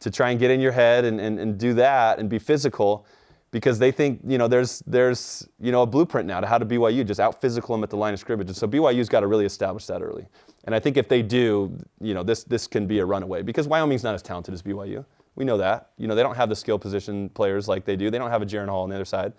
to 0.01 0.11
try 0.11 0.31
and 0.31 0.41
get 0.41 0.51
in 0.51 0.61
your 0.61 0.73
head 0.73 1.05
and, 1.05 1.21
and, 1.21 1.39
and 1.39 1.59
do 1.59 1.75
that 1.75 2.19
and 2.19 2.29
be 2.29 2.39
physical 2.39 3.07
because 3.51 3.79
they 3.79 3.93
think, 3.93 4.21
you 4.27 4.39
know, 4.39 4.49
there's, 4.49 4.83
there's, 4.87 5.47
you 5.61 5.71
know, 5.71 5.83
a 5.83 5.87
blueprint 5.87 6.27
now 6.27 6.41
to 6.41 6.47
how 6.47 6.57
to 6.57 6.65
BYU, 6.65 7.07
just 7.07 7.21
out 7.21 7.41
physical 7.41 7.77
them 7.77 7.85
at 7.85 7.91
the 7.91 7.97
line 7.97 8.15
of 8.15 8.21
scrimmage. 8.21 8.49
And 8.49 8.57
so 8.57 8.67
BYU's 8.67 9.11
got 9.11 9.21
to 9.21 9.27
really 9.27 9.45
establish 9.45 9.87
that 9.87 10.01
early. 10.01 10.27
And 10.65 10.75
I 10.75 10.81
think 10.81 10.97
if 10.97 11.09
they 11.09 11.23
do, 11.23 11.77
you 12.01 12.15
know, 12.15 12.23
this, 12.23 12.45
this 12.45 12.67
can 12.67 12.87
be 12.87 13.01
a 13.01 13.05
runaway 13.05 13.43
because 13.43 13.69
Wyoming's 13.69 14.03
not 14.03 14.15
as 14.15 14.23
talented 14.23 14.55
as 14.55 14.63
BYU. 14.63 15.05
We 15.35 15.45
know 15.45 15.57
that. 15.59 15.91
You 15.97 16.07
know, 16.07 16.15
they 16.15 16.23
don't 16.23 16.37
have 16.37 16.49
the 16.49 16.57
skill 16.57 16.79
position 16.79 17.29
players 17.31 17.69
like 17.69 17.85
they 17.85 17.97
do. 17.97 18.11
They 18.11 18.19
don't 18.19 18.31
have 18.31 18.43
a 18.43 18.47
Jaren 18.47 18.69
Hall 18.69 18.83
on 18.83 18.91
the 18.91 18.95
other 18.95 19.05
side. 19.05 19.33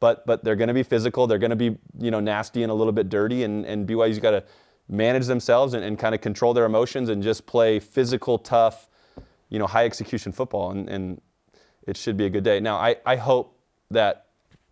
But, 0.00 0.26
but 0.26 0.44
they're 0.44 0.56
going 0.56 0.68
to 0.68 0.74
be 0.74 0.82
physical. 0.82 1.26
They're 1.26 1.38
going 1.38 1.50
to 1.50 1.56
be, 1.56 1.76
you 1.98 2.10
know, 2.10 2.20
nasty 2.20 2.62
and 2.62 2.70
a 2.70 2.74
little 2.74 2.92
bit 2.92 3.08
dirty. 3.08 3.44
And, 3.44 3.64
and 3.64 3.88
BYU's 3.88 4.18
got 4.18 4.32
to 4.32 4.44
manage 4.88 5.26
themselves 5.26 5.74
and, 5.74 5.84
and 5.84 5.98
kind 5.98 6.14
of 6.14 6.20
control 6.20 6.52
their 6.52 6.66
emotions 6.66 7.08
and 7.08 7.22
just 7.22 7.46
play 7.46 7.80
physical, 7.80 8.38
tough, 8.38 8.88
you 9.48 9.58
know, 9.58 9.66
high 9.66 9.84
execution 9.84 10.32
football. 10.32 10.70
And, 10.72 10.88
and 10.88 11.20
it 11.86 11.96
should 11.96 12.16
be 12.16 12.26
a 12.26 12.30
good 12.30 12.44
day. 12.44 12.60
Now, 12.60 12.76
I, 12.76 12.96
I 13.06 13.16
hope 13.16 13.58
that, 13.90 14.26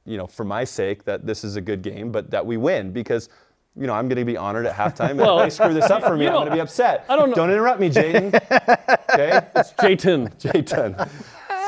you 0.05 0.17
know, 0.17 0.27
for 0.27 0.45
my 0.45 0.65
sake, 0.65 1.05
that 1.05 1.27
this 1.27 1.45
is 1.45 1.57
a 1.57 1.61
good 1.61 1.81
game, 1.83 2.13
but 2.13 2.31
that 2.31 2.45
we 2.45 2.57
win 2.57 2.93
because, 2.93 3.29
you 3.77 3.87
know, 3.87 3.93
I'm 3.93 4.09
going 4.09 4.19
to 4.19 4.25
be 4.25 4.37
honored 4.37 4.67
at 4.67 4.75
halftime. 4.75 5.17
Well, 5.25 5.41
if 5.41 5.45
they 5.47 5.51
screw 5.51 5.75
this 5.75 5.91
up 5.91 6.03
for 6.03 6.17
me, 6.17 6.27
I'm 6.27 6.33
going 6.35 6.47
to 6.49 6.53
be 6.55 6.61
upset. 6.61 7.05
I 7.09 7.17
don't 7.17 7.31
know- 7.31 7.37
Don't 7.37 7.51
interrupt 7.51 7.81
me, 7.81 7.91
Jayden. 7.91 8.35
okay? 9.13 9.47
It's 9.57 9.73
Jayton. 9.73 10.29
Jayton. 10.39 10.97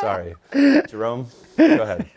Sorry. 0.01 0.35
Jarom, 0.53 1.27
go 1.57 1.83
ahead. 1.83 2.09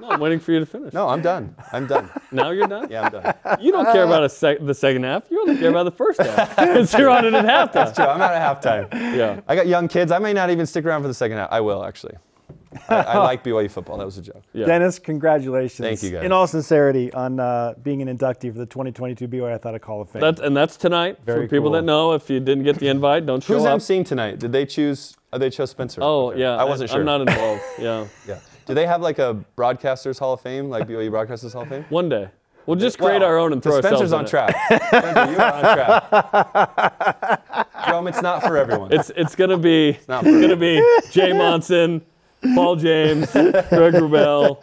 No, 0.00 0.10
I'm 0.10 0.20
waiting 0.20 0.38
for 0.38 0.52
you 0.52 0.60
to 0.60 0.66
finish. 0.66 0.92
No, 0.92 1.08
I'm 1.08 1.20
done. 1.20 1.52
I'm 1.72 1.86
done. 1.88 2.08
Now 2.30 2.50
you're 2.50 2.68
done? 2.68 2.88
Yeah, 2.88 3.02
I'm 3.06 3.10
done. 3.12 3.34
You 3.60 3.72
don't 3.72 3.86
care 3.86 4.04
uh, 4.04 4.06
about 4.06 4.22
a 4.22 4.28
sec- 4.28 4.58
the 4.64 4.72
second 4.74 5.02
half. 5.02 5.24
You 5.28 5.40
only 5.40 5.56
care 5.58 5.70
about 5.70 5.82
the 5.82 5.90
first 5.90 6.20
half. 6.20 6.50
Because 6.56 6.94
you're 6.94 7.10
on 7.10 7.24
it 7.24 7.34
at 7.34 7.44
halftime. 7.44 7.92
So 7.96 8.04
I'm 8.08 8.20
out 8.22 8.32
at 8.32 8.62
halftime. 8.62 8.92
Yeah. 9.16 9.40
I 9.48 9.56
got 9.56 9.66
young 9.66 9.88
kids. 9.88 10.12
I 10.12 10.20
may 10.20 10.32
not 10.32 10.50
even 10.50 10.64
stick 10.64 10.84
around 10.84 11.02
for 11.02 11.08
the 11.08 11.14
second 11.14 11.38
half. 11.38 11.48
I 11.50 11.60
will 11.60 11.84
actually. 11.84 12.14
I, 12.88 12.94
I 12.96 13.18
like 13.24 13.44
BYU 13.44 13.70
football. 13.70 13.96
That 13.98 14.04
was 14.04 14.18
a 14.18 14.22
joke. 14.22 14.42
Yeah. 14.52 14.66
Dennis, 14.66 14.98
congratulations. 14.98 15.86
Thank 15.86 16.02
you, 16.02 16.10
guys. 16.18 16.24
In 16.24 16.32
all 16.32 16.46
sincerity, 16.46 17.12
on 17.12 17.38
uh, 17.40 17.74
being 17.82 18.02
an 18.02 18.08
inductee 18.16 18.52
for 18.52 18.58
the 18.58 18.66
2022 18.66 19.28
BYU 19.28 19.52
Athletic 19.52 19.84
Hall 19.84 20.00
of 20.00 20.10
Fame. 20.10 20.20
That's, 20.20 20.40
and 20.40 20.56
that's 20.56 20.76
tonight. 20.76 21.18
Very 21.24 21.46
for 21.46 21.50
people 21.50 21.64
cool. 21.66 21.72
that 21.72 21.82
know, 21.82 22.12
if 22.12 22.28
you 22.30 22.40
didn't 22.40 22.64
get 22.64 22.78
the 22.78 22.88
invite, 22.88 23.26
don't 23.26 23.42
show 23.42 23.54
up. 23.54 23.60
Who's 23.60 23.66
up. 23.66 23.78
emceeing 23.80 24.06
tonight? 24.06 24.38
Did 24.38 24.52
they 24.52 24.66
choose? 24.66 25.16
Oh, 25.32 25.38
they 25.38 25.50
chose 25.50 25.70
Spencer. 25.70 26.00
Oh, 26.02 26.28
Okay. 26.30 26.40
yeah. 26.40 26.56
I 26.56 26.64
wasn't 26.64 26.90
sure. 26.90 27.00
I'm 27.00 27.06
not 27.06 27.20
involved. 27.20 27.62
Yeah. 27.78 28.06
Yeah. 28.26 28.38
Do 28.66 28.74
they 28.74 28.86
have 28.86 29.00
like 29.00 29.18
a 29.18 29.42
Broadcasters 29.56 30.18
Hall 30.18 30.34
of 30.34 30.40
Fame, 30.42 30.68
like 30.68 30.86
BYU 30.86 31.10
Broadcasters 31.10 31.52
Hall 31.52 31.62
of 31.62 31.68
Fame? 31.68 31.84
One 31.88 32.08
day. 32.08 32.28
We'll 32.66 32.76
just 32.76 32.98
create 32.98 33.20
Well, 33.22 33.30
our 33.30 33.38
own 33.38 33.54
and 33.54 33.62
throw 33.62 33.80
Spencer's 33.80 34.12
ourselves 34.12 34.12
on 34.12 34.20
in 34.20 34.26
it. 34.26 34.28
track. 34.28 34.54
Spencer, 34.88 35.32
you 35.32 35.38
are 35.38 35.52
on 35.54 35.62
track. 35.62 37.44
Jarom, 37.86 38.08
it's 38.10 38.20
not 38.20 38.42
for 38.42 38.58
everyone. 38.58 38.92
It's 38.92 39.10
it's 39.16 39.34
gonna 39.34 39.56
be 39.56 39.90
it's 39.90 40.08
not 40.08 40.22
for 40.24 40.38
gonna 40.38 40.54
be 40.56 40.82
Jay 41.10 41.32
Monson, 41.32 42.02
Paul 42.54 42.76
James, 42.76 43.30
Greg 43.32 43.94
Wrubell, 43.94 44.62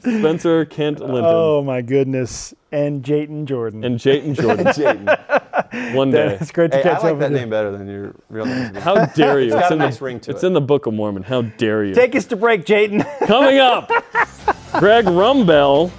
Spencer 0.00 0.64
Kent 0.66 1.00
Linton, 1.00 1.22
oh 1.24 1.62
my 1.62 1.80
goodness. 1.82 2.52
And 2.72 3.02
Jayton 3.04 3.46
Jordan. 3.46 3.84
and 3.84 3.98
Jayton 3.98 4.34
Jordan. 4.34 4.66
Jayden. 4.74 5.94
One 5.94 6.10
day. 6.10 6.36
it's 6.40 6.50
great 6.50 6.72
to 6.72 6.78
Hey, 6.78 6.82
catch 6.82 6.94
I 6.94 6.96
up 6.96 7.02
like 7.04 7.12
with 7.12 7.20
that 7.20 7.30
you. 7.30 7.36
name 7.38 7.50
better 7.50 7.70
than 7.70 7.86
your 7.88 8.14
real 8.28 8.44
name. 8.46 8.74
How 8.74 9.06
dare 9.06 9.40
you? 9.40 9.50
got 9.50 9.70
a 9.70 9.74
in 9.74 9.78
nice 9.78 9.98
the, 9.98 10.04
ring 10.04 10.18
to 10.20 10.32
it's 10.32 10.42
it. 10.42 10.46
in 10.48 10.52
the 10.52 10.60
Book 10.60 10.86
of 10.86 10.94
Mormon. 10.94 11.22
How 11.22 11.42
dare 11.42 11.84
you? 11.84 11.94
Take 11.94 12.16
us 12.16 12.24
to 12.26 12.36
break, 12.36 12.64
Jayton. 12.66 13.02
Coming 13.26 13.58
up, 13.60 13.88
Greg 14.80 15.04
Wrubell, 15.04 15.90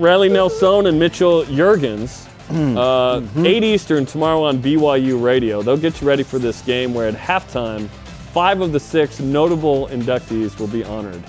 Riley 0.00 0.28
Nelson, 0.28 0.86
and 0.86 0.98
Mitchell 0.98 1.42
Juergens. 1.44 2.26
Uh, 2.52 3.22
8 3.44 3.62
Eastern 3.64 4.06
tomorrow 4.06 4.44
on 4.44 4.58
BYU 4.60 5.22
Radio. 5.22 5.62
They'll 5.62 5.76
get 5.76 6.00
you 6.00 6.06
ready 6.06 6.22
for 6.24 6.38
this 6.40 6.62
game 6.62 6.94
where 6.94 7.06
at 7.08 7.14
halftime, 7.14 7.88
five 8.32 8.60
of 8.60 8.72
the 8.72 8.80
six 8.80 9.20
notable 9.20 9.88
inductees 9.88 10.58
will 10.58 10.68
be 10.68 10.84
honored 10.84 11.22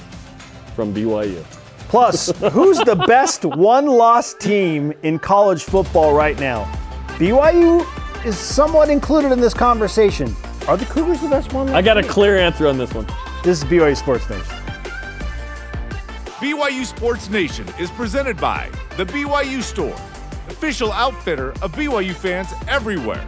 from 0.76 0.94
BYU. 0.94 1.44
Plus, 1.88 2.32
who's 2.54 2.78
the 2.80 2.96
best 2.96 3.44
one 3.44 3.86
loss 3.88 4.34
team 4.36 4.94
in 5.04 5.20
college 5.20 5.64
football 5.64 6.14
right 6.14 6.40
now? 6.40 6.64
BYU 7.18 7.86
is 8.26 8.38
somewhat 8.38 8.90
included 8.90 9.32
in 9.32 9.42
this 9.42 9.54
conversation. 9.54 10.34
Are 10.68 10.78
the 10.78 10.86
Cougars 10.86 11.22
the 11.22 11.28
best 11.28 11.54
one? 11.54 11.70
I 11.70 11.82
got 11.82 11.98
a 11.98 12.04
clear 12.04 12.38
answer 12.38 12.68
on 12.68 12.78
this 12.78 12.94
one. 12.94 13.08
This 13.44 13.64
is 13.64 13.64
BYU 13.66 13.98
Sports 13.98 14.30
Nation. 14.30 14.56
BYU 16.40 16.86
Sports 16.86 17.30
Nation 17.30 17.68
is 17.80 17.90
presented 17.92 18.38
by 18.38 18.70
The 18.96 19.06
BYU 19.06 19.62
Store, 19.62 19.94
official 20.48 20.92
outfitter 20.92 21.52
of 21.62 21.72
BYU 21.74 22.14
fans 22.14 22.48
everywhere. 22.68 23.28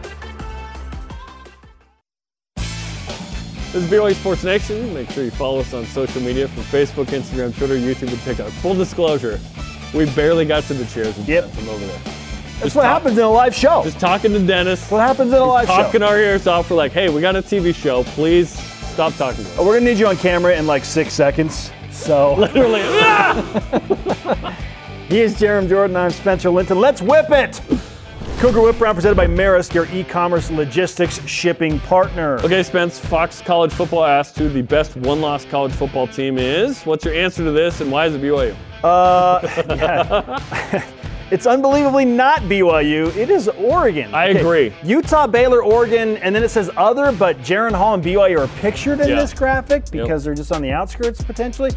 This 3.73 3.85
is 3.85 3.89
BYU 3.89 4.13
Sports 4.13 4.43
Nation. 4.43 4.93
Make 4.93 5.09
sure 5.09 5.23
you 5.23 5.31
follow 5.31 5.61
us 5.61 5.73
on 5.73 5.83
social 5.87 6.21
media 6.21 6.47
from 6.47 6.61
Facebook, 6.61 7.05
Instagram, 7.05 7.57
Twitter, 7.57 7.75
YouTube, 7.75 8.09
and 8.09 8.19
TikTok. 8.21 8.49
Full 8.61 8.75
disclosure, 8.75 9.39
we 9.95 10.05
barely 10.11 10.45
got 10.45 10.61
to 10.65 10.75
the 10.75 10.85
chairs 10.85 11.17
and 11.17 11.27
Yep. 11.27 11.51
them 11.53 11.69
over 11.69 11.83
there. 11.83 11.99
That's 12.61 12.75
what 12.75 12.85
happens 12.85 13.17
in 13.17 13.23
a 13.23 13.31
live 13.31 13.55
show. 13.55 13.81
Just 13.83 13.99
talking 13.99 14.31
to 14.33 14.39
Dennis, 14.39 14.87
what 14.91 14.99
happens 14.99 15.33
in 15.33 15.39
a 15.39 15.43
live 15.43 15.65
talking 15.65 15.79
show. 15.79 15.83
Talking 15.85 16.03
our 16.03 16.19
ears 16.19 16.45
off. 16.45 16.69
We're 16.69 16.75
like, 16.75 16.91
hey, 16.91 17.09
we 17.09 17.19
got 17.19 17.35
a 17.35 17.41
TV 17.41 17.73
show. 17.73 18.03
Please 18.03 18.49
stop 18.91 19.11
talking 19.15 19.43
to 19.43 19.49
us. 19.49 19.57
We're 19.57 19.73
gonna 19.79 19.89
need 19.89 19.97
you 19.97 20.05
on 20.05 20.17
camera 20.17 20.55
in 20.55 20.67
like 20.67 20.85
six 20.85 21.11
seconds. 21.13 21.71
So 21.89 22.35
Literally, 22.37 22.81
he 25.09 25.19
is 25.19 25.33
Jarom 25.35 25.67
Jordan. 25.67 25.95
I'm 25.95 26.11
Spencer 26.11 26.51
Linton. 26.51 26.79
Let's 26.79 27.01
whip 27.01 27.31
it. 27.31 27.59
Cougar 28.43 28.59
Whip 28.61 28.81
Round 28.81 28.95
presented 28.97 29.15
by 29.15 29.25
Maersk, 29.25 29.73
your 29.73 29.85
e-commerce 29.93 30.51
logistics 30.51 31.25
shipping 31.25 31.79
partner. 31.79 32.39
Okay, 32.41 32.61
Spence, 32.61 32.99
Fox 32.99 33.41
College 33.41 33.71
Football 33.71 34.03
asked 34.03 34.37
who 34.37 34.49
the 34.49 34.61
best 34.61 34.97
one 34.97 35.21
loss 35.21 35.45
college 35.45 35.71
football 35.71 36.07
team 36.07 36.37
is. 36.37 36.83
What's 36.83 37.05
your 37.05 37.13
answer 37.13 37.45
to 37.45 37.51
this, 37.51 37.79
and 37.79 37.89
why 37.89 38.05
is 38.07 38.15
it 38.15 38.21
BYU? 38.21 38.53
Uh, 38.83 40.81
It's 41.31 41.47
unbelievably 41.47 42.03
not 42.03 42.41
BYU. 42.41 43.15
It 43.15 43.29
is 43.29 43.47
Oregon. 43.47 44.13
I 44.13 44.25
agree. 44.25 44.73
Utah, 44.83 45.25
Baylor, 45.25 45.63
Oregon, 45.63 46.17
and 46.17 46.35
then 46.35 46.43
it 46.43 46.49
says 46.49 46.69
other, 46.75 47.13
but 47.13 47.37
Jaren 47.39 47.71
Hall 47.71 47.93
and 47.93 48.03
BYU 48.03 48.39
are 48.41 48.47
pictured 48.59 48.99
in 48.99 49.07
Yeah. 49.07 49.15
this 49.15 49.33
graphic 49.33 49.89
because 49.89 50.25
they're 50.25 50.35
just 50.35 50.51
on 50.51 50.61
the 50.61 50.71
outskirts 50.71 51.23
potentially. 51.23 51.71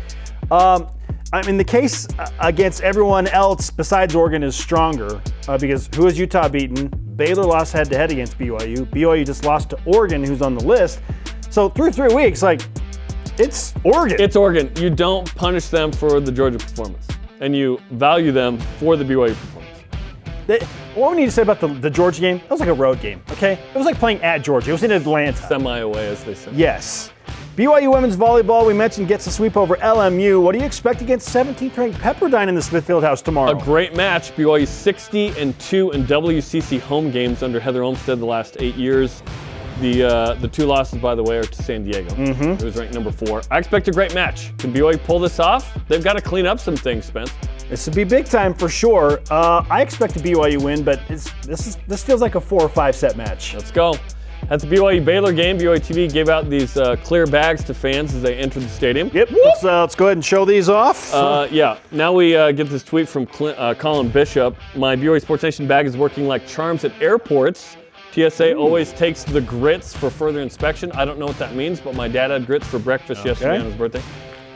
Um, 0.51 0.89
I 1.33 1.45
mean, 1.47 1.57
the 1.57 1.65
case 1.65 2.07
uh, 2.19 2.31
against 2.41 2.83
everyone 2.83 3.27
else 3.29 3.71
besides 3.71 4.15
Oregon 4.15 4.43
is 4.43 4.55
stronger 4.57 5.21
uh, 5.49 5.59
because 5.59 5.89
who 5.95 6.05
has 6.07 6.19
Utah 6.19 6.49
beaten? 6.49 6.89
Baylor 7.17 7.45
lost 7.45 7.73
head 7.73 7.91
to 7.91 7.97
head 7.97 8.13
against 8.13 8.39
BYU. 8.39 8.87
BYU 8.87 9.25
just 9.27 9.45
lost 9.45 9.71
to 9.71 9.79
Oregon, 9.87 10.23
who's 10.23 10.43
on 10.43 10.55
the 10.55 10.65
list. 10.65 11.01
So 11.51 11.69
through 11.69 11.93
three 11.93 12.15
weeks, 12.15 12.43
like 12.43 12.61
it's 13.39 13.75
Oregon. 13.85 14.19
It's 14.21 14.37
Oregon. 14.37 14.71
You 14.77 14.91
don't 14.91 15.33
punish 15.35 15.69
them 15.69 15.93
for 15.93 16.21
the 16.21 16.31
Georgia 16.31 16.59
performance, 16.59 17.09
and 17.41 17.57
you 17.57 17.81
value 17.93 18.33
them 18.33 18.59
for 18.79 18.97
the 18.97 19.05
BYU 19.05 19.29
performance. 19.35 19.83
They- 20.47 20.61
what 20.95 21.11
we 21.11 21.19
need 21.19 21.27
to 21.27 21.31
say 21.33 21.43
about 21.43 21.61
the, 21.61 21.67
the 21.69 21.91
Georgia 21.91 22.21
game? 22.23 22.39
That 22.39 22.51
was 22.51 22.61
like 22.61 22.71
a 22.71 22.75
road 22.75 23.01
game, 23.01 23.21
okay? 23.33 23.53
It 23.75 23.77
was 23.77 23.85
like 23.85 23.99
playing 23.99 24.23
at 24.23 24.39
Georgia. 24.39 24.71
It 24.71 24.73
was 24.73 24.83
in 24.83 24.93
Atlanta. 24.93 25.37
Semi 25.37 25.79
away, 25.81 26.09
as 26.09 26.25
they 26.25 26.35
say. 26.35 26.51
Yes. 26.55 27.11
BYU 27.57 27.91
women's 27.91 28.17
volleyball, 28.17 28.67
we 28.67 28.75
mentioned, 28.75 29.09
gets 29.09 29.27
a 29.27 29.31
sweep 29.31 29.57
over 29.57 29.77
LMU. 29.77 30.43
What 30.43 30.53
do 30.53 30.59
you 30.59 30.67
expect 30.67 31.01
against 31.01 31.35
17th 31.35 31.75
ranked 31.79 31.99
Pepperdine 31.99 32.49
in 32.49 32.55
the 32.55 32.61
Smith 32.61 32.87
Fieldhouse 32.87 33.23
tomorrow? 33.23 33.53
A 33.59 33.63
great 33.63 33.97
match. 33.97 34.37
BYU 34.37 34.67
60 34.69 35.29
and 35.39 35.59
2 35.59 35.93
in 35.93 36.05
WCC 36.05 36.79
home 36.81 37.11
games 37.11 37.43
under 37.43 37.59
Heather 37.59 37.83
Olmstead 37.83 38.19
the 38.21 38.27
last 38.27 38.59
eight 38.61 38.75
years. 38.75 39.23
The 39.81 40.05
uh, 40.05 40.35
the 40.35 40.49
two 40.49 40.65
losses, 40.65 40.99
by 41.01 41.15
the 41.15 41.23
way, 41.23 41.37
are 41.37 41.43
to 41.45 41.63
San 41.63 41.85
Diego, 41.85 42.09
Mm-hmm. 42.15 42.55
who 42.55 42.65
was 42.65 42.77
ranked 42.77 42.95
number 42.95 43.13
four. 43.13 43.43
I 43.51 43.59
expect 43.59 43.87
a 43.89 43.91
great 43.91 44.15
match. 44.15 44.57
Can 44.57 44.73
BYU 44.73 45.03
pull 45.05 45.19
this 45.19 45.39
off? 45.39 45.79
They've 45.87 46.03
got 46.05 46.15
to 46.15 46.23
clean 46.23 46.47
up 46.47 46.59
some 46.61 46.77
things, 46.77 47.05
Spence. 47.05 47.31
This 47.69 47.85
would 47.87 47.95
be 47.95 48.05
big 48.05 48.25
time 48.25 48.55
for 48.55 48.71
sure. 48.71 49.21
Uh, 49.31 49.65
I 49.69 49.83
expect 49.83 50.17
a 50.17 50.19
BYU 50.21 50.63
win, 50.63 50.83
but 50.83 51.01
it's, 51.11 51.31
this 51.43 51.67
is 51.67 51.77
this 51.89 52.03
feels 52.03 52.23
like 52.23 52.37
a 52.37 52.41
four 52.41 52.63
or 52.63 52.71
five 52.71 52.95
set 52.97 53.17
match. 53.19 53.53
Let's 53.55 53.71
go. 53.71 53.95
That's 54.49 54.63
the 54.63 54.71
BYU 54.71 55.05
Baylor 55.05 55.33
game. 55.33 55.59
BYU 55.59 55.79
TV 55.79 56.13
gave 56.13 56.29
out 56.29 56.49
these 56.49 56.77
uh, 56.77 56.97
clear 56.97 57.27
bags 57.27 57.65
to 57.65 57.75
fans 57.75 58.15
as 58.15 58.23
they 58.23 58.37
entered 58.37 58.63
the 58.63 58.69
stadium. 58.69 59.11
Yep. 59.13 59.31
Let's, 59.33 59.65
uh, 59.65 59.81
let's 59.81 59.95
go 59.95 60.07
ahead 60.07 60.19
and 60.19 60.25
show 60.25 60.45
these 60.45 60.69
off. 60.69 61.13
Uh, 61.13 61.49
yeah. 61.51 61.79
Now 61.91 62.13
we 62.13 62.37
uh, 62.37 62.53
get 62.53 62.69
this 62.69 62.85
tweet 62.85 63.09
from 63.09 63.27
Clint, 63.27 63.59
uh, 63.59 63.75
Colin 63.75 64.09
Bishop. 64.09 64.57
My 64.77 64.95
BYU 64.95 65.21
Sports 65.21 65.43
Nation 65.43 65.67
bag 65.67 65.87
is 65.87 65.97
working 65.97 66.29
like 66.29 66.47
charms 66.47 66.85
at 66.85 66.93
airports. 67.03 67.77
TSA 68.13 68.55
always 68.55 68.93
takes 68.93 69.25
the 69.25 69.41
grits 69.41 69.95
for 69.95 70.11
further 70.11 70.41
inspection. 70.41 70.91
I 70.93 71.05
don't 71.05 71.19
know 71.19 71.27
what 71.27 71.39
that 71.39 71.55
means, 71.55 71.81
but 71.81 71.95
my 71.95 72.09
dad 72.09 72.31
had 72.31 72.47
grits 72.47 72.67
for 72.67 72.79
breakfast 72.79 73.25
yesterday 73.25 73.59
on 73.59 73.67
his 73.67 73.75
birthday. 73.75 74.03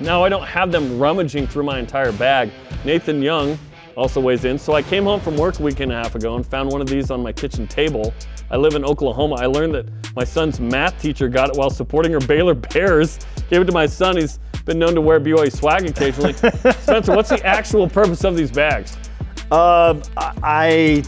Now 0.01 0.25
I 0.25 0.31
don't 0.31 0.47
have 0.47 0.73
them 0.73 0.99
rummaging 0.99 1.47
through 1.47 1.65
my 1.65 1.79
entire 1.79 2.13
bag. 2.13 2.51
Nathan 2.87 3.21
Young 3.21 3.59
also 3.97 4.19
weighs 4.19 4.47
in. 4.47 4.59
So 4.59 4.73
I 4.73 4.83
came 4.83 5.05
home 5.05 5.21
from 5.21 5.37
work 5.37 5.59
a 5.59 5.63
week 5.63 5.81
and 5.81 5.93
a 5.93 5.95
half 5.95 6.15
ago 6.15 6.37
and 6.37 6.47
found 6.47 6.71
one 6.71 6.81
of 6.81 6.87
these 6.87 7.11
on 7.11 7.23
my 7.23 7.33
kitchen 7.33 7.67
table. 7.67 8.15
I 8.51 8.57
live 8.57 8.75
in 8.75 8.85
Oklahoma. 8.85 9.37
I 9.37 9.47
learned 9.47 9.75
that 9.75 9.87
my 10.17 10.25
son's 10.25 10.59
math 10.61 11.01
teacher 11.01 11.29
got 11.29 11.51
it 11.51 11.57
while 11.57 11.71
supporting 11.71 12.13
her 12.13 12.21
Baylor 12.21 12.55
Bears. 12.73 13.19
Gave 13.49 13.63
it 13.63 13.65
to 13.67 13.73
my 13.73 13.87
son. 13.87 14.17
He's 14.17 14.39
been 14.65 14.79
known 14.79 14.95
to 14.95 15.01
wear 15.01 15.21
BYU 15.21 15.53
swag 15.53 15.87
occasionally. 15.87 16.33
Spencer, 16.83 17.15
what's 17.15 17.29
the 17.31 17.45
actual 17.47 17.89
purpose 17.89 18.25
of 18.25 18.37
these 18.37 18.51
bags? 18.51 18.97
Um, 19.51 20.03
I 20.17 21.03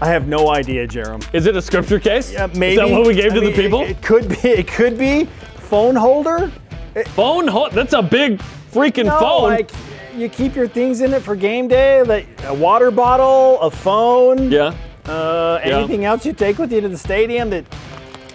I 0.00 0.08
have 0.08 0.28
no 0.28 0.50
idea, 0.50 0.86
Jarom. 0.86 1.22
Is 1.34 1.46
it 1.46 1.56
a 1.56 1.62
scripture 1.62 1.98
case? 2.00 2.32
Yeah, 2.32 2.46
maybe. 2.54 2.72
Is 2.74 2.78
that 2.78 2.90
what 2.90 3.06
we 3.06 3.14
gave 3.14 3.32
I 3.32 3.34
to 3.36 3.40
mean, 3.40 3.50
the 3.50 3.56
people? 3.62 3.80
It, 3.82 3.90
it 3.90 4.02
could 4.02 4.28
be. 4.28 4.48
It 4.48 4.68
could 4.68 4.98
be 4.98 5.24
phone 5.56 5.94
holder. 5.96 6.50
phone? 7.08 7.46
Ho- 7.48 7.68
That's 7.70 7.92
a 7.92 8.02
big 8.02 8.38
freaking 8.72 9.06
No, 9.06 9.18
phone. 9.18 9.42
like 9.50 9.70
you 10.14 10.28
keep 10.28 10.54
your 10.54 10.68
things 10.68 11.00
in 11.00 11.12
it 11.12 11.22
for 11.22 11.34
game 11.36 11.68
day, 11.68 12.02
like 12.02 12.26
a 12.44 12.54
water 12.54 12.90
bottle, 12.90 13.60
a 13.60 13.70
phone. 13.70 14.50
yeah. 14.50 14.74
Uh, 15.06 15.60
Yeah. 15.64 15.78
anything 15.78 16.04
else 16.04 16.24
you 16.26 16.32
take 16.32 16.58
with 16.58 16.72
you 16.72 16.80
to 16.80 16.88
the 16.88 16.96
stadium 16.98 17.50
that 17.50 17.64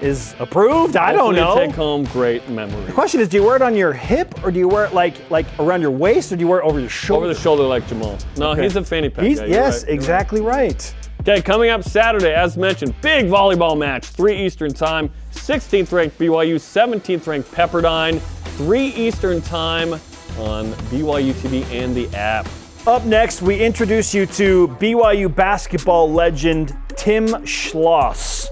is 0.02 0.34
approved? 0.40 0.96
I 0.96 1.12
don't 1.14 1.36
know. 1.36 1.56
Take 1.56 1.76
home 1.76 2.06
great 2.06 2.48
memories. 2.50 2.86
The 2.88 2.92
question 2.94 3.20
is, 3.22 3.28
do 3.28 3.38
you 3.38 3.44
wear 3.44 3.56
it 3.56 3.62
on 3.62 3.76
your 3.76 3.92
hip 3.92 4.34
or 4.44 4.52
do 4.52 4.60
you 4.60 4.68
wear 4.68 4.86
it 4.86 4.94
like 4.94 5.16
like 5.30 5.46
around 5.60 5.82
your 5.82 5.92
waist 5.92 6.32
or 6.32 6.36
do 6.36 6.42
you 6.42 6.48
wear 6.48 6.60
it 6.60 6.66
over 6.66 6.80
your 6.80 6.90
shoulder? 6.90 7.26
Over 7.26 7.34
the 7.34 7.40
shoulder 7.40 7.64
like 7.64 7.86
Jamaal. 7.88 8.18
No, 8.38 8.52
Okay. 8.52 8.64
he's 8.64 8.76
a 8.76 8.84
fanny 8.84 9.10
pack 9.10 9.26
He's, 9.26 9.40
guy. 9.40 9.48
Yes, 9.48 9.84
right. 9.84 9.94
exactly 9.94 10.42
right. 10.42 10.94
Okay, 11.22 11.42
coming 11.42 11.70
up 11.70 11.84
Saturday, 11.84 12.34
as 12.34 12.56
mentioned, 12.56 12.94
big 13.02 13.26
volleyball 13.26 13.78
match, 13.78 14.06
3 14.08 14.38
Eastern 14.38 14.72
time, 14.74 15.10
16th 15.34 15.92
ranked 15.92 16.18
BYU, 16.18 16.56
17th 16.56 17.28
ranked 17.28 17.52
Pepperdine, 17.52 18.22
3 18.56 18.86
Eastern 18.88 19.42
time 19.42 19.94
on 20.40 20.72
BYU 20.90 21.34
TV 21.34 21.66
and 21.74 21.94
the 21.94 22.08
app. 22.16 22.48
Up 22.90 23.06
next, 23.06 23.44
we 23.44 23.64
introduce 23.64 24.16
you 24.16 24.26
to 24.26 24.68
BYU 24.80 25.34
basketball 25.34 26.12
legend 26.12 26.76
Tim 26.96 27.28
Schloss. 27.46 28.48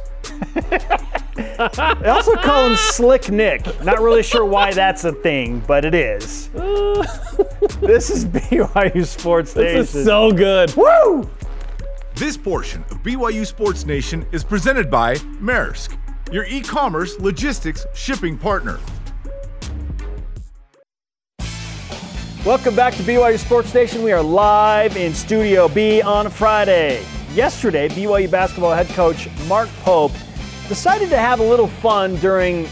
They 0.53 2.07
also 2.07 2.35
call 2.35 2.69
him 2.69 2.75
Slick 2.75 3.31
Nick. 3.31 3.65
Not 3.83 3.99
really 3.99 4.21
sure 4.21 4.45
why 4.45 4.71
that's 4.73 5.05
a 5.05 5.11
thing, 5.11 5.63
but 5.65 5.85
it 5.85 5.95
is. 5.95 6.49
this 7.79 8.11
is 8.11 8.25
BYU 8.25 9.03
Sports 9.07 9.55
Nation. 9.55 9.77
This 9.79 9.95
is 9.95 10.05
so 10.05 10.31
good. 10.31 10.71
Woo! 10.75 11.27
This 12.13 12.37
portion 12.37 12.83
of 12.91 13.01
BYU 13.01 13.43
Sports 13.43 13.87
Nation 13.87 14.23
is 14.31 14.43
presented 14.43 14.91
by 14.91 15.15
Maersk, 15.41 15.97
your 16.31 16.45
e 16.45 16.61
commerce 16.61 17.19
logistics 17.19 17.87
shipping 17.95 18.37
partner. 18.37 18.79
Welcome 22.47 22.77
back 22.77 22.93
to 22.93 23.03
BYU 23.03 23.37
Sports 23.37 23.73
Nation. 23.73 24.01
We 24.03 24.13
are 24.13 24.23
live 24.23 24.95
in 24.95 25.13
Studio 25.13 25.67
B 25.67 26.01
on 26.01 26.29
Friday. 26.29 27.03
Yesterday, 27.33 27.89
BYU 27.89 28.31
basketball 28.31 28.73
head 28.73 28.87
coach 28.91 29.27
Mark 29.49 29.67
Pope 29.81 30.13
decided 30.69 31.09
to 31.09 31.17
have 31.17 31.41
a 31.41 31.43
little 31.43 31.67
fun 31.67 32.15
during 32.15 32.65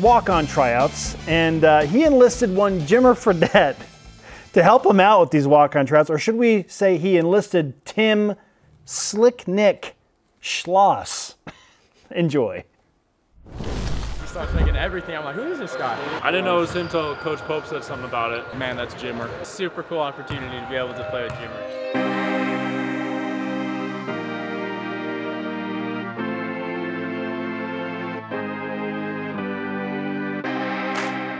walk 0.00 0.30
on 0.30 0.46
tryouts, 0.46 1.16
and 1.26 1.64
uh, 1.64 1.80
he 1.80 2.04
enlisted 2.04 2.54
one 2.54 2.80
Jimmer 2.82 3.16
Fredette 3.16 3.74
to 4.52 4.62
help 4.62 4.86
him 4.86 5.00
out 5.00 5.18
with 5.18 5.30
these 5.32 5.48
walk 5.48 5.74
on 5.74 5.84
tryouts, 5.84 6.08
or 6.08 6.16
should 6.16 6.36
we 6.36 6.64
say 6.68 6.96
he 6.96 7.16
enlisted 7.16 7.84
Tim 7.84 8.36
Slick 8.84 9.48
Nick 9.48 9.96
Schloss? 10.40 11.34
Enjoy. 12.12 12.62
Start 14.28 14.50
thinking 14.50 14.76
everything. 14.76 15.16
I'm 15.16 15.24
like, 15.24 15.34
who 15.34 15.50
is 15.50 15.58
this 15.58 15.74
guy? 15.74 15.98
I 16.22 16.30
didn't 16.30 16.44
know 16.44 16.58
it 16.58 16.60
was 16.60 16.72
him 16.74 16.82
until 16.82 17.16
Coach 17.16 17.40
Pope 17.40 17.66
said 17.66 17.82
something 17.82 18.06
about 18.06 18.32
it. 18.32 18.56
Man, 18.56 18.76
that's 18.76 18.94
Jimmer. 18.94 19.28
Super 19.44 19.82
cool 19.82 20.00
opportunity 20.00 20.60
to 20.60 20.66
be 20.68 20.76
able 20.76 20.94
to 20.94 21.08
play 21.10 21.22
with 21.24 21.32
Jimmer. 21.32 22.38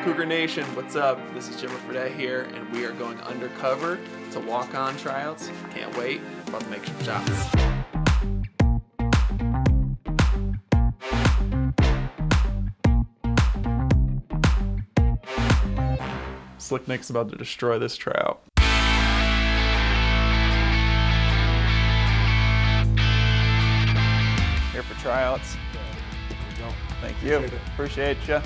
Cougar 0.04 0.24
Nation, 0.24 0.64
what's 0.74 0.96
up? 0.96 1.20
This 1.34 1.48
is 1.50 1.60
Jimmer 1.60 1.78
Fredette 1.86 2.16
here, 2.16 2.48
and 2.54 2.72
we 2.72 2.86
are 2.86 2.92
going 2.92 3.20
undercover 3.20 3.98
to 4.32 4.40
walk 4.40 4.74
on 4.74 4.96
tryouts. 4.96 5.50
Can't 5.74 5.94
wait. 5.98 6.22
About 6.46 6.62
to 6.62 6.68
make 6.68 6.86
some 6.86 7.04
shots. 7.04 7.77
Slick 16.68 16.86
Nick's 16.86 17.08
about 17.08 17.30
to 17.30 17.36
destroy 17.36 17.78
this 17.78 17.96
trout. 17.96 18.42
Here 24.72 24.82
for 24.82 25.00
tryouts. 25.00 25.56
Thank 27.00 27.22
you. 27.22 27.36
Appreciate 27.72 28.18
you. 28.28 28.40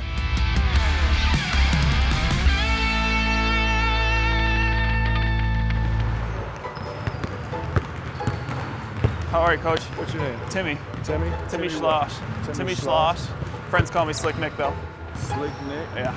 How 9.31 9.41
are 9.41 9.55
you, 9.55 9.61
Coach? 9.61 9.81
What's 9.81 10.15
your 10.15 10.23
name? 10.23 10.39
Timmy. 10.49 10.79
Timmy? 11.03 11.33
Timmy? 11.49 11.69
Schloss. 11.69 12.21
Timmy 12.45 12.57
Timmy 12.57 12.75
Schloss. 12.77 13.27
Schloss. 13.27 13.69
Friends 13.69 13.91
call 13.91 14.07
me 14.07 14.13
Slick 14.13 14.39
Nick, 14.39 14.57
though. 14.57 14.77
Slick 15.17 15.51
Nick. 15.67 15.89
Yeah. 15.97 16.15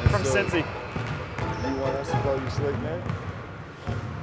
And 0.00 0.10
From 0.10 0.24
so, 0.24 0.42
Cincy. 0.42 0.64
You 1.66 1.76
want 1.76 1.96
us 1.96 2.10
to 2.10 2.20
call 2.20 2.38
you 2.38 2.50
Slick 2.50 2.78
Nick? 2.80 3.02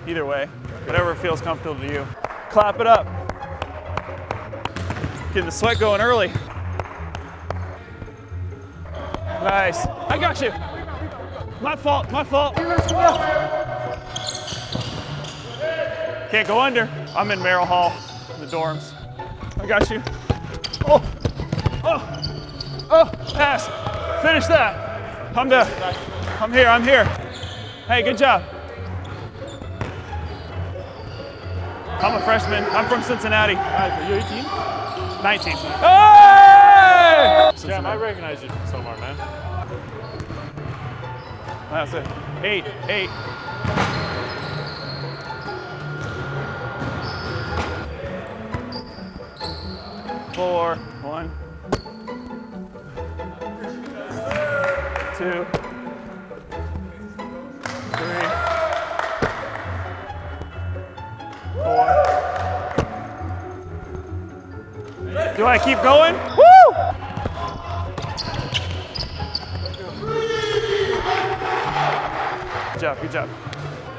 Either 0.08 0.26
way, 0.26 0.46
whatever 0.86 1.16
feels 1.16 1.42
comfortable 1.42 1.80
to 1.80 1.92
you. 1.92 2.08
Clap 2.52 2.80
it 2.80 2.86
up. 2.86 3.08
Getting 5.30 5.46
the 5.46 5.52
sweat 5.52 5.80
going 5.80 6.02
early. 6.02 6.32
Nice. 9.42 9.88
I 9.88 10.20
got 10.20 10.40
you. 10.40 10.52
My 11.62 11.76
fault, 11.76 12.12
my 12.12 12.24
fault. 12.24 12.56
Can't 16.30 16.48
go 16.48 16.60
under. 16.60 16.88
I'm 17.16 17.32
in 17.32 17.42
Merrill 17.42 17.66
Hall, 17.66 17.92
the 18.40 18.46
dorms. 18.46 18.94
I 19.60 19.66
got 19.66 19.90
you. 19.90 20.04
Oh, 20.86 21.04
oh, 21.84 22.88
oh, 22.92 23.12
pass. 23.34 23.66
Finish 24.22 24.46
that. 24.46 25.36
I'm. 25.36 25.52
I'm 26.42 26.52
here, 26.52 26.68
I'm 26.68 26.84
here. 26.84 27.21
Hey, 27.92 28.04
good 28.04 28.18
job. 28.18 28.42
I'm 32.00 32.16
a 32.16 32.22
freshman. 32.24 32.64
I'm 32.70 32.88
from 32.88 33.04
Cincinnati. 33.04 33.56
Are 33.56 34.08
you 34.08 34.16
18? 34.16 34.44
19. 35.22 35.58
Hey! 35.58 37.52
Jam, 37.58 37.86
I 37.86 37.98
recognize 37.98 38.42
you 38.42 38.48
from 38.48 38.66
somewhere, 38.68 38.96
man. 38.96 39.18
That's 41.70 41.94
it. 41.94 42.08
Eight, 42.46 42.64
eight. 42.88 43.10
Four, 50.34 50.78
one, 51.02 51.30
two, 55.18 55.71
Do 65.42 65.48
I 65.48 65.58
keep 65.58 65.82
going? 65.82 66.14
Woo! 66.14 66.46
Good 72.74 72.80
job, 72.80 73.02
good 73.02 73.12
job. 73.12 73.28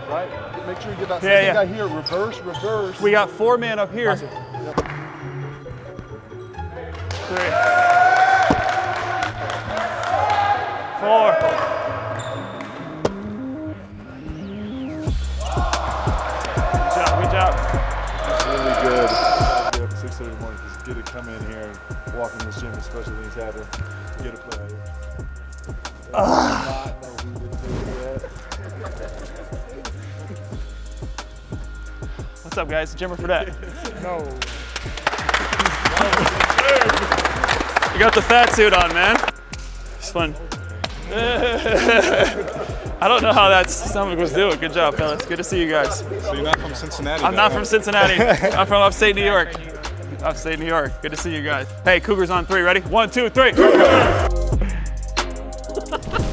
Right? 0.09 0.67
Make 0.69 0.81
sure 0.81 0.93
you 0.93 0.99
get 0.99 1.09
that 1.09 1.21
Yeah, 1.21 1.41
yeah. 1.41 1.55
guy 1.55 1.67
here. 1.67 1.89
Reverse, 1.89 2.39
reverse. 2.43 3.01
We 3.01 3.11
got 3.11 3.29
four 3.29 3.59
men 3.59 3.81
up 3.81 3.93
here. 3.93 4.15
That's 4.15 4.23
it. 4.23 4.31
Three. 7.27 7.51
Four. 11.01 11.72
Get 20.85 20.97
to 20.97 21.03
come 21.13 21.29
in 21.29 21.47
here 21.47 21.71
and 22.07 22.15
walk 22.19 22.33
in 22.33 22.39
this 22.47 22.61
gym, 22.61 22.73
especially 22.73 23.15
things 23.23 23.35
happen. 23.35 23.65
Get 24.23 24.35
a 24.35 24.39
play. 24.39 24.59
Not 26.13 27.03
know 27.03 27.09
who 27.09 27.33
didn't 27.39 27.59
take 27.61 27.71
it 27.71 27.87
yet. 28.03 28.23
What's 32.43 32.59
up, 32.59 32.69
guys? 32.69 32.95
Jimmer 32.95 33.17
Fredette. 33.17 33.55
No. 34.03 34.19
You 37.93 37.99
got 37.99 38.15
the 38.15 38.23
fat 38.23 38.53
suit 38.53 38.73
on, 38.73 38.93
man. 38.93 39.17
It's 39.99 40.11
fun. 40.11 40.35
I 43.01 43.07
don't 43.07 43.23
know 43.23 43.33
how 43.33 43.49
that 43.49 43.71
stomach 43.71 44.19
was 44.19 44.33
doing. 44.33 44.59
Good 44.59 44.73
job, 44.73 44.97
fellas. 44.97 45.25
Good 45.25 45.37
to 45.37 45.45
see 45.45 45.61
you 45.63 45.71
guys. 45.71 46.01
So 46.01 46.33
you're 46.33 46.43
not 46.43 46.59
from 46.59 46.75
Cincinnati? 46.75 47.23
I'm 47.23 47.37
not 47.37 47.53
from 47.53 47.65
Cincinnati. 47.65 48.15
I'm 48.21 48.67
from 48.67 48.83
upstate 48.83 49.15
New 49.15 49.25
York. 49.25 49.55
Upstate 50.23 50.59
New 50.59 50.67
York. 50.67 51.03
Good 51.03 51.11
to 51.11 51.17
see 51.17 51.35
you 51.35 51.43
guys. 51.43 51.67
Hey, 51.85 52.01
Cougars 52.01 52.31
on 52.31 52.47
three. 52.47 52.61
Ready? 52.63 52.81
One, 52.81 53.11
two, 53.11 53.29
three. 53.29 53.53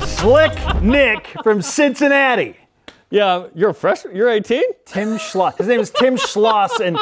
Slick 0.05 0.81
Nick 0.81 1.27
from 1.43 1.61
Cincinnati. 1.61 2.55
Yeah, 3.09 3.47
you're 3.55 3.71
a 3.71 3.73
freshman. 3.73 4.15
You're 4.15 4.29
18. 4.29 4.61
Tim 4.85 5.17
Schloss. 5.17 5.57
His 5.57 5.67
name 5.67 5.79
is 5.79 5.89
Tim 5.89 6.15
Schloss, 6.15 6.79
and 6.79 6.97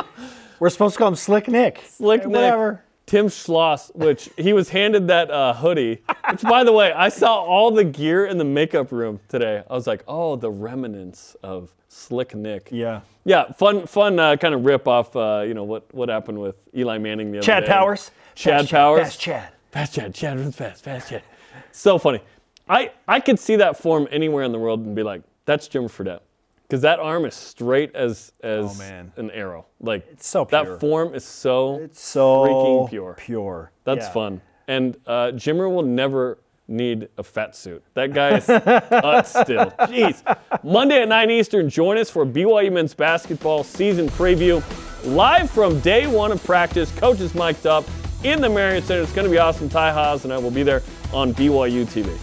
we're 0.60 0.70
supposed 0.70 0.94
to 0.96 1.00
call 1.00 1.10
him 1.10 1.16
Slick 1.16 1.48
Nick. 1.50 1.84
Slick 1.90 2.22
Hey, 2.22 2.28
Nick. 2.28 2.36
Whatever. 2.36 2.84
Tim 3.08 3.28
Schloss, 3.28 3.90
which 3.96 4.30
he 4.38 4.52
was 4.52 4.70
handed 4.70 5.08
that 5.08 5.32
uh, 5.32 5.54
hoodie. 5.54 6.02
Which, 6.30 6.42
by 6.42 6.64
the 6.66 6.74
way, 6.74 6.92
I 6.92 7.08
saw 7.08 7.38
all 7.40 7.72
the 7.72 7.86
gear 7.86 8.26
in 8.26 8.38
the 8.38 8.44
makeup 8.44 8.92
room 8.92 9.22
today. 9.30 9.64
I 9.70 9.74
was 9.74 9.88
like, 9.88 10.04
oh, 10.10 10.36
the 10.36 10.52
remnants 10.52 11.36
of 11.42 11.74
Slick 11.88 12.36
Nick. 12.36 12.68
Yeah. 12.70 13.02
Yeah, 13.24 13.52
fun, 13.54 13.88
fun 13.88 14.20
uh, 14.20 14.36
kind 14.36 14.54
of 14.54 14.66
rip 14.66 14.88
off. 14.88 15.16
Uh, 15.16 15.44
you 15.48 15.54
know 15.54 15.64
what 15.64 15.94
what 15.94 16.10
happened 16.10 16.40
with 16.40 16.56
Eli 16.76 16.98
Manning 16.98 17.32
the 17.32 17.40
other 17.40 17.46
day. 17.46 17.54
Chad 17.54 17.64
day. 17.64 17.72
Powers. 17.72 18.12
Chad 18.36 18.62
Fast 18.62 18.72
Powers. 18.72 19.00
Fast 19.00 19.20
Chad. 19.22 19.50
Fast 19.72 19.96
Chad. 19.96 20.14
Chad 20.14 20.40
runs 20.40 20.56
fast. 20.56 20.84
Fast 20.84 21.10
Chad. 21.10 21.24
So 21.72 21.98
funny. 21.98 22.20
I 22.70 22.92
I 23.08 23.22
could 23.22 23.40
see 23.40 23.56
that 23.56 23.78
form 23.78 24.08
anywhere 24.12 24.44
in 24.44 24.52
the 24.52 24.60
world 24.60 24.86
and 24.86 24.96
be 24.96 25.04
like, 25.04 25.22
that's 25.46 25.68
Jim 25.70 25.84
Fredette, 25.84 26.20
because 26.68 26.82
that 26.82 27.00
arm 27.00 27.26
is 27.26 27.34
straight 27.36 27.96
as 27.96 28.32
as 28.44 28.66
Oh, 28.66 28.74
man. 28.80 29.12
an 29.18 29.32
arrow. 29.32 29.66
Like 29.80 30.06
It's 30.12 30.28
so 30.28 30.46
pure. 30.46 30.64
that 30.66 30.80
form 30.80 31.14
is 31.16 31.24
so 31.26 31.76
It's 31.78 32.02
so 32.02 32.44
freaking 32.46 32.90
pure. 32.90 33.14
Pure. 33.18 33.72
That's 33.86 34.06
Yeah. 34.08 34.12
fun. 34.12 34.42
And 34.68 34.98
uh, 35.08 35.32
Jimmer 35.34 35.70
will 35.74 35.84
never 35.84 36.40
need 36.68 37.08
a 37.18 37.24
fat 37.24 37.56
suit. 37.56 37.82
That 37.94 38.14
guy 38.14 38.36
is 38.38 38.44
still. 38.44 39.72
Jeez. 39.88 40.22
Monday 40.64 41.02
at 41.02 41.08
9 41.08 41.32
Eastern, 41.32 41.70
join 41.70 41.98
us 41.98 42.10
for 42.10 42.26
BYU 42.26 42.72
men's 42.74 42.94
basketball 42.94 43.64
season 43.64 44.10
preview. 44.10 44.62
Live 45.06 45.50
from 45.50 45.80
day 45.80 46.08
one 46.08 46.34
of 46.34 46.44
practice, 46.44 46.92
coaches 46.98 47.34
mic'd 47.34 47.66
up, 47.66 47.86
in 48.26 48.42
the 48.42 48.50
Marriott 48.50 48.84
Center. 48.84 49.04
It's 49.04 49.14
going 49.14 49.26
to 49.26 49.32
be 49.32 49.38
awesome. 49.38 49.70
Ty 49.70 49.94
Haas 49.94 50.26
and 50.26 50.34
I 50.34 50.38
will 50.38 50.52
be 50.52 50.64
there 50.64 50.82
on 51.14 51.34
BYU 51.34 51.86
TV. 51.86 52.18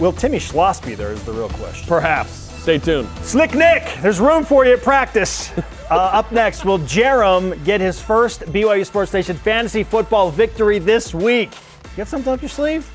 Will 0.00 0.12
Timmy 0.12 0.38
Schloss 0.38 0.80
be 0.84 0.96
there? 0.96 1.12
Is 1.12 1.22
the 1.24 1.32
real 1.32 1.48
question. 1.50 1.86
Perhaps. 1.86 2.45
Stay 2.66 2.78
tuned. 2.78 3.08
Slick 3.22 3.54
Nick, 3.54 3.84
there's 4.02 4.18
room 4.18 4.44
for 4.44 4.66
you 4.66 4.72
at 4.72 4.82
practice. 4.82 5.52
Uh, 5.88 5.94
up 5.94 6.32
next, 6.32 6.64
will 6.64 6.80
Jarom 6.80 7.64
get 7.64 7.80
his 7.80 8.02
first 8.02 8.40
BYU 8.46 8.84
Sports 8.84 9.12
Nation 9.12 9.36
fantasy 9.36 9.84
football 9.84 10.32
victory 10.32 10.80
this 10.80 11.14
week? 11.14 11.52
Get 11.94 12.08
something 12.08 12.32
up 12.32 12.42
your 12.42 12.48
sleeve? 12.48 12.90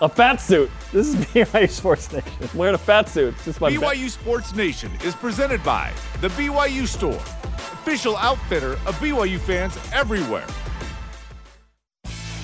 A 0.00 0.08
fat 0.08 0.36
suit. 0.36 0.70
This 0.90 1.08
is 1.08 1.16
BYU 1.26 1.68
Sports 1.68 2.10
Nation. 2.10 2.32
I'm 2.40 2.56
wearing 2.56 2.74
a 2.74 2.78
fat 2.78 3.10
suit. 3.10 3.34
It's 3.34 3.44
just 3.44 3.60
my 3.60 3.70
BYU 3.70 4.08
Sports 4.08 4.54
Nation 4.54 4.90
is 5.04 5.14
presented 5.14 5.62
by 5.62 5.92
The 6.22 6.28
BYU 6.28 6.86
Store, 6.86 7.20
official 7.52 8.16
outfitter 8.16 8.72
of 8.86 8.94
BYU 8.94 9.38
fans 9.38 9.76
everywhere. 9.92 10.46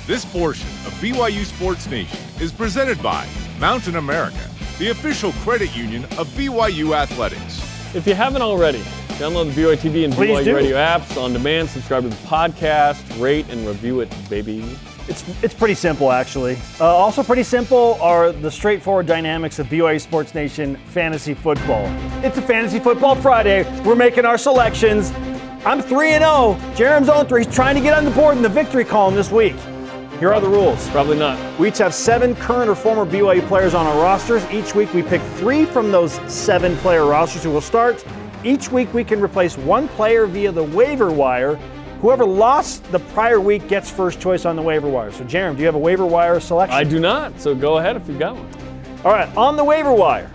This 0.07 0.27
portion 0.27 0.69
of 0.85 0.93
BYU 1.01 1.47
Sports 1.47 1.87
Nation 1.89 2.19
is 2.39 2.53
presented 2.53 3.03
by 3.03 3.27
Mountain 3.59 3.97
America, 3.97 4.47
the 4.79 4.91
official 4.91 5.33
credit 5.33 5.75
union 5.77 6.05
of 6.17 6.29
BYU 6.29 6.97
Athletics. 6.97 7.65
If 7.95 8.07
you 8.07 8.15
haven't 8.15 8.43
already, 8.43 8.79
download 9.19 9.53
the 9.53 9.63
BYU 9.63 9.77
TV 9.77 10.05
and 10.05 10.15
Please 10.15 10.39
BYU 10.39 10.45
do. 10.45 10.57
Radio 10.57 10.77
apps 10.77 11.21
on 11.21 11.33
demand. 11.33 11.69
Subscribe 11.69 12.05
to 12.05 12.09
the 12.09 12.15
podcast, 12.27 13.21
rate 13.21 13.49
and 13.51 13.67
review 13.67 14.01
it, 14.01 14.15
baby. 14.31 14.65
It's, 15.09 15.25
it's 15.43 15.55
pretty 15.55 15.75
simple, 15.75 16.13
actually. 16.13 16.59
Uh, 16.79 16.85
also, 16.85 17.25
pretty 17.25 17.43
simple 17.43 17.99
are 18.01 18.31
the 18.31 18.51
straightforward 18.51 19.07
dynamics 19.07 19.59
of 19.59 19.67
BYU 19.67 20.01
Sports 20.01 20.35
Nation 20.35 20.77
fantasy 20.87 21.35
football. 21.35 21.87
It's 22.23 22.39
a 22.39 22.43
fantasy 22.43 22.79
football 22.79 23.17
Friday. 23.17 23.65
We're 23.83 23.97
making 23.97 24.27
our 24.27 24.39
selections. 24.39 25.11
I'm 25.65 25.83
3 25.83 26.11
and 26.13 26.25
0. 26.25 26.75
Jarom's 26.77 27.09
on 27.09 27.27
3. 27.27 27.45
He's 27.45 27.53
trying 27.53 27.75
to 27.75 27.81
get 27.81 27.95
on 27.95 28.05
the 28.05 28.11
board 28.13 28.37
in 28.37 28.43
the 28.43 28.49
victory 28.49 28.85
column 28.85 29.17
this 29.17 29.33
week. 29.33 29.57
Here 30.19 30.33
are 30.33 30.41
the 30.41 30.49
rules. 30.49 30.89
Probably 30.91 31.17
not. 31.17 31.39
We 31.61 31.69
each 31.69 31.79
have 31.79 31.95
seven 31.95 32.35
current 32.35 32.69
or 32.69 32.75
former 32.75 33.07
BYU 33.09 33.47
players 33.47 33.73
on 33.75 33.87
our 33.87 34.03
rosters. 34.03 34.45
Each 34.51 34.75
week 34.75 34.93
we 34.93 35.03
pick 35.03 35.23
three 35.37 35.65
from 35.65 35.93
those 35.93 36.15
seven 36.33 36.77
player 36.79 37.07
rosters 37.07 37.45
who 37.45 37.51
will 37.51 37.61
start. 37.61 38.05
Each 38.43 38.71
week 38.71 38.93
we 38.93 39.05
can 39.05 39.21
replace 39.21 39.57
one 39.57 39.87
player 39.89 40.27
via 40.27 40.51
the 40.51 40.63
waiver 40.65 41.13
wire. 41.13 41.55
Whoever 42.01 42.25
lost 42.25 42.83
the 42.91 42.99
prior 42.99 43.41
week 43.41 43.69
gets 43.69 43.91
first 43.91 44.21
choice 44.21 44.45
on 44.45 44.57
the 44.57 44.63
waiver 44.63 44.89
wire. 44.89 45.13
So, 45.13 45.25
Jarom, 45.25 45.55
do 45.55 45.61
you 45.61 45.67
have 45.67 45.75
a 45.75 45.79
waiver 45.81 46.07
wire 46.07 46.39
selection? 46.41 46.77
I 46.77 46.85
do 46.85 46.99
not. 46.99 47.41
So 47.41 47.55
go 47.55 47.79
ahead 47.79 47.97
if 47.97 48.09
you've 48.09 48.19
got 48.19 48.35
one. 48.37 48.49
All 49.05 49.13
right, 49.13 49.29
on 49.37 49.57
the 49.57 49.65
waiver 49.65 49.93
wire, 49.93 50.31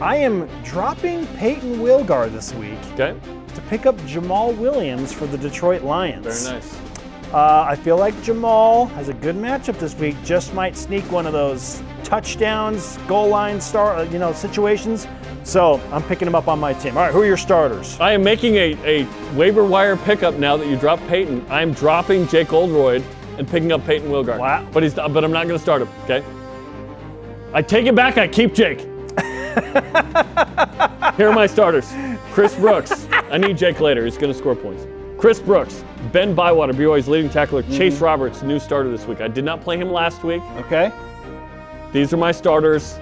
I 0.00 0.16
am 0.16 0.46
dropping 0.62 1.26
Payton 1.38 1.76
Wilgar 1.76 2.30
this 2.30 2.52
week 2.54 2.78
Okay. 2.94 3.14
to 3.54 3.60
pick 3.62 3.86
up 3.86 3.96
Jamaal 4.00 4.56
Williams 4.56 5.12
for 5.12 5.26
the 5.26 5.38
Detroit 5.38 5.82
Lions. 5.82 6.46
Very 6.46 6.56
nice. 6.60 6.78
Uh, 7.32 7.64
I 7.66 7.76
feel 7.76 7.96
like 7.96 8.12
Jamaal 8.16 8.90
has 8.90 9.08
a 9.08 9.14
good 9.14 9.36
matchup 9.36 9.78
this 9.78 9.94
week. 9.94 10.16
Just 10.22 10.52
might 10.52 10.76
sneak 10.76 11.10
one 11.10 11.26
of 11.26 11.32
those 11.32 11.82
touchdowns, 12.04 12.98
goal 13.08 13.28
line 13.28 13.58
star, 13.58 13.96
uh, 13.96 14.02
you 14.02 14.18
know, 14.18 14.34
situations. 14.34 15.06
So 15.42 15.80
I'm 15.90 16.02
picking 16.02 16.28
him 16.28 16.34
up 16.34 16.46
on 16.46 16.60
my 16.60 16.74
team. 16.74 16.94
All 16.98 17.04
right, 17.04 17.12
who 17.12 17.22
are 17.22 17.26
your 17.26 17.38
starters? 17.38 17.98
I 17.98 18.12
am 18.12 18.22
making 18.22 18.56
a, 18.56 18.76
a 18.84 19.06
waiver 19.34 19.64
wire 19.64 19.96
pickup 19.96 20.34
now 20.34 20.58
that 20.58 20.66
you 20.68 20.76
dropped 20.76 21.06
Payton. 21.08 21.46
I'm 21.48 21.72
dropping 21.72 22.28
Jake 22.28 22.52
Oldroyd 22.52 23.02
and 23.38 23.48
picking 23.48 23.72
up 23.72 23.82
Payton 23.86 24.10
Wilgar. 24.10 24.38
Wow. 24.38 24.68
But 24.70 24.82
he's 24.82 24.92
but 24.92 25.24
I'm 25.24 25.32
not 25.32 25.46
going 25.46 25.56
to 25.56 25.62
start 25.62 25.80
him. 25.80 25.88
Okay. 26.04 26.22
I 27.54 27.62
take 27.62 27.86
it 27.86 27.94
back. 27.94 28.18
I 28.18 28.28
keep 28.28 28.52
Jake. 28.52 28.80
Here 31.16 31.28
are 31.28 31.34
my 31.34 31.46
starters. 31.46 31.90
Chris 32.32 32.54
Brooks. 32.56 33.06
I 33.10 33.38
need 33.38 33.56
Jake 33.56 33.80
later. 33.80 34.04
He's 34.04 34.18
going 34.18 34.32
to 34.32 34.38
score 34.38 34.54
points. 34.54 34.86
Chris 35.22 35.38
Brooks, 35.38 35.84
Ben 36.10 36.34
Bywater, 36.34 36.72
BYU's 36.72 37.06
leading 37.06 37.30
tackler. 37.30 37.62
Chase 37.62 38.00
Roberts, 38.00 38.42
new 38.42 38.58
starter 38.58 38.90
this 38.90 39.06
week. 39.06 39.20
I 39.20 39.28
did 39.28 39.44
not 39.44 39.60
play 39.60 39.78
him 39.78 39.92
last 39.92 40.24
week. 40.24 40.42
Okay. 40.56 40.90
These 41.92 42.12
are 42.12 42.16
my 42.16 42.32
starters. 42.32 42.98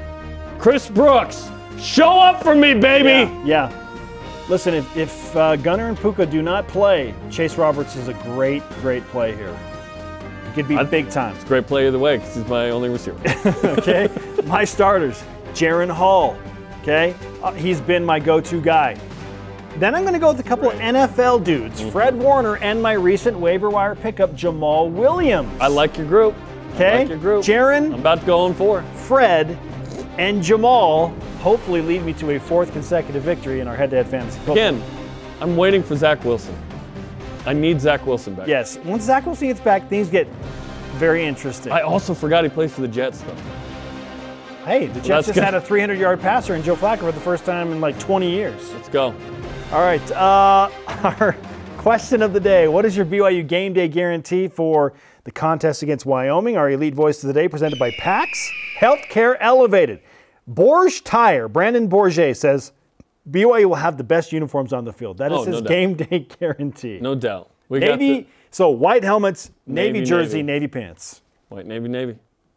Chris 0.59 0.91
Brooks, 0.91 1.49
show 1.79 2.21
up 2.21 2.43
for 2.43 2.55
me, 2.55 2.75
baby. 2.75 3.09
Yeah. 3.09 3.71
yeah. 3.71 4.45
Listen, 4.51 4.75
if, 4.75 4.97
if 4.99 5.35
uh, 5.35 5.57
Gunner 5.57 5.89
and 5.89 5.99
Puka 5.99 6.27
do 6.27 6.43
not 6.43 6.69
play, 6.69 7.15
Chase 7.31 7.57
Roberts 7.57 7.97
is 7.97 8.09
a 8.09 8.15
great, 8.15 8.69
great 8.83 9.03
play 9.05 9.35
here. 9.35 9.59
Could 10.53 10.69
be 10.69 10.77
I- 10.77 10.83
big 10.83 11.09
time. 11.09 11.35
Great 11.47 11.67
play 11.67 11.87
either 11.87 11.99
way 11.99 12.19
because 12.19 12.35
he's 12.35 12.47
my 12.49 12.69
only 12.69 12.91
receiver. 12.91 13.19
okay? 13.79 14.11
my 14.45 14.65
starters, 14.65 15.25
Jaren 15.55 15.91
Hall. 15.91 16.37
Okay? 16.83 17.15
Uh, 17.43 17.53
he's 17.53 17.81
been 17.81 18.05
my 18.05 18.21
go 18.21 18.43
to 18.43 18.61
guy. 18.61 18.99
Then 19.77 19.95
I'm 19.95 20.03
going 20.03 20.15
to 20.15 20.19
go 20.21 20.29
with 20.29 20.41
a 20.41 20.49
couple 20.49 20.69
of 20.71 20.77
NFL 20.79 21.45
dudes 21.45 21.81
Mm-hmm. 21.81 21.91
Fred 21.91 22.17
Warner 22.17 22.57
and 22.57 22.83
my 22.83 22.93
recent 22.93 23.39
waiver 23.39 23.71
wire 23.71 23.95
pickup, 23.95 24.33
Jamaal 24.33 24.91
Williams. 24.91 25.51
I 25.61 25.69
like 25.69 25.97
your 25.97 26.07
group. 26.07 26.35
Okay? 26.75 27.01
like 27.01 27.09
your 27.09 27.19
group. 27.19 27.45
Jaren, 27.45 27.87
I'm 27.87 28.01
about 28.01 28.21
to 28.21 28.27
go 28.27 28.41
on 28.41 28.55
four. 28.55 28.83
Fred, 28.95 29.57
and 30.19 30.43
Jamaal 30.43 31.17
hopefully 31.39 31.81
lead 31.81 32.05
me 32.05 32.13
to 32.15 32.31
a 32.33 32.39
fourth 32.41 32.73
consecutive 32.73 33.23
victory 33.23 33.61
in 33.61 33.69
our 33.69 33.77
head 33.77 33.91
to 33.91 33.97
head 33.97 34.09
fantasy 34.09 34.39
football. 34.39 34.55
Again, 34.55 34.83
I'm 35.41 35.57
waiting 35.57 35.83
for 35.83 35.97
Zach 35.97 36.23
Wilson. 36.25 36.55
I 37.47 37.55
need 37.55 37.81
Zach 37.81 38.05
Wilson 38.07 38.35
back. 38.35 38.47
Yes, 38.49 38.77
once 38.85 39.05
Zach 39.05 39.25
Wilson 39.25 39.49
gets 39.49 39.61
back, 39.61 39.89
things 39.89 40.09
get 40.11 40.29
very 40.99 41.25
interesting. 41.25 41.73
I 41.73 41.81
also 41.81 42.13
forgot 42.13 42.45
he 42.45 42.51
plays 42.51 42.73
for 42.73 42.83
the 42.83 42.89
Jets, 42.89 43.23
though. 43.23 43.35
hey, 44.67 44.87
the 44.89 45.01
Jets 45.01 45.29
just 45.29 45.39
had 45.39 45.55
a 45.55 45.61
300 45.61 45.99
yard 45.99 46.21
passer 46.21 46.55
in 46.55 46.63
Joe 46.63 46.77
Flacco 46.77 46.99
for 47.01 47.13
the 47.13 47.21
first 47.21 47.45
time 47.47 47.73
in 47.73 47.81
like 47.81 47.99
20 47.99 48.31
years. 48.31 48.73
Let's 48.75 48.89
go. 48.91 49.15
All 49.73 49.81
right. 49.83 50.11
Uh, 50.11 50.69
our 51.05 51.37
question 51.79 52.23
of 52.23 52.33
the 52.33 52.41
day 52.41 52.67
What 52.69 52.85
is 52.85 52.97
your 52.97 53.07
BYU 53.07 53.47
game 53.47 53.73
day 53.73 53.89
guarantee 53.89 54.49
for 54.49 54.93
the 55.25 55.31
contest 55.31 55.83
against 55.83 56.05
Wyoming? 56.07 56.57
Our 56.57 56.71
elite 56.71 56.95
voice 56.95 57.23
of 57.23 57.29
the 57.29 57.35
day 57.35 57.49
presented 57.49 57.79
by 57.79 57.93
PAX 57.93 58.51
Healthcare 58.81 59.37
Elevated. 59.41 60.01
Borge 60.51 61.03
Tire, 61.05 61.47
Brandon 61.49 61.89
Borge 61.89 62.35
says 62.37 62.73
BYU 63.31 63.67
will 63.67 63.77
have 63.77 63.97
the 63.97 64.05
best 64.05 64.33
uniforms 64.33 64.73
on 64.73 64.85
the 64.85 64.93
field. 64.93 65.19
That 65.19 65.31
is 65.31 65.39
Oh, 65.39 65.45
no 65.45 65.51
his 65.53 65.61
doubt. 65.63 65.69
game 65.69 65.95
day 65.95 66.19
guarantee. 66.41 66.99
No 67.01 67.15
doubt. 67.15 67.51
We 67.69 67.79
got 67.79 68.01
Navy, 68.01 68.23
the 68.23 68.27
so 68.51 68.71
white 68.71 69.05
helmets, 69.05 69.53
navy, 69.67 69.93
Navy, 70.01 70.07
jersey, 70.07 70.43
navy. 70.43 70.61
navy 70.61 70.69
pants. 70.69 71.23
white 71.49 71.67
Navy 71.67 71.89
Navy. 71.89 72.17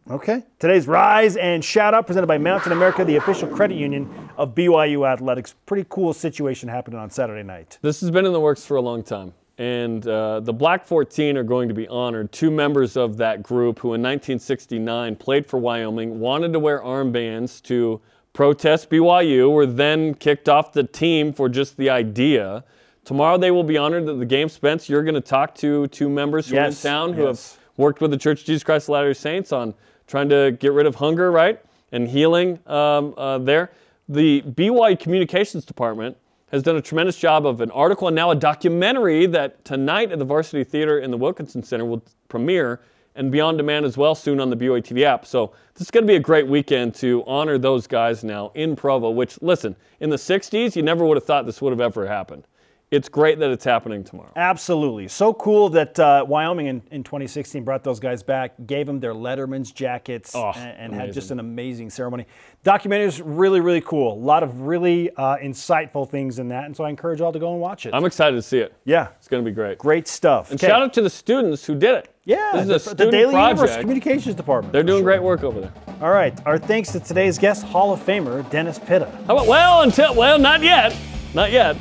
Okay. 0.09 0.43
Today's 0.59 0.85
Rise 0.85 1.37
and 1.37 1.63
Shout 1.63 1.93
Out 1.93 2.05
presented 2.05 2.27
by 2.27 2.37
Mountain 2.37 2.73
America, 2.73 3.05
the 3.05 3.15
official 3.15 3.47
credit 3.47 3.75
union 3.75 4.29
of 4.35 4.53
BYU 4.53 5.07
Athletics. 5.07 5.55
Pretty 5.65 5.85
cool 5.89 6.13
situation 6.13 6.67
happening 6.67 6.99
on 6.99 7.09
Saturday 7.09 7.43
night. 7.43 7.77
This 7.81 8.01
has 8.01 8.11
been 8.11 8.25
in 8.25 8.33
the 8.33 8.39
works 8.39 8.65
for 8.65 8.75
a 8.75 8.81
long 8.81 9.01
time. 9.01 9.33
And 9.57 10.05
uh, 10.05 10.41
the 10.41 10.51
Black 10.51 10.85
14 10.85 11.37
are 11.37 11.43
going 11.43 11.69
to 11.69 11.73
be 11.73 11.87
honored. 11.87 12.33
Two 12.33 12.51
members 12.51 12.97
of 12.97 13.15
that 13.17 13.43
group 13.43 13.79
who 13.79 13.89
in 13.89 14.01
1969 14.01 15.15
played 15.15 15.45
for 15.45 15.57
Wyoming, 15.57 16.19
wanted 16.19 16.51
to 16.53 16.59
wear 16.59 16.81
armbands 16.81 17.61
to 17.63 18.01
protest 18.33 18.89
BYU, 18.89 19.51
were 19.51 19.67
then 19.67 20.15
kicked 20.15 20.49
off 20.49 20.73
the 20.73 20.83
team 20.83 21.31
for 21.31 21.47
just 21.47 21.77
the 21.77 21.89
idea. 21.89 22.65
Tomorrow 23.05 23.37
they 23.37 23.51
will 23.51 23.63
be 23.63 23.77
honored 23.77 24.09
at 24.09 24.19
the 24.19 24.25
game. 24.25 24.49
Spence, 24.49 24.89
you're 24.89 25.03
going 25.03 25.13
to 25.15 25.21
talk 25.21 25.55
to 25.55 25.87
two 25.87 26.09
members 26.09 26.49
who 26.49 26.55
Yes, 26.55 26.83
are 26.83 26.87
in 26.89 26.93
town 26.93 27.13
who 27.13 27.23
yes. 27.23 27.53
have 27.53 27.61
worked 27.77 28.01
with 28.01 28.11
the 28.11 28.17
Church 28.17 28.41
of 28.41 28.45
Jesus 28.47 28.63
Christ 28.63 28.85
of 28.85 28.93
Latter-day 28.93 29.13
Saints 29.13 29.51
on 29.53 29.73
trying 30.07 30.29
to 30.29 30.51
get 30.59 30.73
rid 30.73 30.85
of 30.85 30.95
hunger, 30.95 31.31
right, 31.31 31.59
and 31.91 32.07
healing 32.07 32.59
um, 32.67 33.13
uh, 33.17 33.37
there. 33.37 33.71
The 34.09 34.41
BYU 34.41 34.99
Communications 34.99 35.65
Department 35.65 36.17
has 36.51 36.61
done 36.61 36.75
a 36.75 36.81
tremendous 36.81 37.17
job 37.17 37.45
of 37.45 37.61
an 37.61 37.71
article 37.71 38.07
and 38.07 38.15
now 38.15 38.31
a 38.31 38.35
documentary 38.35 39.25
that 39.25 39.63
tonight 39.65 40.11
at 40.11 40.19
the 40.19 40.25
Varsity 40.25 40.63
Theater 40.63 40.99
in 40.99 41.09
the 41.09 41.17
Wilkinson 41.17 41.63
Center 41.63 41.85
will 41.85 42.03
premiere 42.27 42.79
and 43.15 43.31
be 43.31 43.39
on 43.39 43.57
demand 43.57 43.85
as 43.85 43.97
well 43.97 44.15
soon 44.15 44.39
on 44.39 44.49
the 44.49 44.55
BYU 44.55 44.81
TV 44.81 45.03
app. 45.03 45.25
So 45.25 45.53
this 45.73 45.81
is 45.81 45.91
going 45.91 46.03
to 46.03 46.07
be 46.07 46.15
a 46.15 46.19
great 46.19 46.47
weekend 46.47 46.95
to 46.95 47.23
honor 47.25 47.57
those 47.57 47.87
guys 47.87 48.23
now 48.23 48.51
in 48.55 48.75
Provo, 48.75 49.09
which, 49.11 49.41
listen, 49.41 49.75
in 49.99 50.09
the 50.09 50.15
60s, 50.15 50.75
you 50.75 50.83
never 50.83 51.05
would 51.05 51.17
have 51.17 51.25
thought 51.25 51.45
this 51.45 51.61
would 51.61 51.71
have 51.71 51.81
ever 51.81 52.07
happened. 52.07 52.45
It's 52.91 53.09
great 53.09 53.39
that 53.39 53.49
it's 53.49 53.65
happening 53.65 54.03
tomorrow. 54.03 54.31
Absolutely. 54.35 55.07
So 55.07 55.33
cool 55.33 55.69
that 55.69 55.97
uh, 55.99 56.23
Wyoming 56.27 56.67
in, 56.67 56.83
in 56.91 57.03
2016 57.03 57.63
brought 57.63 57.83
those 57.83 57.99
guys 57.99 58.21
back, 58.21 58.53
gave 58.67 58.85
them 58.85 58.99
their 58.99 59.15
Letterman's 59.15 59.71
jackets, 59.71 60.35
Oh, 60.35 60.51
and, 60.55 60.77
and 60.77 60.93
had 60.93 61.11
just 61.11 61.31
an 61.31 61.39
amazing 61.39 61.89
ceremony. 61.89 62.27
Documentary 62.63 63.07
is 63.07 63.19
really, 63.19 63.61
really 63.61 63.81
cool. 63.81 64.13
A 64.13 64.21
lot 64.23 64.43
of 64.43 64.61
really 64.61 65.09
uh, 65.17 65.37
insightful 65.37 66.07
things 66.07 66.37
in 66.37 66.49
that, 66.49 66.65
and 66.65 66.77
so 66.77 66.83
I 66.83 66.89
encourage 66.91 67.17
you 67.19 67.25
all 67.25 67.33
to 67.33 67.39
go 67.39 67.51
and 67.53 67.59
watch 67.59 67.87
it. 67.87 67.95
I'm 67.95 68.05
excited 68.05 68.35
to 68.35 68.43
see 68.43 68.59
it. 68.59 68.75
yeah, 68.85 69.07
It's 69.17 69.27
going 69.27 69.43
to 69.43 69.49
be 69.49 69.55
great. 69.55 69.79
great 69.79 70.07
stuff. 70.07 70.51
And 70.51 70.59
Okay. 70.59 70.67
shout 70.71 70.83
out 70.83 70.93
to 70.93 71.01
the 71.01 71.09
students 71.09 71.65
who 71.65 71.73
did 71.73 71.95
it. 71.95 72.09
yeah, 72.25 72.63
this 72.63 72.85
is 72.85 72.93
the, 72.93 73.05
the 73.05 73.11
Daily 73.11 73.33
Universe. 73.33 73.75
Communications 73.77 74.35
Department. 74.35 74.71
They're 74.71 74.83
doing 74.83 75.03
great 75.03 75.23
work 75.23 75.41
over 75.43 75.59
there. 75.59 75.73
All 75.99 76.11
right. 76.11 76.39
Our 76.45 76.59
thanks 76.59 76.91
to 76.91 76.99
today's 76.99 77.39
guest, 77.39 77.63
Hall 77.65 77.91
of 77.91 77.99
Famer 78.05 78.47
Dennis 78.51 78.77
Pitta. 78.77 79.07
How 79.25 79.35
about 79.35 79.47
well 79.47 79.81
until 79.81 80.13
well 80.13 80.37
not 80.37 80.61
yet, 80.61 80.95
not 81.33 81.51
yet. 81.51 81.75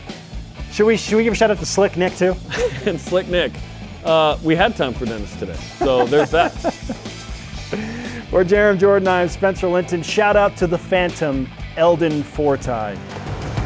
Should 0.72 0.86
we 0.86 0.96
should 0.96 1.16
we 1.16 1.24
give 1.24 1.34
a 1.34 1.36
shout 1.36 1.50
out 1.50 1.58
to 1.58 1.66
Slick 1.66 1.98
Nick 1.98 2.16
too? 2.16 2.34
And 2.86 2.98
Slick 2.98 3.28
Nick, 3.28 3.52
uh, 4.04 4.38
we 4.42 4.56
had 4.56 4.74
time 4.74 4.94
for 4.94 5.04
Dennis 5.04 5.36
today, 5.36 5.54
so 5.78 6.06
there's 6.06 6.30
that. 6.30 6.50
For 8.32 8.44
Jarom 8.44 8.78
Jordan, 8.78 9.08
I'm 9.08 9.28
Spencer 9.28 9.68
Linton. 9.68 10.02
Shout 10.02 10.36
out 10.36 10.56
to 10.56 10.66
the 10.66 10.78
Phantom, 10.78 11.46
Eldon 11.76 12.22
Forti. 12.22 12.98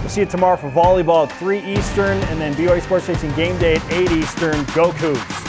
We'll 0.00 0.09
see 0.09 0.22
you 0.22 0.26
tomorrow 0.26 0.57
for 0.57 0.68
volleyball 0.70 1.28
at 1.28 1.38
3 1.38 1.61
Eastern 1.61 2.18
and 2.24 2.40
then 2.40 2.54
BYU 2.54 2.82
Sports 2.82 3.07
Nation 3.07 3.32
game 3.36 3.57
day 3.59 3.76
at 3.76 3.92
8 3.92 4.11
Eastern. 4.11 4.64
Go 4.74 4.90
Cougs. 4.90 5.46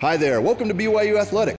Hi 0.00 0.18
there, 0.18 0.42
welcome 0.42 0.68
to 0.68 0.74
BYU 0.74 1.18
Athletics. 1.18 1.52